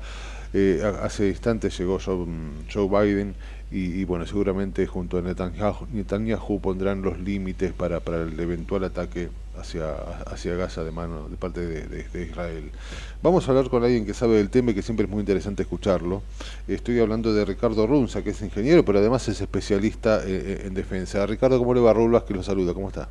[0.55, 2.27] Eh, hace instantes llegó Joe,
[2.73, 3.35] Joe Biden
[3.70, 9.29] y, bueno, seguramente junto a Netanyahu, Netanyahu pondrán los límites para, para el eventual ataque
[9.59, 9.93] hacia,
[10.27, 12.70] hacia Gaza de mano de parte de, Israel.
[13.23, 15.65] Vamos a hablar con alguien que sabe del tema y que siempre es muy interesante
[15.65, 16.23] escucharlo.
[16.66, 20.73] Estoy hablando de Ricardo Runza, que es ingeniero, pero además es especialista eh, eh, en
[20.73, 21.27] defensa.
[21.27, 21.93] Ricardo, ¿cómo le va?
[21.93, 23.09] Rulas que lo saluda, ¿cómo está?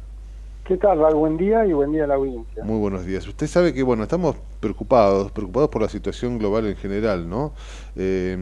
[0.68, 1.16] ¿Qué tal, Val?
[1.16, 2.62] Buen día y buen día a la audiencia.
[2.62, 3.26] Muy buenos días.
[3.26, 7.54] Usted sabe que, bueno, estamos preocupados, preocupados por la situación global en general, ¿no?
[7.96, 8.36] Eh,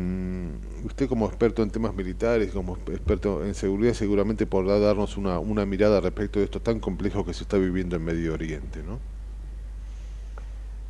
[0.83, 5.67] usted como experto en temas militares, como experto en seguridad, seguramente podrá darnos una, una
[5.67, 8.97] mirada respecto de esto tan complejo que se está viviendo en Medio Oriente, ¿no?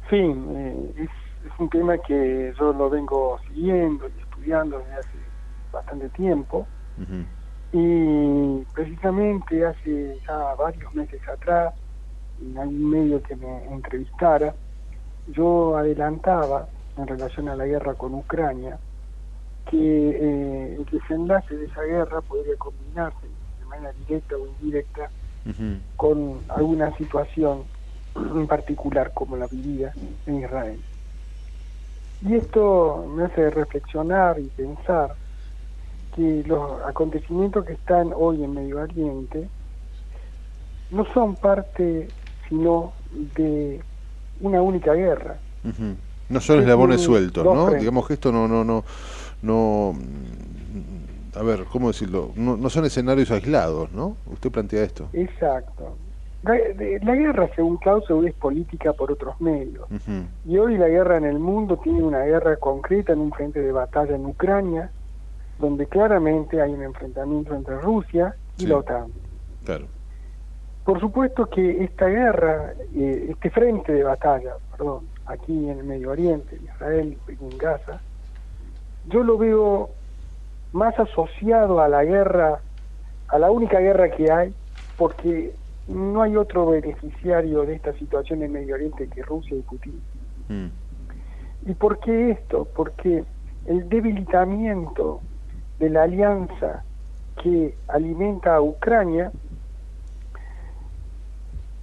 [0.09, 1.09] Sí, eh, es,
[1.59, 5.17] un tema que yo lo vengo siguiendo y estudiando desde hace
[5.73, 6.65] bastante tiempo
[7.77, 11.73] y precisamente hace ya varios meses atrás,
[12.41, 14.55] en algún medio que me entrevistara,
[15.27, 18.79] yo adelantaba en relación a la guerra con Ucrania
[19.69, 23.27] que eh, el desenlace de esa guerra podría combinarse
[23.59, 25.09] de manera directa o indirecta
[25.97, 27.63] con alguna situación
[28.15, 29.91] en particular como la vivida
[30.25, 30.79] en Israel.
[32.21, 35.13] Y esto me hace reflexionar y pensar
[36.15, 39.49] que los acontecimientos que están hoy en Medio Oriente
[40.91, 42.07] no son parte
[42.47, 42.93] sino
[43.35, 43.81] de
[44.39, 45.37] una única guerra.
[46.29, 47.71] No son eslabones sueltos, ¿no?
[47.71, 48.83] Digamos que esto no, no, no,
[49.41, 49.95] no,
[51.35, 52.31] a ver, ¿cómo decirlo?
[52.35, 54.17] No, no son escenarios aislados, ¿no?
[54.31, 55.09] Usted plantea esto.
[55.13, 55.97] Exacto.
[56.43, 59.87] La, guerra, según Clausewitz, es política por otros medios.
[60.45, 63.71] Y hoy la guerra en el mundo tiene una guerra concreta en un frente de
[63.71, 64.91] batalla en Ucrania,
[65.59, 69.07] donde claramente hay un enfrentamiento entre Rusia y la OTAN.
[69.63, 69.85] Claro.
[70.83, 76.11] Por supuesto que esta guerra, eh, este frente de batalla, perdón, aquí en el Medio
[76.11, 78.01] Oriente, en Israel y en Gaza,
[79.07, 79.89] yo lo veo
[80.73, 82.59] más asociado a la guerra,
[83.29, 84.53] a la única guerra que hay,
[84.97, 85.55] porque
[85.87, 90.01] no hay otro beneficiario de esta situación en Medio Oriente que Rusia y Putin.
[90.49, 90.67] Mm.
[91.69, 92.67] ¿Y por qué esto?
[92.75, 93.23] Porque
[93.65, 95.21] el debilitamiento
[95.79, 96.83] de la alianza
[97.41, 99.31] que alimenta a Ucrania,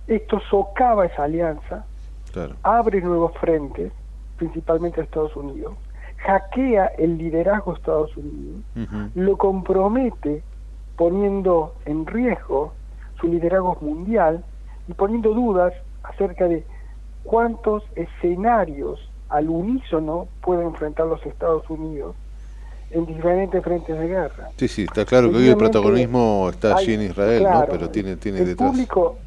[0.06, 1.85] esto socava esa alianza,
[2.62, 3.93] abre nuevos frentes,
[4.36, 5.74] principalmente a Estados Unidos,
[6.19, 8.62] hackea el liderazgo de Estados Unidos,
[9.14, 10.43] lo compromete
[10.97, 12.73] poniendo en riesgo
[13.20, 14.44] su liderazgo mundial
[14.89, 16.64] y poniendo dudas acerca de
[17.24, 22.14] cuántos escenarios al unísono pueden enfrentar los Estados Unidos
[22.93, 24.51] en diferentes frentes de guerra.
[24.56, 27.64] Sí, sí, está claro que hoy el protagonismo está allí en Israel, ¿no?
[27.70, 28.70] Pero tiene, tiene el detrás...
[28.70, 29.19] Público,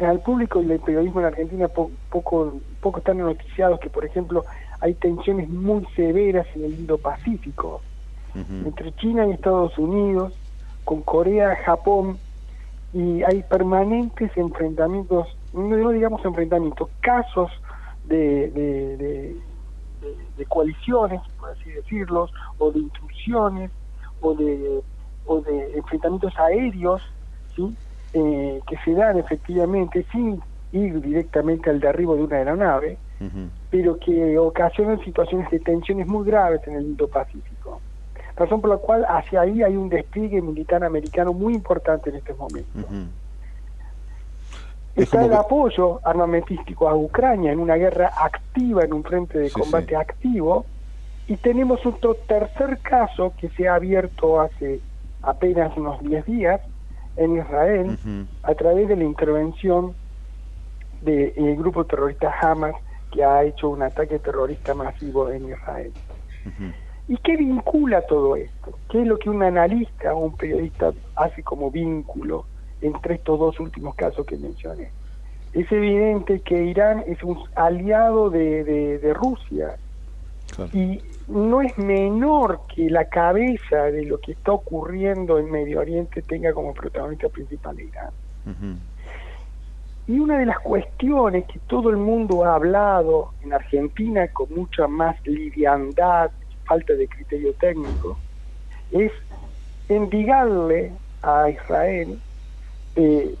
[0.00, 4.44] al público y el periodismo en Argentina poco, poco están noticiados que, por ejemplo,
[4.80, 7.80] hay tensiones muy severas en el Indo-Pacífico,
[8.34, 10.32] entre China y Estados Unidos,
[10.84, 12.18] con Corea, Japón,
[12.92, 17.50] y hay permanentes enfrentamientos, no, digamos enfrentamientos, casos
[18.06, 19.36] de de,
[20.48, 22.28] coaliciones, por así decirlo,
[22.58, 23.70] o de intrusiones,
[24.20, 24.80] o de,
[25.26, 27.02] o de enfrentamientos aéreos,
[27.54, 27.76] ¿sí?
[28.12, 30.40] Eh, que se dan efectivamente sin
[30.72, 32.98] ir directamente al derribo de una aeronave,
[33.70, 37.80] pero que ocasionan situaciones de tensiones muy graves en el Indo-Pacífico.
[38.36, 42.34] Razón por la cual hacia ahí hay un despliegue militar americano muy importante en este
[42.34, 42.86] momento
[44.96, 49.96] está el apoyo armamentístico a Ucrania en una guerra activa, en un frente de combate
[49.96, 50.66] activo,
[51.26, 54.80] y tenemos otro tercer caso que se ha abierto hace
[55.22, 56.60] apenas unos 10 días
[57.16, 57.98] en Israel
[58.42, 59.94] a través de la intervención
[61.02, 62.74] del grupo terrorista Hamas
[63.10, 65.92] que ha hecho un ataque terrorista masivo en Israel.
[67.08, 68.78] ¿Y qué vincula todo esto?
[68.90, 72.46] ¿Qué es lo que un analista o un periodista hace como vínculo
[72.84, 74.90] entre estos dos últimos casos que mencioné.
[75.54, 79.76] Es evidente que Irán es un aliado de, Rusia
[80.72, 86.20] y no es menor que la cabeza de lo que está ocurriendo en Medio Oriente
[86.22, 88.10] tenga como protagonista principal Irán.
[90.06, 94.86] Y una de las cuestiones que todo el mundo ha hablado en Argentina con mucha
[94.86, 96.30] más liviandad,
[96.66, 98.18] falta de criterio técnico,
[98.92, 99.12] es
[99.88, 100.92] endigarle
[101.22, 102.18] a Israel
[102.96, 103.34] eh,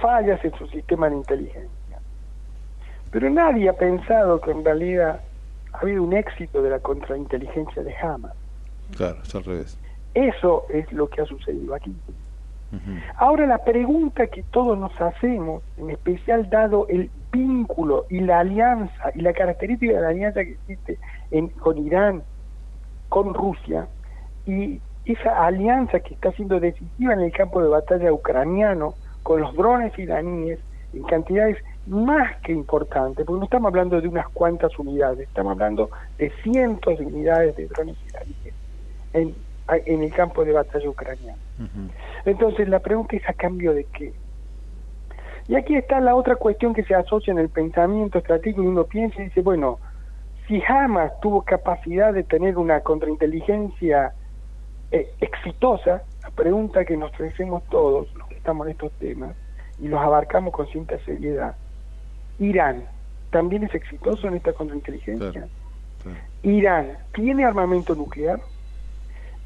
[0.00, 1.70] fallas en su sistema de inteligencia.
[3.10, 5.20] Pero nadie ha pensado que en realidad
[5.72, 8.34] ha habido un éxito de la contrainteligencia de Hamas.
[8.96, 9.78] Claro, es al revés.
[10.14, 11.94] Eso es lo que ha sucedido aquí.
[13.16, 19.10] Ahora la pregunta que todos nos hacemos, en especial dado el vínculo y la alianza
[19.14, 20.98] y la característica de la alianza que existe
[21.32, 22.22] en, con Irán,
[23.08, 23.88] con Rusia,
[24.46, 29.54] y esa alianza que está siendo decisiva en el campo de batalla ucraniano, con los
[29.54, 30.58] drones iraníes,
[30.92, 31.56] en cantidades
[31.86, 36.98] más que importantes, porque no estamos hablando de unas cuantas unidades, estamos hablando de cientos
[36.98, 38.54] de unidades de drones iraníes
[39.12, 39.34] en,
[39.86, 41.38] en el campo de batalla ucraniano.
[42.24, 44.12] Entonces la pregunta es a cambio de qué.
[45.48, 48.84] Y aquí está la otra cuestión que se asocia en el pensamiento estratégico y uno
[48.84, 49.78] piensa y dice, bueno,
[50.46, 54.12] si Hamas tuvo capacidad de tener una contrainteligencia
[54.92, 59.36] eh, exitosa, la pregunta que nos hacemos todos los que estamos en estos temas
[59.78, 61.56] y los abarcamos con cierta seriedad,
[62.38, 62.84] Irán
[63.30, 65.48] también es exitoso en esta contrainteligencia.
[66.42, 68.40] Irán tiene armamento nuclear.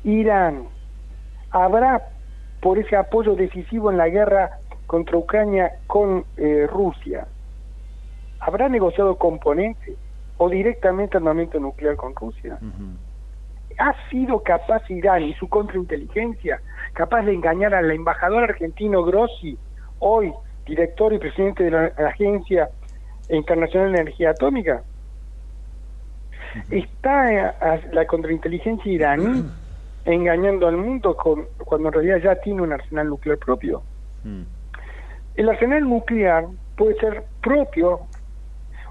[0.05, 0.69] Irán
[1.51, 2.09] habrá
[2.61, 7.27] por ese apoyo decisivo en la guerra contra Ucrania con eh, Rusia,
[8.41, 9.97] ¿habrá negociado componentes
[10.37, 12.59] o directamente armamento nuclear con Rusia?
[13.79, 16.61] ¿Ha sido capaz Irán y su contrainteligencia
[16.93, 19.59] capaz de engañar al embajador argentino Grossi,
[19.99, 20.33] hoy
[20.67, 22.71] director y presidente de la Agencia
[23.29, 24.83] Internacional de Energía Atómica?
[26.71, 29.45] ¿Está eh, la contrainteligencia iraní
[30.05, 33.83] engañando al mundo con, cuando en realidad ya tiene un arsenal nuclear propio.
[34.25, 34.43] Mm.
[35.37, 36.47] El arsenal nuclear
[36.77, 38.01] puede ser propio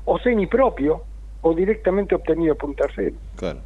[0.05, 1.03] o semipropio
[1.41, 3.15] o directamente obtenido por un tercero.
[3.35, 3.60] Claro.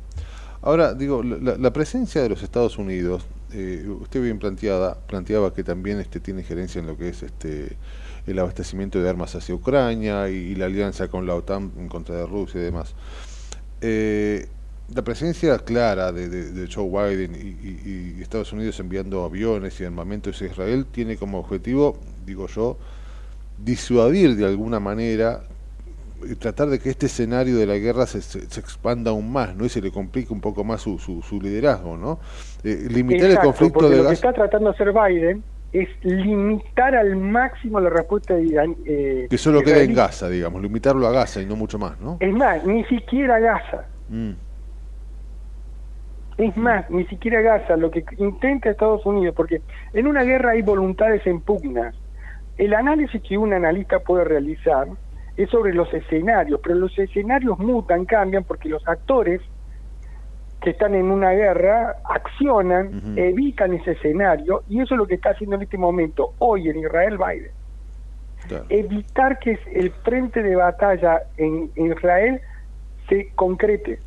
[0.62, 6.00] Ahora, digo, la, presencia de los Estados Unidos, eh, usted bien planteada, planteaba que también
[6.00, 7.78] este, tiene injerencia en lo que es este
[8.26, 12.26] el abastecimiento de armas hacia Ucrania y, la alianza con la OTAN en contra de
[12.26, 12.94] Rusia y demás.
[13.80, 14.48] Eh,
[14.94, 20.86] la presencia clara de, Joe Biden y, Estados Unidos enviando aviones y armamentos a Israel
[20.92, 22.78] tiene como objetivo, digo yo,
[23.64, 25.57] disuadir de alguna manera y
[26.40, 29.66] tratar de que este escenario de la guerra se, se, expanda aún más, ¿no?
[29.66, 32.20] Y se le complique un poco más su, su, liderazgo, ¿no?
[32.64, 37.16] Eh, limitar el conflicto de lo que está tratando de hacer Biden es limitar al
[37.16, 38.76] máximo la respuesta de Irán.
[38.86, 42.18] Eh, que solo queda en Gaza, digamos, limitarlo a Gaza y no mucho más, ¿no?
[42.20, 43.86] Es más, ni siquiera Gaza.
[44.10, 44.32] Mm.
[46.38, 49.62] Es más, ni siquiera Gaza, lo que intenta Estados Unidos, porque
[49.94, 51.96] en una guerra hay voluntades en pugnas.
[52.58, 54.88] El análisis que un analista puede realizar
[55.38, 59.40] es sobre los escenarios, pero los escenarios mutan, cambian, porque los actores
[60.62, 65.30] que están en una guerra accionan, evitan ese escenario, y eso es lo que está
[65.30, 67.52] haciendo en este momento, hoy en Israel Biden.
[68.70, 72.42] Evitar que el frente de batalla en Israel
[73.08, 74.00] se concrete.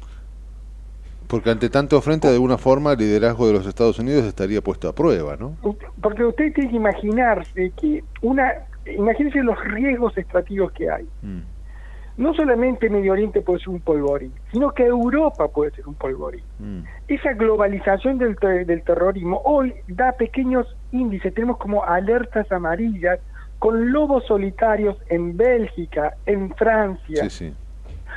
[1.29, 4.89] Porque ante tanto frente, de alguna forma, el liderazgo de los Estados Unidos estaría puesto
[4.89, 5.57] a prueba, ¿no?
[6.03, 8.53] Porque usted tiene que imaginarse que una...
[8.87, 11.09] Imagínense los riesgos estratégicos que hay.
[11.23, 11.41] Mm.
[12.17, 16.45] No solamente Medio Oriente puede ser un polvorín, sino que Europa puede ser un polvorín.
[16.59, 16.81] Mm.
[17.09, 18.37] Esa globalización del,
[18.67, 21.33] del terrorismo hoy da pequeños índices.
[21.33, 23.21] Tenemos como alertas amarillas
[23.59, 27.23] con lobos solitarios en Bélgica, en Francia.
[27.25, 27.55] Sí, sí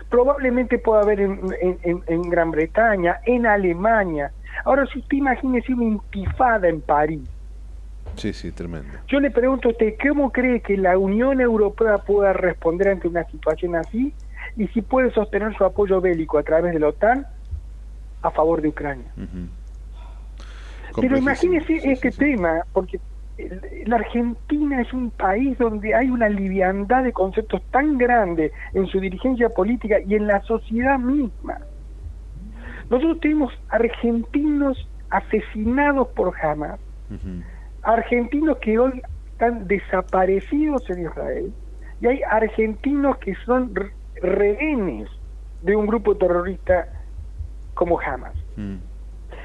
[0.09, 1.41] probablemente pueda haber en,
[1.81, 4.31] en, Gran Bretaña, en Alemania.
[4.65, 7.27] Ahora, si usted imagínese una intifada en París.
[8.15, 8.89] Sí, sí, tremendo.
[9.07, 13.23] Yo le pregunto a usted, ¿cómo cree que la Unión Europea pueda responder ante una
[13.25, 14.13] situación así?
[14.55, 17.25] Y si puede sostener su apoyo bélico a través de la OTAN
[18.21, 19.11] a favor de Ucrania.
[20.99, 22.99] Pero imagínese este tema, porque
[23.85, 28.99] la Argentina es un país donde hay una liviandad de conceptos tan grande en su
[28.99, 31.57] dirigencia política y en la sociedad misma.
[32.89, 36.79] Nosotros tenemos argentinos asesinados por Hamas,
[37.83, 39.01] argentinos que hoy
[39.31, 41.53] están desaparecidos en Israel,
[42.01, 43.73] y hay argentinos que son
[44.21, 45.09] rehenes
[45.61, 46.87] de un grupo terrorista
[47.73, 48.33] como Hamas.
[48.55, 48.75] Mm.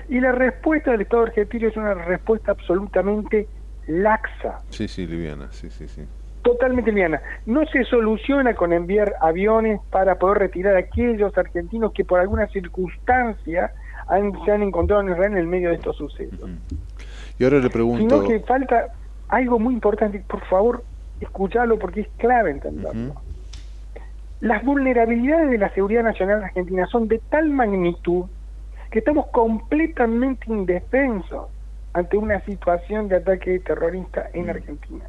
[0.09, 3.47] Y la respuesta del Estado argentino es una respuesta absolutamente
[3.86, 4.60] laxa.
[4.70, 6.02] Sí, sí, liviana, sí, sí, sí.
[6.43, 7.20] Totalmente liviana.
[7.47, 12.47] No se soluciona con enviar aviones para poder retirar a aquellos argentinos que por alguna
[12.48, 13.73] circunstancia
[14.44, 16.51] se han encontrado en Israel en el medio de estos sucesos.
[17.39, 18.23] Y ahora le pregunto...
[18.23, 18.89] Sino que falta
[19.28, 20.85] algo muy importante, por favor,
[21.20, 23.15] escucharlo porque es clave entenderlo.
[24.40, 28.27] Las vulnerabilidades de la seguridad nacional argentina son de tal magnitud
[28.90, 31.48] que estamos completamente indefensos
[31.93, 35.05] ante una situación de ataque terrorista en Argentina.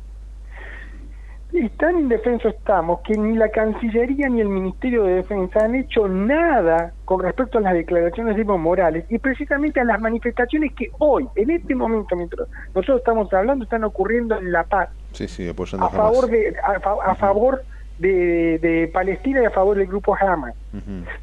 [1.51, 6.07] Y tan indefensos estamos que ni la Cancillería ni el Ministerio de Defensa han hecho
[6.07, 10.91] nada con respecto a las declaraciones de Evo Morales y precisamente a las manifestaciones que
[10.99, 14.89] hoy, en este momento, mientras nosotros estamos hablando, están ocurriendo en La Paz.
[15.13, 17.63] Sí, sí, apoyando a favor de a, fa- a favor
[17.97, 20.53] de, de Palestina y a favor del grupo Hamas,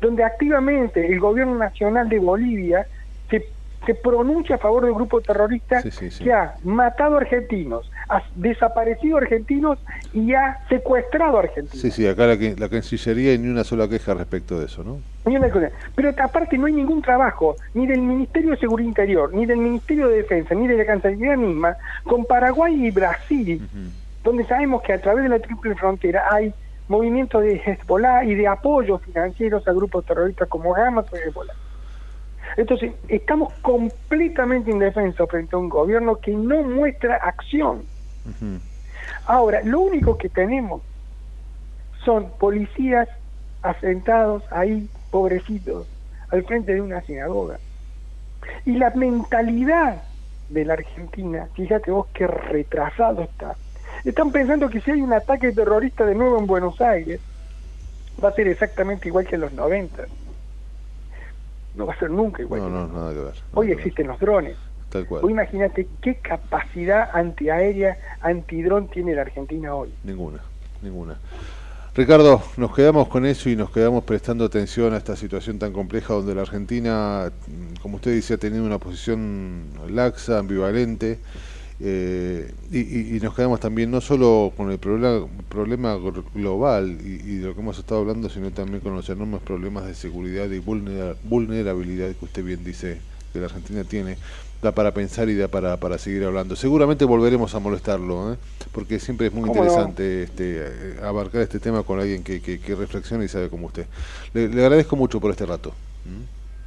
[0.01, 2.85] donde activamente el gobierno nacional de Bolivia
[3.31, 3.47] se,
[3.87, 5.81] se pronuncia a favor del grupo terrorista
[6.25, 7.91] que ha matado argentinos,
[8.37, 9.79] desaparecido argentinos
[10.13, 11.81] y ha secuestrado argentinos.
[11.81, 14.99] Sí, sí, acá la, Cancillería y ni una sola queja respecto de eso, ¿no?
[15.25, 15.71] Ni una cosa.
[15.95, 20.09] Pero aparte no hay ningún trabajo, ni del Ministerio de Seguridad Interior, ni del Ministerio
[20.09, 23.69] de Defensa, ni de la Cancillería misma, con Paraguay y Brasil,
[24.23, 26.55] donde sabemos que a través de la triple frontera hay
[26.89, 31.55] movimientos de Hezbollah y de apoyos financieros a grupos terroristas como Hamas o Hezbollah.
[32.57, 37.83] Entonces, estamos completamente indefensos frente a un gobierno que no muestra acción.
[39.27, 40.83] Ahora, lo único que tenemos
[42.05, 43.09] son policías
[43.63, 45.87] asentados ahí, pobrecitos,
[46.31, 47.59] al frente de una sinagoga.
[48.65, 50.03] Y la mentalidad
[50.49, 53.57] de la Argentina, fíjate vos qué retrasado está.
[54.05, 57.21] Están pensando que si hay un ataque terrorista de nuevo en Buenos Aires,
[58.23, 60.05] va a ser exactamente igual que en los 90.
[61.75, 62.61] No va a ser nunca igual.
[62.61, 63.35] No, que no, nada que ver.
[63.55, 64.57] Hoy existen los drones.
[64.97, 65.31] Tal cual.
[65.31, 69.91] Imagínate qué capacidad antiaérea, antidrón tiene la Argentina hoy.
[70.05, 70.41] Ninguna,
[70.83, 71.19] ninguna.
[71.95, 76.13] Ricardo, nos quedamos con eso y nos quedamos prestando atención a esta situación tan compleja
[76.13, 81.19] donde la Argentina, mm, como usted dice, ha tenido una posición laxa, ambivalente,
[81.81, 87.37] eh, y, nos quedamos también no solo con el problema, problema glo- global y, y
[87.37, 90.59] de lo que hemos estado hablando, sino también con los enormes problemas de seguridad y
[90.59, 92.99] vulnera- vulnerabilidad que usted bien dice
[93.33, 94.17] que la Argentina tiene.
[94.63, 96.57] Da para pensar y da para, para seguir hablando.
[96.57, 98.37] Seguramente volveremos a molestarlo, ¿eh?
[98.73, 102.75] porque siempre es muy interesante este, eh, abarcar este tema con alguien que, que, que
[102.75, 103.87] reflexiona y sabe como usted.
[104.33, 105.73] Le, le agradezco mucho por este rato.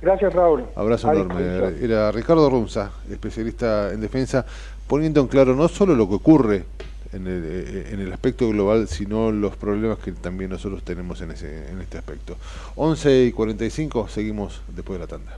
[0.01, 0.65] Gracias, Raúl.
[0.75, 1.75] Abrazo enorme.
[1.81, 4.45] Era Ricardo Runza, especialista en defensa,
[4.87, 6.63] poniendo en claro no solo lo que ocurre
[7.11, 11.31] en el, eh, en el aspecto global, sino los problemas que también nosotros tenemos en,
[11.31, 12.37] ese, en este aspecto.
[12.75, 15.37] 11 y 45, seguimos después de la tanda.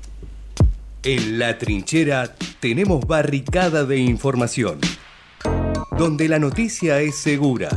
[1.03, 4.80] En la trinchera tenemos barricada de información,
[5.98, 7.69] donde la noticia es segura.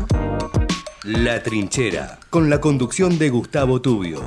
[1.05, 4.21] La trinchera, con la conducción de Gustavo Tubio.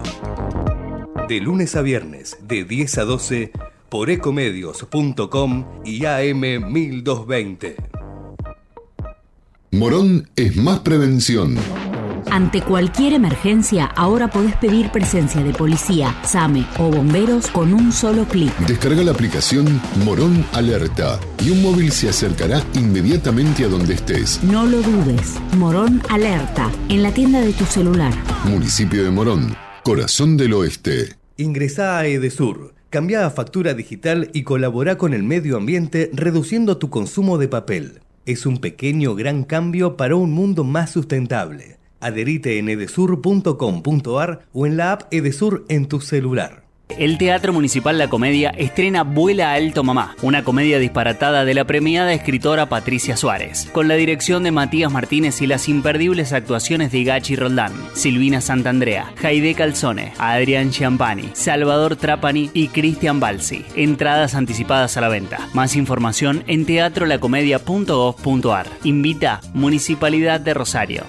[1.30, 3.52] De lunes a viernes, de 10 a 12,
[3.88, 7.76] por ecomedios.com y AM 1220.
[9.74, 11.56] Morón es más prevención.
[12.32, 18.26] Ante cualquier emergencia, ahora podés pedir presencia de policía, SAME o bomberos con un solo
[18.26, 18.56] clic.
[18.68, 24.44] Descarga la aplicación Morón Alerta y un móvil se acercará inmediatamente a donde estés.
[24.44, 25.36] No lo dudes.
[25.58, 28.14] Morón Alerta, en la tienda de tu celular.
[28.44, 31.16] Municipio de Morón, corazón del oeste.
[31.38, 36.90] Ingresá a Edesur, cambia a factura digital y colabora con el medio ambiente reduciendo tu
[36.90, 38.02] consumo de papel.
[38.26, 41.78] Es un pequeño gran cambio para un mundo más sustentable.
[41.99, 46.68] Adherite en edesur.com.ar o en la app Edesur en tu celular.
[46.90, 52.14] El Teatro Municipal La Comedia estrena Vuela Alto Mamá, una comedia disparatada de la premiada
[52.14, 57.36] escritora Patricia Suárez, con la dirección de Matías Martínez y las imperdibles actuaciones de Gachi
[57.36, 63.65] Roldán, Silvina Santandrea, Jaide Calzone, Adrián Chiampani, Salvador Trapani y Cristian Balsi.
[63.76, 65.49] Entradas anticipadas a la venta.
[65.53, 68.68] Más información en teatrolacomedia.gov.ar.
[68.84, 71.03] Invita Municipalidad de Rosario.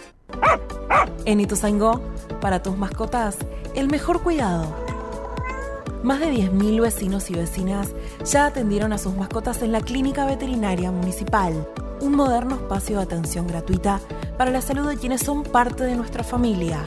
[1.28, 2.00] En Ituzaingó,
[2.40, 3.36] para tus mascotas,
[3.74, 4.74] el mejor cuidado.
[6.02, 7.90] Más de 10.000 vecinos y vecinas
[8.24, 11.68] ya atendieron a sus mascotas en la Clínica Veterinaria Municipal,
[12.00, 14.00] un moderno espacio de atención gratuita
[14.38, 16.82] para la salud de quienes son parte de nuestra familia.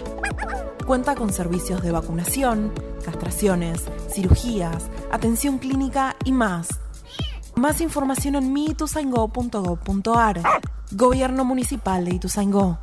[0.87, 2.73] Cuenta con servicios de vacunación,
[3.05, 6.67] castraciones, cirugías, atención clínica y más.
[7.53, 10.41] Más información en miituzaingó.gov.ar.
[10.93, 12.79] Gobierno Municipal de Ituzaingó.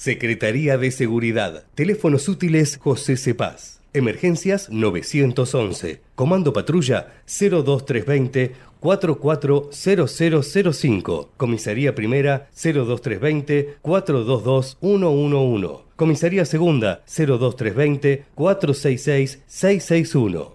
[0.00, 1.64] Secretaría de Seguridad.
[1.74, 3.82] Teléfonos útiles José Cepaz.
[3.92, 6.00] Emergencias 911.
[6.14, 11.32] Comando Patrulla 02320 440005.
[11.36, 15.68] Comisaría Primera 02320 422 111.
[15.96, 20.54] Comisaría Segunda 02320 466 661.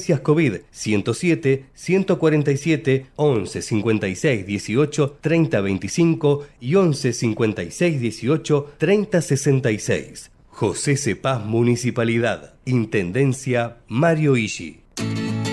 [0.00, 10.30] Emergencias COVID 107 147 11 56 18 30 25 y 11 56 18 30 66.
[10.48, 12.54] José Cepaz Municipalidad.
[12.64, 14.80] Intendencia Mario Ishi.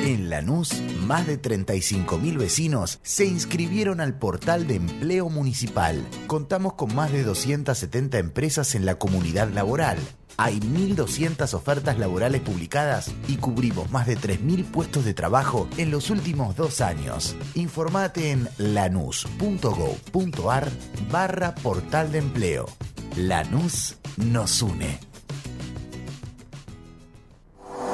[0.06, 6.08] En Lanús, más de 35.000 vecinos se inscribieron al portal de empleo municipal.
[6.28, 9.98] Contamos con más de 270 empresas en la comunidad laboral.
[10.38, 16.12] Hay 1.200 ofertas laborales publicadas y cubrimos más de 3.000 puestos de trabajo en los
[16.12, 17.36] últimos dos años.
[17.56, 20.70] Informate en lanús.gov.ar
[21.12, 22.68] barra portal de empleo.
[23.16, 25.00] Lanús nos une.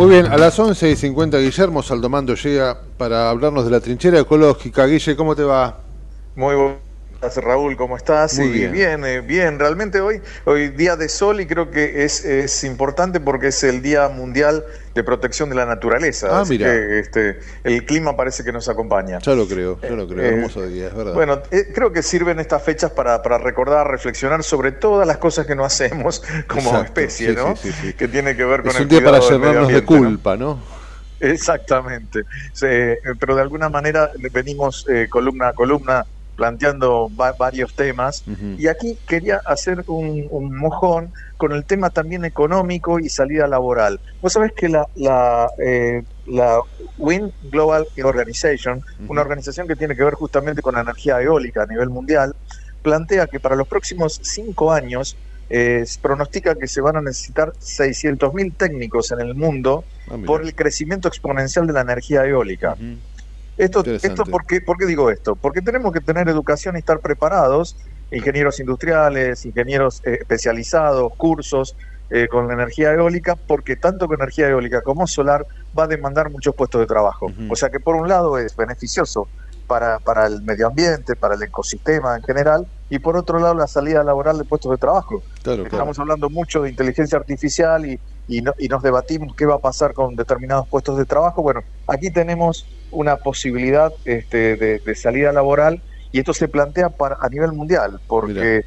[0.00, 4.18] Muy bien, a las 11 y 50 Guillermo Saldomando llega para hablarnos de la trinchera
[4.18, 4.86] ecológica.
[4.86, 5.76] Guille, ¿cómo te va?
[6.34, 6.80] Muy buenas,
[7.20, 8.38] Raúl, ¿cómo estás?
[8.38, 8.72] Muy bien.
[8.72, 9.58] bien, eh, bien.
[9.58, 13.82] Realmente hoy, hoy día de sol y creo que es, es importante porque es el
[13.82, 14.64] Día Mundial
[14.94, 16.28] de Protección de la Naturaleza.
[16.30, 16.66] Ah, Así mira.
[16.70, 19.18] que, este, el clima parece que nos acompaña.
[19.18, 20.24] Ya lo creo, ya lo creo.
[20.24, 21.12] Eh, Hermoso día, es verdad.
[21.12, 25.46] Bueno, eh, creo que sirven estas fechas para, para recordar, reflexionar sobre todas las cosas
[25.46, 27.54] que no hacemos como Exacto, especie, sí, ¿no?
[27.54, 27.92] sí, sí, sí.
[27.92, 30.58] Que tiene que ver con es el un día para llenarnos de culpa, ¿no?
[31.20, 32.24] Exactamente.
[32.58, 36.06] Pero de alguna manera venimos eh, columna a columna
[36.44, 38.24] planteando va- varios temas.
[38.58, 44.00] Y aquí quería hacer un, un mojón con el tema también económico y salida laboral.
[44.22, 46.58] Vos sabés que la, la, eh, la
[46.96, 51.66] Wind Global Organization, una organización que tiene que ver justamente con la energía eólica a
[51.66, 52.34] nivel mundial,
[52.80, 55.18] plantea que para los próximos cinco años
[55.50, 60.54] eh, pronostica que se van a necesitar 600.000 técnicos en el mundo Ah, por el
[60.56, 62.74] crecimiento exponencial de la energía eólica.
[63.64, 65.36] Esto ¿por, qué, ¿Por qué digo esto?
[65.36, 67.76] Porque tenemos que tener educación y estar preparados,
[68.10, 71.76] ingenieros industriales, ingenieros eh, especializados, cursos
[72.10, 75.46] eh, con la energía eólica, porque tanto con energía eólica como solar
[75.78, 77.30] va a demandar muchos puestos de trabajo.
[77.48, 79.28] O sea que por un lado es beneficioso
[79.66, 83.68] para, para el medio ambiente, para el ecosistema en general, y por otro lado la
[83.68, 85.22] salida laboral de puestos de trabajo.
[85.42, 89.56] Claro, Estamos hablando mucho de inteligencia artificial y, y, no- y nos debatimos qué va
[89.56, 91.42] a pasar con determinados puestos de trabajo.
[91.42, 97.28] Bueno, aquí tenemos una posibilidad este, de, salida laboral y esto se plantea para, a
[97.28, 98.62] nivel mundial, porque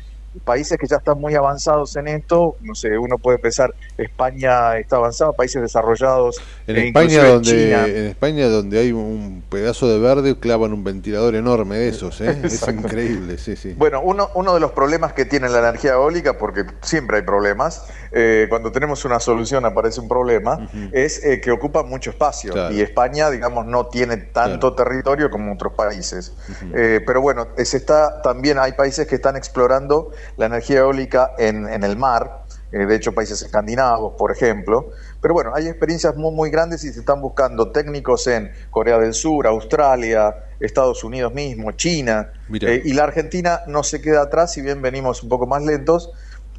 [0.45, 4.97] países que ya están muy avanzados en esto, no sé, uno puede pensar, España está
[4.97, 7.87] avanzado, países desarrollados, En e España, donde, China.
[7.87, 12.37] en España, donde hay un pedazo de verde, clavan un ventilador enorme de esos, ¿eh?
[12.43, 13.73] Es increíble, sí, sí.
[13.77, 17.85] Bueno, uno, uno de los problemas que tiene la energía eólica, porque siempre hay problemas,
[18.11, 22.53] eh, cuando tenemos una solución aparece un problema, es eh, que ocupa mucho espacio.
[22.53, 22.73] Claro.
[22.73, 26.33] Y España, digamos, no tiene tanto territorio como otros países.
[26.73, 31.67] Eh, pero bueno, se está, también hay países que están explorando la energía eólica en,
[31.67, 32.43] en el mar,
[32.73, 34.89] eh, de hecho países escandinavos, por ejemplo.
[35.21, 39.13] Pero bueno, hay experiencias muy, muy grandes y se están buscando técnicos en Corea del
[39.13, 42.31] Sur, Australia, Estados Unidos mismo, China.
[42.51, 46.11] Eh, y la Argentina no se queda atrás, si bien venimos un poco más lentos.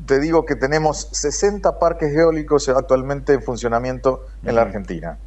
[0.07, 5.19] Te digo que tenemos 60 parques eólicos actualmente en funcionamiento en la Argentina.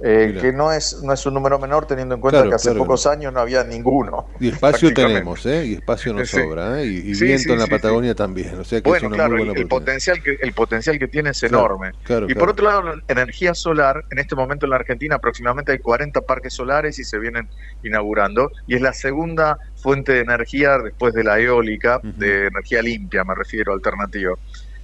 [0.00, 3.06] Eh, que no es no es un número menor teniendo en cuenta que hace pocos
[3.06, 4.28] años no había ninguno.
[4.38, 5.64] Y espacio tenemos, ¿eh?
[5.64, 6.86] Y espacio nos sobra, ¿eh?
[6.86, 10.52] Y, viento en la Patagonia también, o sea que bueno, claro, el, potencial que el
[10.52, 11.92] potencial que tiene es enorme.
[12.28, 15.78] y por otro lado, la energía solar, en este momento en la Argentina aproximadamente hay
[15.78, 17.48] 40 parques solares y se vienen
[17.82, 23.24] inaugurando y es la segunda fuente de energía después de la eólica, de energía limpia,
[23.24, 24.34] me refiero, alternativa.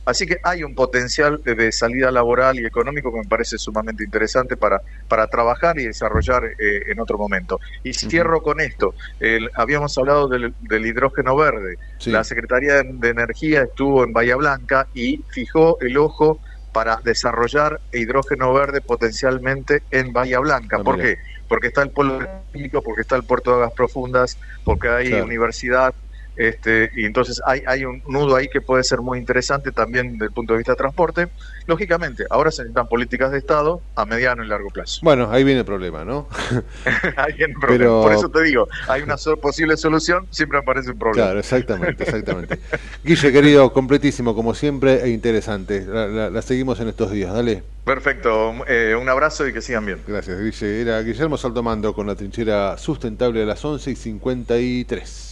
[0.04, 4.56] Así que hay un potencial de salida laboral y económico que me parece sumamente interesante
[4.56, 7.60] para, para trabajar y desarrollar eh, en otro momento.
[7.84, 8.94] Y cierro con esto.
[9.54, 10.54] habíamos hablado del,
[10.86, 11.76] hidrógeno verde.
[12.06, 16.40] La Secretaría de Energía estuvo en Bahía Blanca y fijó el ojo
[16.72, 20.78] para desarrollar hidrógeno verde potencialmente en Bahía Blanca.
[20.80, 21.18] Ah, ¿Por qué?
[21.48, 25.94] Porque está el polo público, porque está el puerto de aguas profundas, porque hay universidad,
[26.36, 30.26] este, y entonces hay, hay un nudo ahí que puede ser muy interesante también desde
[30.26, 31.28] el punto de vista de transporte.
[31.66, 35.00] Lógicamente, ahora se necesitan políticas de Estado a mediano y largo plazo.
[35.02, 36.28] Bueno, ahí viene el problema, ¿no?
[37.16, 38.02] ahí viene el problema.
[38.02, 41.26] Por eso te digo, hay una posible solución, siempre aparece un problema.
[41.26, 42.58] Claro, exactamente, exactamente.
[43.04, 45.84] Guille, querido, completísimo como siempre e interesante.
[45.86, 47.62] La, seguimos en estos días, dale.
[47.84, 50.00] Perfecto, eh, un abrazo y que sigan bien.
[50.06, 50.82] Gracias, Guille.
[50.82, 55.31] Era Guillermo Saltomando con la trinchera sustentable de las 11 y 53.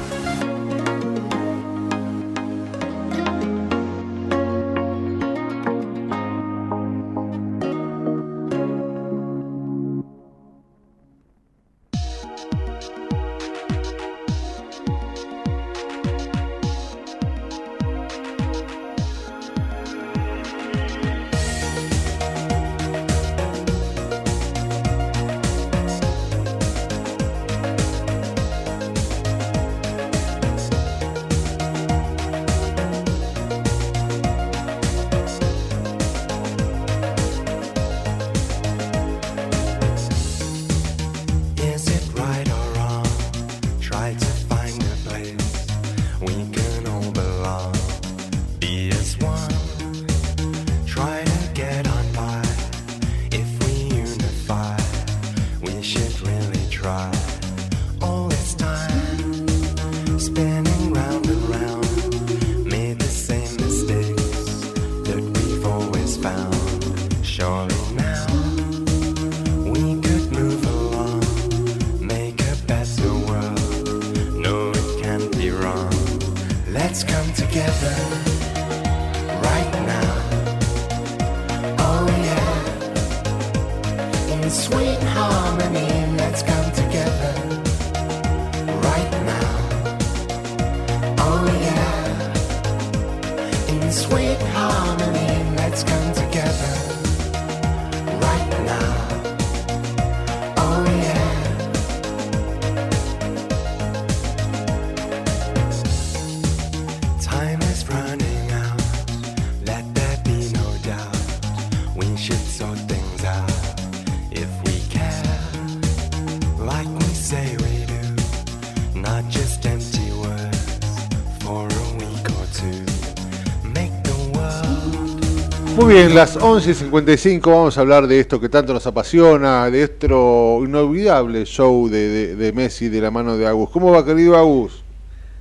[125.91, 130.61] Muy bien, las 11.55 vamos a hablar de esto que tanto nos apasiona, de esto
[130.63, 133.69] inolvidable show de, Messi de la mano de Agus.
[133.71, 134.85] ¿Cómo va, querido Agus?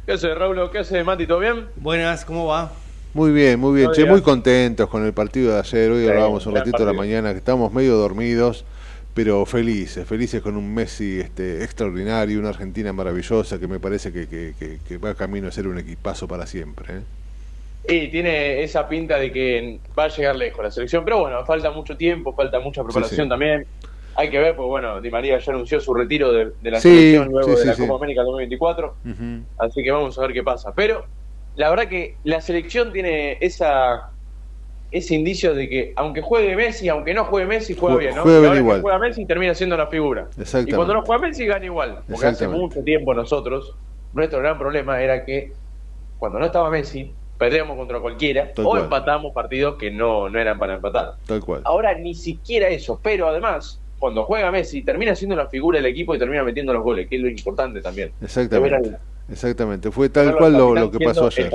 [0.06, 0.58] ¿Qué hace, Raúl?
[0.72, 1.28] ¿Qué hace, Mati?
[1.28, 1.66] ¿Todo bien?
[1.76, 2.72] Buenas, ¿cómo va?
[3.14, 3.92] Muy bien, muy bien.
[3.92, 5.88] Che, muy contentos con el partido de ayer.
[5.92, 8.64] Hoy hablábamos un ratito de la mañana que estamos medio dormidos,
[9.14, 14.26] pero felices, felices con un Messi este, extraordinario, una Argentina maravillosa que me parece que,
[14.84, 16.96] que va camino a ser un equipazo para siempre.
[16.96, 17.19] ¿eh?
[17.90, 21.70] Y tiene esa pinta de que va a llegar lejos la selección, pero bueno, falta
[21.70, 23.66] mucho tiempo, falta mucha preparación también.
[24.14, 27.56] Hay que ver, pues bueno, Di María ya anunció su retiro de, la selección luego
[27.56, 28.94] de la Copa América 2024,
[29.58, 30.72] así que vamos a ver qué pasa.
[30.74, 31.04] Pero
[31.56, 34.10] la verdad que la selección tiene esa
[34.92, 38.22] ese indicio de que aunque juegue Messi, aunque no juegue Messi, juega bien, ¿no?
[38.22, 38.78] Juega igual.
[38.78, 40.28] Que juega Messi termina siendo la figura.
[40.36, 43.74] Y cuando no juega Messi gana igual, porque hace mucho tiempo nosotros
[44.12, 45.52] nuestro gran problema era que
[46.18, 50.74] cuando no estaba Messi perdíamos contra cualquiera o empatamos partidos que no, no eran para
[50.74, 51.14] empatar.
[51.24, 51.62] Tal cual.
[51.64, 56.14] Ahora ni siquiera eso, pero además, cuando juega Messi, termina siendo la figura del equipo
[56.14, 58.12] y termina metiendo los goles, que es lo importante también.
[58.20, 58.98] Exactamente.
[59.30, 61.50] Exactamente, fue tal cual lo, que pasó ayer.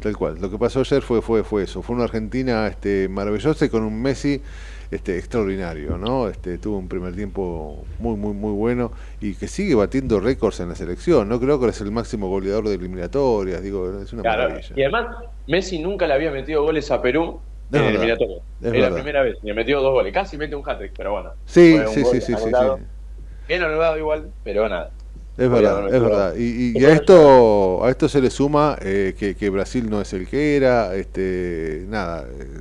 [0.00, 3.66] Tal cual, lo que pasó ayer fue, fue, fue eso, fue una Argentina este, maravillosa
[3.66, 4.42] y con un Messi
[4.90, 6.28] este, extraordinario, ¿no?
[6.28, 8.90] Este, tuvo un primer tiempo muy, muy, muy bueno
[9.20, 11.38] y que sigue batiendo récords en la selección, ¿no?
[11.38, 14.74] Creo que es el máximo goleador de eliminatorias, digo, es una maravilla.
[14.74, 17.40] Y además, Messi nunca le había metido goles a Perú
[17.72, 18.40] en eliminatorias.
[18.62, 21.30] Es, la primera vez, le metió dos goles, casi mete un hat-trick, pero bueno.
[21.44, 22.50] Sí, sí, sí, sí, sí,
[23.46, 24.90] Bien anulado igual, pero nada.
[25.38, 26.34] Es verdad, es verdad.
[26.36, 30.28] Y, a esto a esto se le suma eh, que, que, Brasil no es el
[30.28, 32.60] que era, este nada, eh,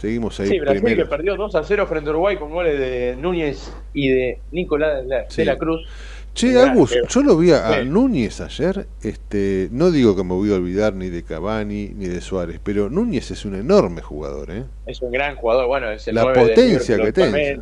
[0.00, 0.48] seguimos ahí.
[0.48, 4.08] Sí, Brasil que perdió 2 a 0 frente a Uruguay con goles de Núñez y
[4.08, 5.86] de Nicolás de la, Cruz.
[6.32, 10.54] Che, Agus, yo lo vi a, Núñez ayer, este, no digo que me voy a
[10.54, 14.64] olvidar ni de Cavani ni de Suárez, pero Núñez es un enorme jugador, ¿eh?
[14.86, 17.60] Es un gran jugador, bueno, es el La potencia que tiene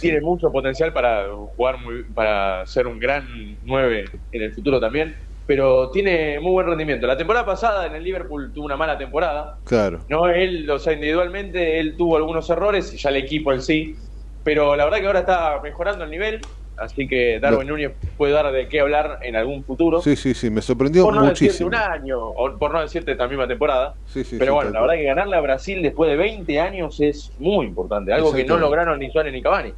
[0.00, 1.26] tiene mucho potencial para
[1.56, 5.16] jugar, muy, para ser un gran 9 en el futuro también,
[5.48, 7.06] pero tiene muy buen rendimiento.
[7.06, 9.56] La temporada pasada en el Liverpool tuvo una mala temporada.
[9.64, 10.00] Claro.
[10.10, 13.96] No, él, o sea, individualmente él tuvo algunos errores, y ya el equipo en sí,
[14.44, 16.42] pero la verdad que ahora está mejorando el nivel
[16.78, 20.00] Así que Darwin Núñez puede dar de qué hablar en algún futuro.
[20.00, 21.68] Sí, sí, sí, me sorprendió por no muchísimo.
[21.68, 23.94] un año, o por no decirte esta misma temporada.
[24.06, 27.32] Sí, sí, Pero bueno, la verdad que ganarle a Brasil después de 20 años es
[27.40, 28.12] muy importante.
[28.12, 29.72] Algo que no lograron ni Suárez ni Cavani.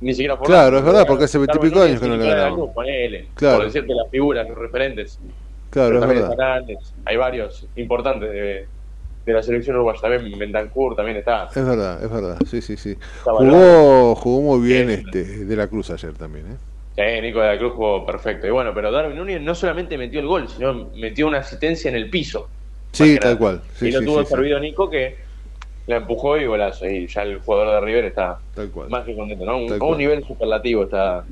[0.00, 2.28] Ni siquiera por Claro, es verdad, porque hace 20 y pico años que no le
[2.28, 2.70] ganaron.
[3.34, 3.56] Claro.
[3.56, 5.18] Por decirte las figuras, los referentes.
[5.70, 6.62] Claro, es verdad.
[7.04, 8.66] Hay varios importantes de,
[9.26, 10.00] de la selección uruguaya.
[10.00, 11.48] También Bentancur también está.
[11.54, 12.38] Es verdad, es verdad.
[12.46, 12.96] Sí, sí, sí.
[13.22, 16.56] Jugó, jugó muy bien este de la Cruz ayer también, ¿eh?
[16.96, 18.46] Sí, Nico de la Cruz jugó perfecto.
[18.46, 21.96] Y bueno, pero Darwin Núñez no solamente metió el gol, sino metió una asistencia en
[21.96, 22.48] el piso.
[22.92, 23.60] Sí, tal cual.
[23.80, 25.23] y lo tuvo servido Nico que
[25.86, 26.86] la empujó y golazo.
[26.86, 28.38] Y ya el jugador de River está
[28.88, 29.58] más que contento, ¿no?
[29.58, 31.24] Un, un nivel superlativo está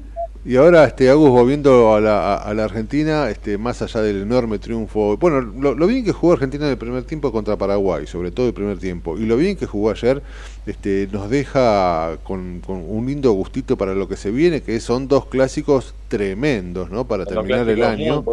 [0.44, 4.58] y ahora, este, Agus, volviendo a la, a, la Argentina, este, más allá del enorme
[4.58, 8.48] triunfo, bueno, lo, bien que jugó Argentina en el primer tiempo contra Paraguay, sobre todo
[8.48, 10.20] el primer tiempo, y lo bien que jugó ayer,
[10.66, 15.26] este, nos deja con, un lindo gustito para lo que se viene, que son dos
[15.26, 17.06] clásicos tremendos, ¿no?
[17.06, 18.24] Para terminar el año.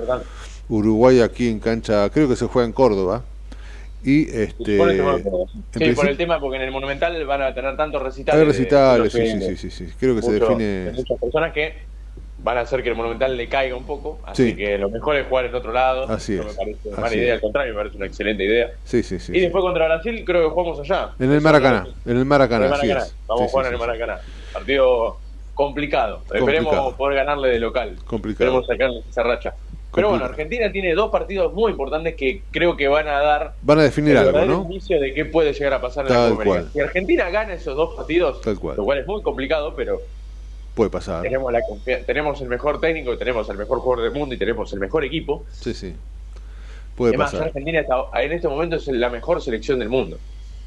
[0.67, 3.23] Uruguay aquí en cancha, creo que se juega en Córdoba.
[4.03, 4.63] Y este.
[4.63, 8.41] Sí, por el tema, porque en el Monumental van a tener tantos recitales.
[8.41, 10.91] Hay recitales, sí, sí, sí, sí, Creo que se define.
[10.93, 11.89] Muchas personas que
[12.41, 15.27] van a hacer que el Monumental le caiga un poco, así que lo mejor es
[15.27, 16.09] jugar en otro lado.
[16.09, 18.71] Así no me parece mala idea, al contrario, me parece una excelente idea.
[18.85, 19.33] Sí, sí, sí.
[19.35, 21.09] Y después contra Brasil creo que jugamos allá.
[21.19, 22.67] En el Maracaná, en el Maracaná.
[22.67, 23.05] En el Maracaná.
[23.27, 24.19] Vamos a jugar en el Maracaná.
[24.53, 25.17] Partido
[25.53, 26.21] complicado.
[26.33, 27.97] Esperemos poder ganarle de local.
[28.05, 28.61] Complicado.
[28.61, 29.53] Esperemos sacarle esa racha.
[29.93, 33.53] Pero bueno, Argentina tiene dos partidos muy importantes que creo que van a dar.
[33.61, 34.67] Van a definir algo, ¿no?
[34.69, 37.95] inicio de qué puede llegar a pasar en la Copa Si Argentina gana esos dos
[37.95, 39.99] partidos, lo cual es muy complicado, pero
[40.79, 41.23] Puede pasar.
[41.23, 41.59] Tenemos, la
[42.05, 45.43] tenemos el mejor técnico, tenemos el mejor jugador del mundo y tenemos el mejor equipo.
[45.51, 45.93] Sí, sí.
[46.95, 47.47] Puede Además, pasar.
[47.47, 47.83] Argentina
[48.13, 50.17] en este momento es la mejor selección del mundo.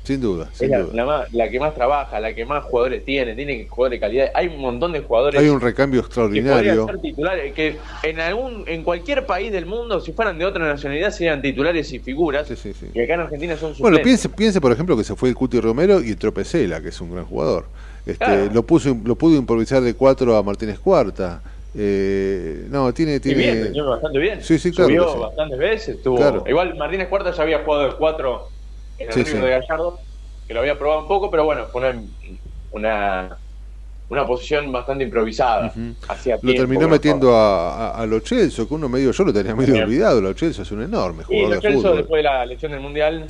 [0.04, 1.28] Sin duda, sin la, duda.
[1.30, 4.30] La, que más trabaja, la que más jugadores tiene, tiene jugadores de calidad.
[4.34, 5.40] Hay un montón de jugadores.
[5.40, 6.86] Hay un recambio extraordinario.
[6.86, 10.66] Que ser titulares, que en algún, en cualquier país del mundo, si fueran de otra
[10.66, 12.48] nacionalidad, serían titulares y figuras.
[12.48, 12.86] Sí, sí, sí.
[12.92, 15.60] Y acá en Argentina son Bueno, piense, piense, por ejemplo, que se fue el Cuti
[15.60, 17.66] Romero y Tropecela, que es un gran jugador.
[18.04, 21.40] Este, lo, puso, lo pudo improvisar de 4 a Martínez Cuarta.
[21.74, 23.20] Eh, no, tiene.
[23.20, 23.70] tiene...
[23.70, 24.42] bien, bastante bien.
[24.42, 24.88] Sí, sí, claro.
[24.88, 25.98] Subió bastantes veces.
[26.46, 28.51] Igual Martínez Cuarta ya había jugado de 4 en
[29.02, 29.98] el sí, de Gallardo,
[30.46, 31.94] que lo había probado un poco, pero bueno, fue
[32.72, 33.38] una,
[34.08, 35.72] una, posición bastante improvisada.
[35.74, 39.82] lo terminó metiendo a, a, a, Lo Celso, que uno medio, yo lo tenía medio
[39.82, 40.20] olvidado.
[40.20, 41.50] Lo Celso es un enorme jugador.
[41.50, 43.26] Y Lo Celso, después de la elección del Mundial,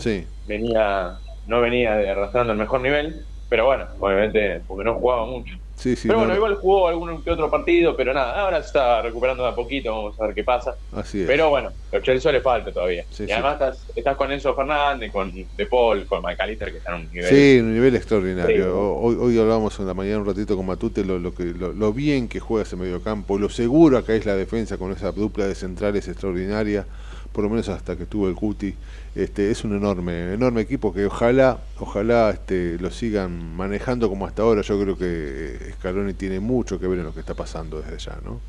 [0.46, 5.54] venía no venía arrastrando el mejor nivel pero bueno, obviamente porque no jugaba mucho.
[6.02, 9.50] Pero bueno, igual jugó algún que otro partido, pero nada, ahora se está recuperando de
[9.50, 10.76] a poquito, vamos a ver qué pasa.
[10.92, 11.26] Así es.
[11.26, 13.04] Pero bueno, a Chelsea le falta todavía.
[13.18, 17.06] y además estás, estás, con Enzo Fernández, con De Paul, con McAllister, que están en
[17.06, 17.30] un nivel.
[17.30, 18.98] Sí, un nivel extraordinario.
[18.98, 22.28] Hoy, hoy hablábamos en la mañana un ratito con Matute lo, lo que, lo, bien
[22.28, 26.08] que juega ese mediocampo, lo seguro que es la defensa con esa dupla de centrales
[26.08, 26.86] extraordinaria,
[27.32, 28.74] por lo menos hasta que tuvo el Cuti.
[29.14, 34.42] Este, es un enorme, enorme equipo que ojalá, ojalá este, lo sigan manejando como hasta
[34.42, 34.62] ahora.
[34.62, 38.18] Yo creo que Scaloni tiene mucho que ver en lo que está pasando desde ya,
[38.24, 38.40] ¿no?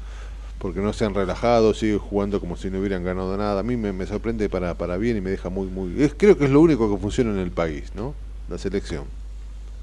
[0.60, 3.60] Porque no se han relajado, siguen jugando como si no hubieran ganado nada.
[3.60, 6.02] A mí me, sorprende para, para bien y me deja muy, muy.
[6.02, 8.14] Es, creo que es lo único que funciona en el país, ¿no?
[8.50, 9.04] La selección.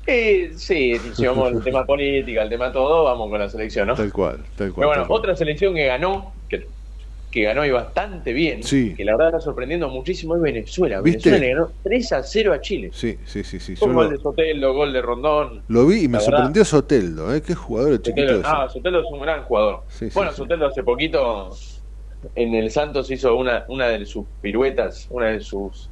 [0.07, 3.95] Sí, sí, si vamos al tema política, al tema todo, vamos con la selección, ¿no?
[3.95, 4.89] Tal cual, tal cual.
[4.89, 6.67] Pero bueno, otra selección que ganó, que
[7.31, 11.01] que ganó y bastante bien, que la verdad está sorprendiendo muchísimo, es Venezuela.
[11.01, 12.91] Venezuela le ganó 3 a 0 a Chile.
[12.93, 13.61] Sí, sí, sí.
[13.61, 13.75] sí.
[13.79, 15.63] gol de Soteldo, gol de Rondón.
[15.69, 17.41] Lo vi y me sorprendió Soteldo, ¿eh?
[17.43, 18.43] Qué jugador chiquito.
[18.45, 19.85] Ah, Soteldo es un gran jugador.
[20.15, 21.51] bueno, Soteldo hace poquito
[22.35, 25.91] en el Santos hizo una, una de sus piruetas, una de sus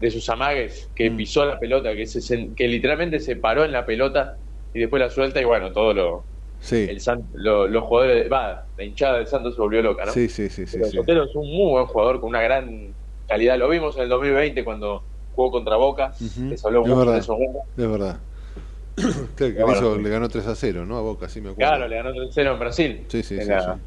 [0.00, 1.16] de sus amagues, que Mm.
[1.16, 4.36] pisó la pelota, que, se, que literalmente se paró en la pelota
[4.74, 6.24] y después la suelta y bueno, todo lo...
[6.64, 6.86] Sí.
[6.88, 10.12] El San- lo- los jugadores, va, la hinchada del Santos se volvió loca, ¿no?
[10.12, 10.78] Sí, sí, sí, sí.
[10.78, 10.96] Pero sí.
[10.96, 12.94] Sotelo es un muy buen jugador con una gran
[13.28, 13.58] calidad.
[13.58, 15.04] Lo vimos en el 2020 cuando
[15.34, 16.12] jugó contra Boca.
[16.18, 16.48] Ujú.
[16.48, 17.20] Les habló Es mucho verdad.
[17.20, 17.58] de momento.
[17.76, 18.16] Es verdad.
[19.36, 20.96] Claro, que bueno, hizo- le ganó 3 a 0, ¿no?
[20.96, 21.70] A Boca, sí me acuerdo.
[21.70, 23.04] Claro, le ganó 3-0 en Brasil.
[23.08, 23.80] Sí, sí, en, sí, la- sí.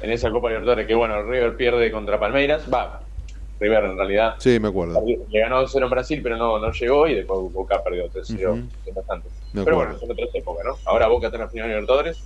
[0.00, 0.86] en esa Copa Libertadores.
[0.86, 2.64] Que bueno, River pierde contra Palmeiras.
[2.72, 3.02] Va,
[3.60, 4.34] River en realidad.
[4.38, 5.02] Sí, me acuerdo.
[5.30, 7.06] Le ganó 2-0 en Brasil, pero no, no llegó.
[7.08, 8.56] Y después Boca perdió 3-0 Ujú.
[8.86, 9.28] en bastante.
[9.52, 10.76] Me Pero bueno, son otras épocas, ¿no?
[10.84, 12.22] Ahora Boca está en la final de Libertadores.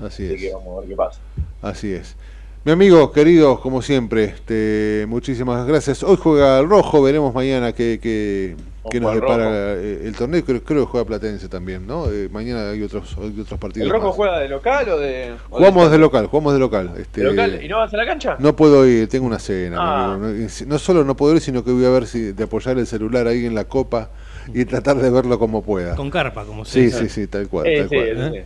[0.00, 0.40] Así Así es.
[0.42, 1.20] que vamos a ver qué pasa.
[1.62, 2.16] Así es.
[2.64, 6.02] Mi amigo, querido, como siempre, este, muchísimas gracias.
[6.02, 8.56] Hoy juega el Rojo, veremos mañana qué, qué,
[8.90, 10.44] qué nos depara eh, el torneo.
[10.44, 12.10] Creo, creo que juega Platense también, ¿no?
[12.10, 13.86] Eh, mañana hay otros, hay otros partidos.
[13.86, 14.16] ¿El Rojo más.
[14.16, 15.32] juega de local o de.?
[15.50, 16.94] o Jugamos de local, jugamos de local.
[16.98, 17.60] Este, de local?
[17.62, 18.36] ¿Y no vas a la cancha?
[18.38, 19.76] No puedo ir, tengo una cena.
[19.80, 20.16] Ah.
[20.18, 20.48] mi amigo.
[20.60, 22.86] No, no solo no puedo ir, sino que voy a ver si de apoyar el
[22.86, 24.10] celular ahí en la copa
[24.52, 25.96] y tratar de verlo como pueda.
[25.96, 27.00] Con carpa, como se Sí, dice.
[27.00, 27.66] sí, sí, tal cual.
[27.66, 28.32] Eh, tal sí, cual.
[28.34, 28.40] sí.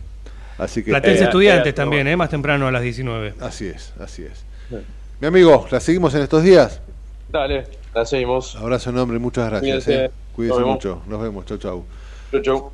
[0.57, 2.17] Así que Platense Eh, Estudiantes eh, también, ¿eh?
[2.17, 3.33] más temprano a las 19.
[3.39, 4.43] Así es, así es.
[5.21, 6.81] Mi amigo, ¿la seguimos en estos días?
[7.29, 8.55] Dale, la seguimos.
[8.55, 9.83] Abrazo enorme, muchas gracias.
[9.85, 10.05] Cuídense.
[10.05, 10.11] eh.
[10.35, 10.75] Cuídense Nos vemos.
[10.75, 11.01] mucho.
[11.07, 11.45] Nos vemos.
[11.45, 11.85] Chau, chau.
[12.31, 12.71] Chau, chau.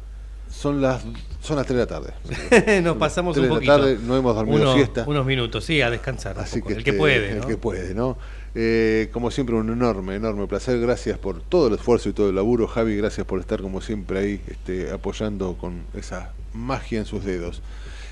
[0.49, 1.03] Son las,
[1.41, 2.81] son las 3 de la tarde.
[2.81, 3.75] Nos pasamos un de la poquito.
[3.75, 5.03] tarde, no hemos dormido Unos- siesta.
[5.07, 6.37] Unos minutos, sí, a descansar.
[6.37, 6.67] un Así poco.
[6.69, 7.47] que el que este, puede, El ¿no?
[7.47, 8.17] que puede, ¿no?
[8.53, 10.79] Eh, como siempre, un enorme, enorme placer.
[10.79, 12.67] Gracias por todo el esfuerzo y todo el laburo.
[12.67, 17.61] Javi, gracias por estar como siempre ahí este, apoyando con esa magia en sus dedos.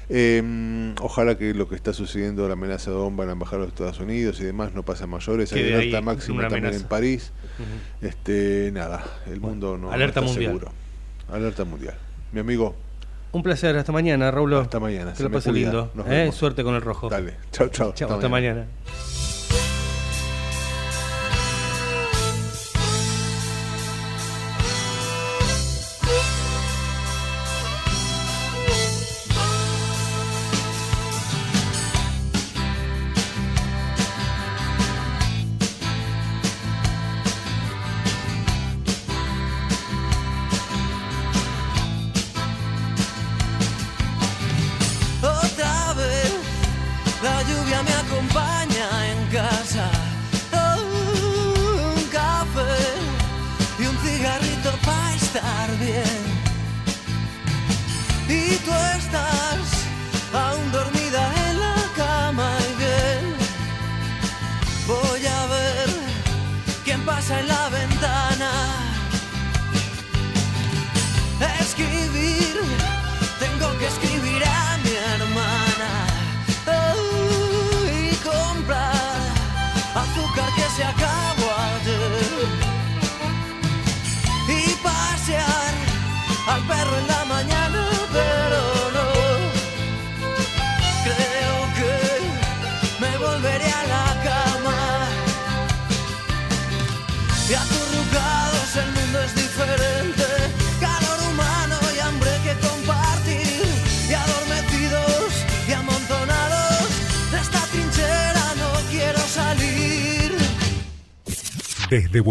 [0.09, 3.63] Eh, ojalá que lo que está sucediendo, la amenaza de bomba en la Embajada de
[3.67, 5.51] los Estados Unidos y demás, no pase a mayores.
[5.53, 6.83] Hay alerta máxima también amenaza.
[6.83, 7.31] en París.
[7.59, 8.07] Ujú.
[8.07, 10.51] este Nada, el mundo no, no alerta está mundial.
[10.53, 10.71] seguro.
[11.31, 11.95] Alerta mundial.
[12.31, 12.75] Mi amigo,
[13.31, 14.53] Un placer, hasta mañana, Raúl.
[14.55, 15.13] Hasta mañana.
[15.13, 15.91] Que lo pase lindo.
[16.07, 16.29] ¿eh?
[16.33, 17.09] Suerte con el rojo.
[17.09, 17.33] Dale.
[17.51, 17.93] Chao, chao.
[17.93, 18.61] Chao, hasta mañana.
[18.61, 19.32] Otra